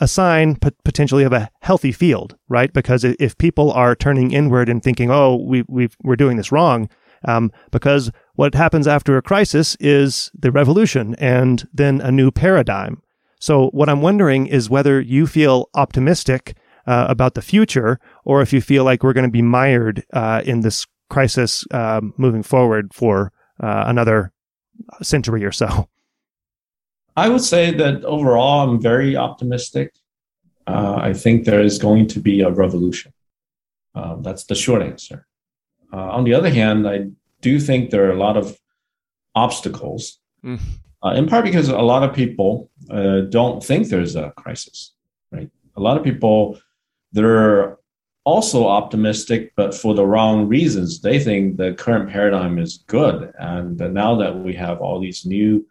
a 0.00 0.08
sign 0.08 0.56
potentially 0.84 1.24
of 1.24 1.32
a 1.32 1.50
healthy 1.60 1.92
field, 1.92 2.36
right? 2.48 2.72
Because 2.72 3.04
if 3.04 3.38
people 3.38 3.70
are 3.72 3.94
turning 3.94 4.32
inward 4.32 4.68
and 4.68 4.82
thinking, 4.82 5.10
"Oh, 5.10 5.36
we 5.36 5.64
we 5.68 5.88
we're 6.02 6.16
doing 6.16 6.36
this 6.36 6.50
wrong," 6.50 6.88
um, 7.26 7.52
because 7.70 8.10
what 8.34 8.54
happens 8.54 8.86
after 8.86 9.16
a 9.16 9.22
crisis 9.22 9.76
is 9.80 10.30
the 10.34 10.50
revolution 10.50 11.14
and 11.18 11.68
then 11.72 12.00
a 12.00 12.10
new 12.10 12.30
paradigm. 12.30 13.02
So, 13.40 13.68
what 13.68 13.88
I'm 13.88 14.02
wondering 14.02 14.46
is 14.46 14.70
whether 14.70 15.00
you 15.00 15.26
feel 15.26 15.68
optimistic 15.74 16.56
uh, 16.86 17.06
about 17.08 17.34
the 17.34 17.42
future, 17.42 17.98
or 18.24 18.42
if 18.42 18.52
you 18.52 18.60
feel 18.60 18.84
like 18.84 19.02
we're 19.02 19.12
going 19.12 19.26
to 19.26 19.30
be 19.30 19.42
mired 19.42 20.04
uh, 20.12 20.42
in 20.44 20.60
this 20.60 20.86
crisis 21.10 21.64
uh, 21.70 22.00
moving 22.16 22.42
forward 22.42 22.92
for 22.92 23.32
uh, 23.60 23.84
another 23.86 24.32
century 25.02 25.44
or 25.44 25.52
so. 25.52 25.88
I 27.16 27.28
would 27.28 27.42
say 27.42 27.70
that 27.72 28.04
overall, 28.04 28.68
I'm 28.68 28.80
very 28.80 29.16
optimistic. 29.16 29.94
Uh, 30.66 30.96
I 30.96 31.12
think 31.12 31.44
there 31.44 31.60
is 31.60 31.78
going 31.78 32.06
to 32.08 32.20
be 32.20 32.40
a 32.40 32.50
revolution. 32.50 33.12
Um, 33.94 34.22
that's 34.22 34.44
the 34.44 34.54
short 34.54 34.82
answer. 34.82 35.26
Uh, 35.92 36.10
on 36.10 36.24
the 36.24 36.34
other 36.34 36.50
hand, 36.50 36.88
I 36.88 37.10
do 37.40 37.60
think 37.60 37.90
there 37.90 38.06
are 38.06 38.12
a 38.12 38.18
lot 38.18 38.36
of 38.36 38.58
obstacles, 39.34 40.18
mm. 40.44 40.58
uh, 41.04 41.10
in 41.10 41.28
part 41.28 41.44
because 41.44 41.68
a 41.68 41.78
lot 41.78 42.02
of 42.02 42.14
people 42.14 42.70
uh, 42.90 43.20
don't 43.20 43.62
think 43.62 43.88
there's 43.88 44.16
a 44.16 44.32
crisis, 44.36 44.92
right? 45.30 45.50
A 45.76 45.80
lot 45.80 45.96
of 45.96 46.02
people, 46.02 46.58
they're 47.12 47.78
also 48.24 48.66
optimistic, 48.66 49.52
but 49.54 49.74
for 49.74 49.94
the 49.94 50.06
wrong 50.06 50.48
reasons. 50.48 51.00
They 51.00 51.18
think 51.18 51.56
the 51.56 51.74
current 51.74 52.10
paradigm 52.10 52.58
is 52.58 52.78
good. 52.86 53.32
And 53.38 53.78
now 53.78 54.16
that 54.16 54.36
we 54.38 54.54
have 54.54 54.80
all 54.80 54.98
these 54.98 55.26
new 55.26 55.66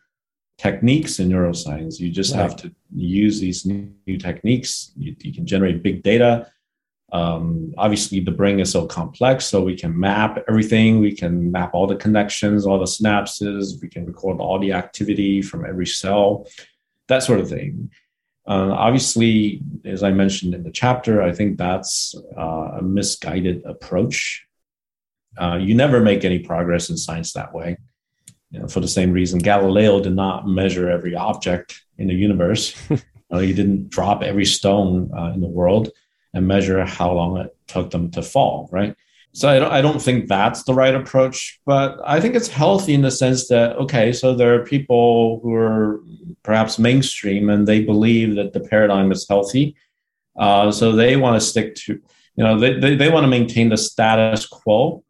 techniques 0.58 1.20
in 1.20 1.30
neuroscience. 1.30 2.00
You 2.00 2.12
just 2.12 2.34
right. 2.34 2.42
have 2.42 2.56
to 2.58 2.74
use 2.94 3.40
these 3.40 3.66
new, 3.66 4.18
techniques. 4.18 4.92
You, 4.98 5.16
you, 5.20 5.34
can 5.34 5.46
generate 5.46 5.84
big 5.84 6.04
data. 6.04 6.52
Um, 7.12 7.74
obviously, 7.78 8.20
the 8.20 8.32
brain 8.32 8.60
is 8.60 8.72
so 8.72 8.86
complex, 8.86 9.46
so 9.46 9.62
we 9.62 9.76
can 9.76 9.98
map 9.98 10.44
everything. 10.48 11.00
We 11.00 11.16
can 11.16 11.52
map 11.52 11.74
all 11.74 11.88
the 11.88 11.96
connections, 11.96 12.66
all 12.66 12.80
the 12.80 12.86
synapses. 12.86 13.82
We 13.82 13.90
can 13.90 14.06
record 14.06 14.40
all 14.40 14.60
the 14.60 14.74
activity 14.74 15.42
from 15.42 15.66
every 15.66 15.86
cell, 15.86 16.48
that 17.08 17.24
sort 17.24 17.40
of 17.40 17.50
thing. 17.50 17.92
Uh, 18.46 18.74
obviously, 18.74 19.62
as 19.86 20.04
I 20.04 20.12
mentioned 20.12 20.54
in 20.54 20.64
the 20.64 20.72
chapter, 20.72 21.22
I 21.22 21.32
think 21.32 21.58
that's 21.58 22.16
uh, 22.38 22.78
a 22.80 22.82
misguided 22.82 23.64
approach. 23.66 24.46
Uh, 25.38 25.56
you 25.56 25.76
never 25.76 26.02
make 26.02 26.26
any 26.26 26.40
progress 26.40 26.90
in 26.90 26.98
science 26.98 27.34
that 27.34 27.54
way 27.54 27.78
you 28.54 28.60
know, 28.60 28.68
for 28.68 28.80
the 28.80 28.88
same 28.88 29.12
reason 29.12 29.40
Galileo 29.40 30.00
did 30.00 30.16
not 30.16 30.48
measure 30.48 30.90
every 30.90 31.16
object 31.16 31.82
in 31.98 32.08
the 32.08 32.14
universe. 32.14 32.76
you 32.90 33.00
know, 33.32 33.40
he 33.40 33.52
didn't 33.52 33.90
drop 33.90 34.22
every 34.22 34.46
stone 34.46 35.12
uh, 35.18 35.32
in 35.34 35.42
the 35.42 35.48
world 35.48 35.90
and 36.34 36.48
measure 36.48 36.86
how 36.86 37.12
long 37.12 37.38
it 37.38 37.56
took 37.68 37.90
them 37.90 38.12
to 38.12 38.22
fall, 38.22 38.70
right? 38.72 38.96
So 39.34 39.50
I 39.50 39.58
don't, 39.58 39.72
I 39.72 39.82
don't 39.82 40.00
think 40.00 40.28
that's 40.28 40.64
the 40.64 40.76
right 40.76 40.94
approach, 40.94 41.60
but 41.66 42.00
I 42.06 42.22
think 42.22 42.36
it's 42.36 42.48
healthy 42.48 42.94
in 42.94 43.02
the 43.02 43.10
sense 43.10 43.48
that, 43.48 43.76
okay, 43.78 44.14
so 44.14 44.36
there 44.36 44.54
are 44.54 44.64
people 44.64 45.40
who 45.42 45.56
are 45.56 46.02
perhaps 46.44 46.78
mainstream 46.78 47.50
and 47.50 47.68
they 47.68 47.82
believe 47.84 48.36
that 48.36 48.54
the 48.54 48.60
paradigm 48.60 49.12
is 49.12 49.28
healthy. 49.28 49.76
Uh, 50.38 50.72
so 50.72 50.92
they 50.92 51.16
want 51.16 51.42
to 51.42 51.48
stick 51.48 51.74
to, 51.76 51.94
you 52.36 52.44
know, 52.44 52.60
they, 52.60 52.80
they, 52.80 52.96
they 52.96 53.10
want 53.10 53.24
to 53.24 53.28
maintain 53.28 53.70
the 53.70 53.78
status 53.78 54.46
quo 54.46 55.04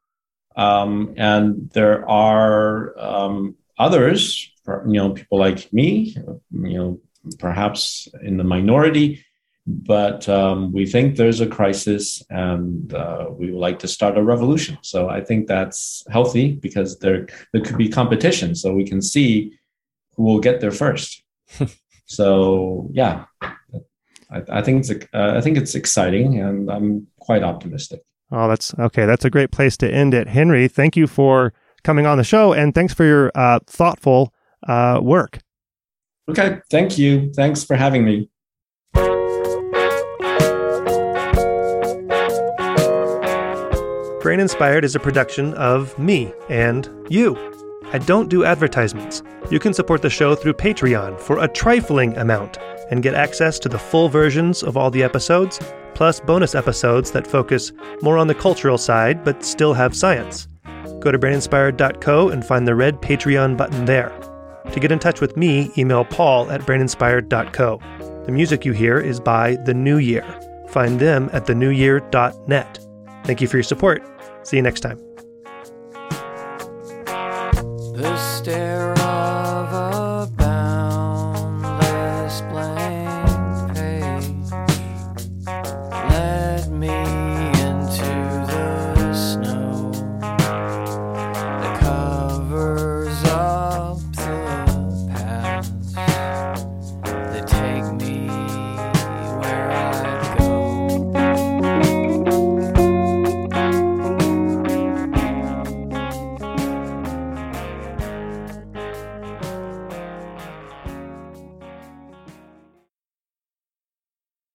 um, 0.55 1.13
and 1.17 1.69
there 1.71 2.07
are 2.09 2.97
um, 2.99 3.55
others, 3.77 4.51
you 4.67 4.93
know, 4.93 5.11
people 5.11 5.39
like 5.39 5.71
me, 5.73 6.15
you 6.51 6.77
know, 6.77 6.99
perhaps 7.39 8.07
in 8.21 8.37
the 8.37 8.43
minority, 8.43 9.25
but 9.65 10.27
um, 10.27 10.71
we 10.73 10.85
think 10.85 11.15
there's 11.15 11.39
a 11.39 11.47
crisis 11.47 12.21
and 12.29 12.93
uh, 12.93 13.27
we 13.31 13.49
would 13.51 13.59
like 13.59 13.79
to 13.79 13.87
start 13.87 14.17
a 14.17 14.23
revolution. 14.23 14.77
So 14.81 15.09
I 15.09 15.21
think 15.21 15.47
that's 15.47 16.03
healthy 16.11 16.53
because 16.53 16.99
there 16.99 17.27
there 17.53 17.61
could 17.61 17.77
be 17.77 17.87
competition, 17.87 18.55
so 18.55 18.73
we 18.73 18.85
can 18.85 19.01
see 19.01 19.57
who 20.15 20.23
will 20.23 20.39
get 20.39 20.59
there 20.59 20.71
first. 20.71 21.23
so 22.05 22.89
yeah, 22.91 23.25
I, 23.41 24.43
I 24.49 24.61
think 24.61 24.85
it's 24.85 24.91
uh, 24.91 25.33
I 25.37 25.41
think 25.41 25.57
it's 25.57 25.75
exciting, 25.75 26.41
and 26.41 26.69
I'm 26.69 27.07
quite 27.19 27.43
optimistic. 27.43 28.01
Oh, 28.33 28.47
that's 28.47 28.73
okay. 28.79 29.05
That's 29.05 29.23
a 29.23 29.29
great 29.29 29.51
place 29.51 29.77
to 29.77 29.93
end 29.93 30.15
it, 30.15 30.27
Henry. 30.27 30.67
Thank 30.67 30.97
you 30.97 31.05
for 31.05 31.53
coming 31.83 32.07
on 32.07 32.17
the 32.17 32.23
show, 32.23 32.51
and 32.51 32.73
thanks 32.73 32.91
for 32.91 33.05
your 33.05 33.31
uh, 33.35 33.59
thoughtful 33.67 34.33
uh, 34.67 34.99
work. 35.03 35.37
Okay, 36.29 36.59
thank 36.71 36.97
you. 36.97 37.31
Thanks 37.33 37.63
for 37.63 37.75
having 37.75 38.03
me. 38.03 38.29
Brain 44.21 44.39
Inspired 44.39 44.85
is 44.85 44.95
a 44.95 44.99
production 44.99 45.53
of 45.55 45.99
me 45.99 46.33
and 46.49 46.89
you. 47.09 47.37
I 47.91 47.99
don't 47.99 48.29
do 48.29 48.45
advertisements. 48.45 49.21
You 49.51 49.59
can 49.59 49.73
support 49.73 50.01
the 50.01 50.09
show 50.09 50.33
through 50.33 50.53
Patreon 50.53 51.19
for 51.19 51.43
a 51.43 51.47
trifling 51.49 52.17
amount 52.17 52.57
and 52.89 53.03
get 53.03 53.13
access 53.13 53.59
to 53.59 53.69
the 53.69 53.77
full 53.77 54.07
versions 54.07 54.63
of 54.63 54.77
all 54.77 54.89
the 54.89 55.03
episodes, 55.03 55.59
plus 55.95 56.19
bonus 56.19 56.55
episodes 56.55 57.11
that 57.11 57.27
focus 57.27 57.71
more 58.01 58.17
on 58.17 58.27
the 58.27 58.35
cultural 58.35 58.77
side 58.77 59.23
but 59.23 59.43
still 59.43 59.73
have 59.73 59.95
science. 59.95 60.47
Go 60.99 61.11
to 61.11 61.19
braininspired.co 61.19 62.29
and 62.29 62.45
find 62.45 62.67
the 62.67 62.75
red 62.75 63.01
Patreon 63.01 63.57
button 63.57 63.85
there. 63.85 64.11
To 64.71 64.79
get 64.79 64.91
in 64.91 64.99
touch 64.99 65.21
with 65.21 65.35
me, 65.35 65.71
email 65.77 66.05
paul 66.05 66.49
at 66.51 66.61
braininspired.co. 66.61 67.81
The 68.25 68.31
music 68.31 68.65
you 68.65 68.71
hear 68.71 68.99
is 68.99 69.19
by 69.19 69.55
The 69.65 69.73
New 69.73 69.97
Year. 69.97 70.25
Find 70.69 70.99
them 70.99 71.29
at 71.33 71.45
thenewyear.net. 71.45 72.79
Thank 73.25 73.41
you 73.41 73.47
for 73.47 73.57
your 73.57 73.63
support. 73.63 74.01
See 74.43 74.57
you 74.57 74.63
next 74.63 74.79
time. 74.79 74.99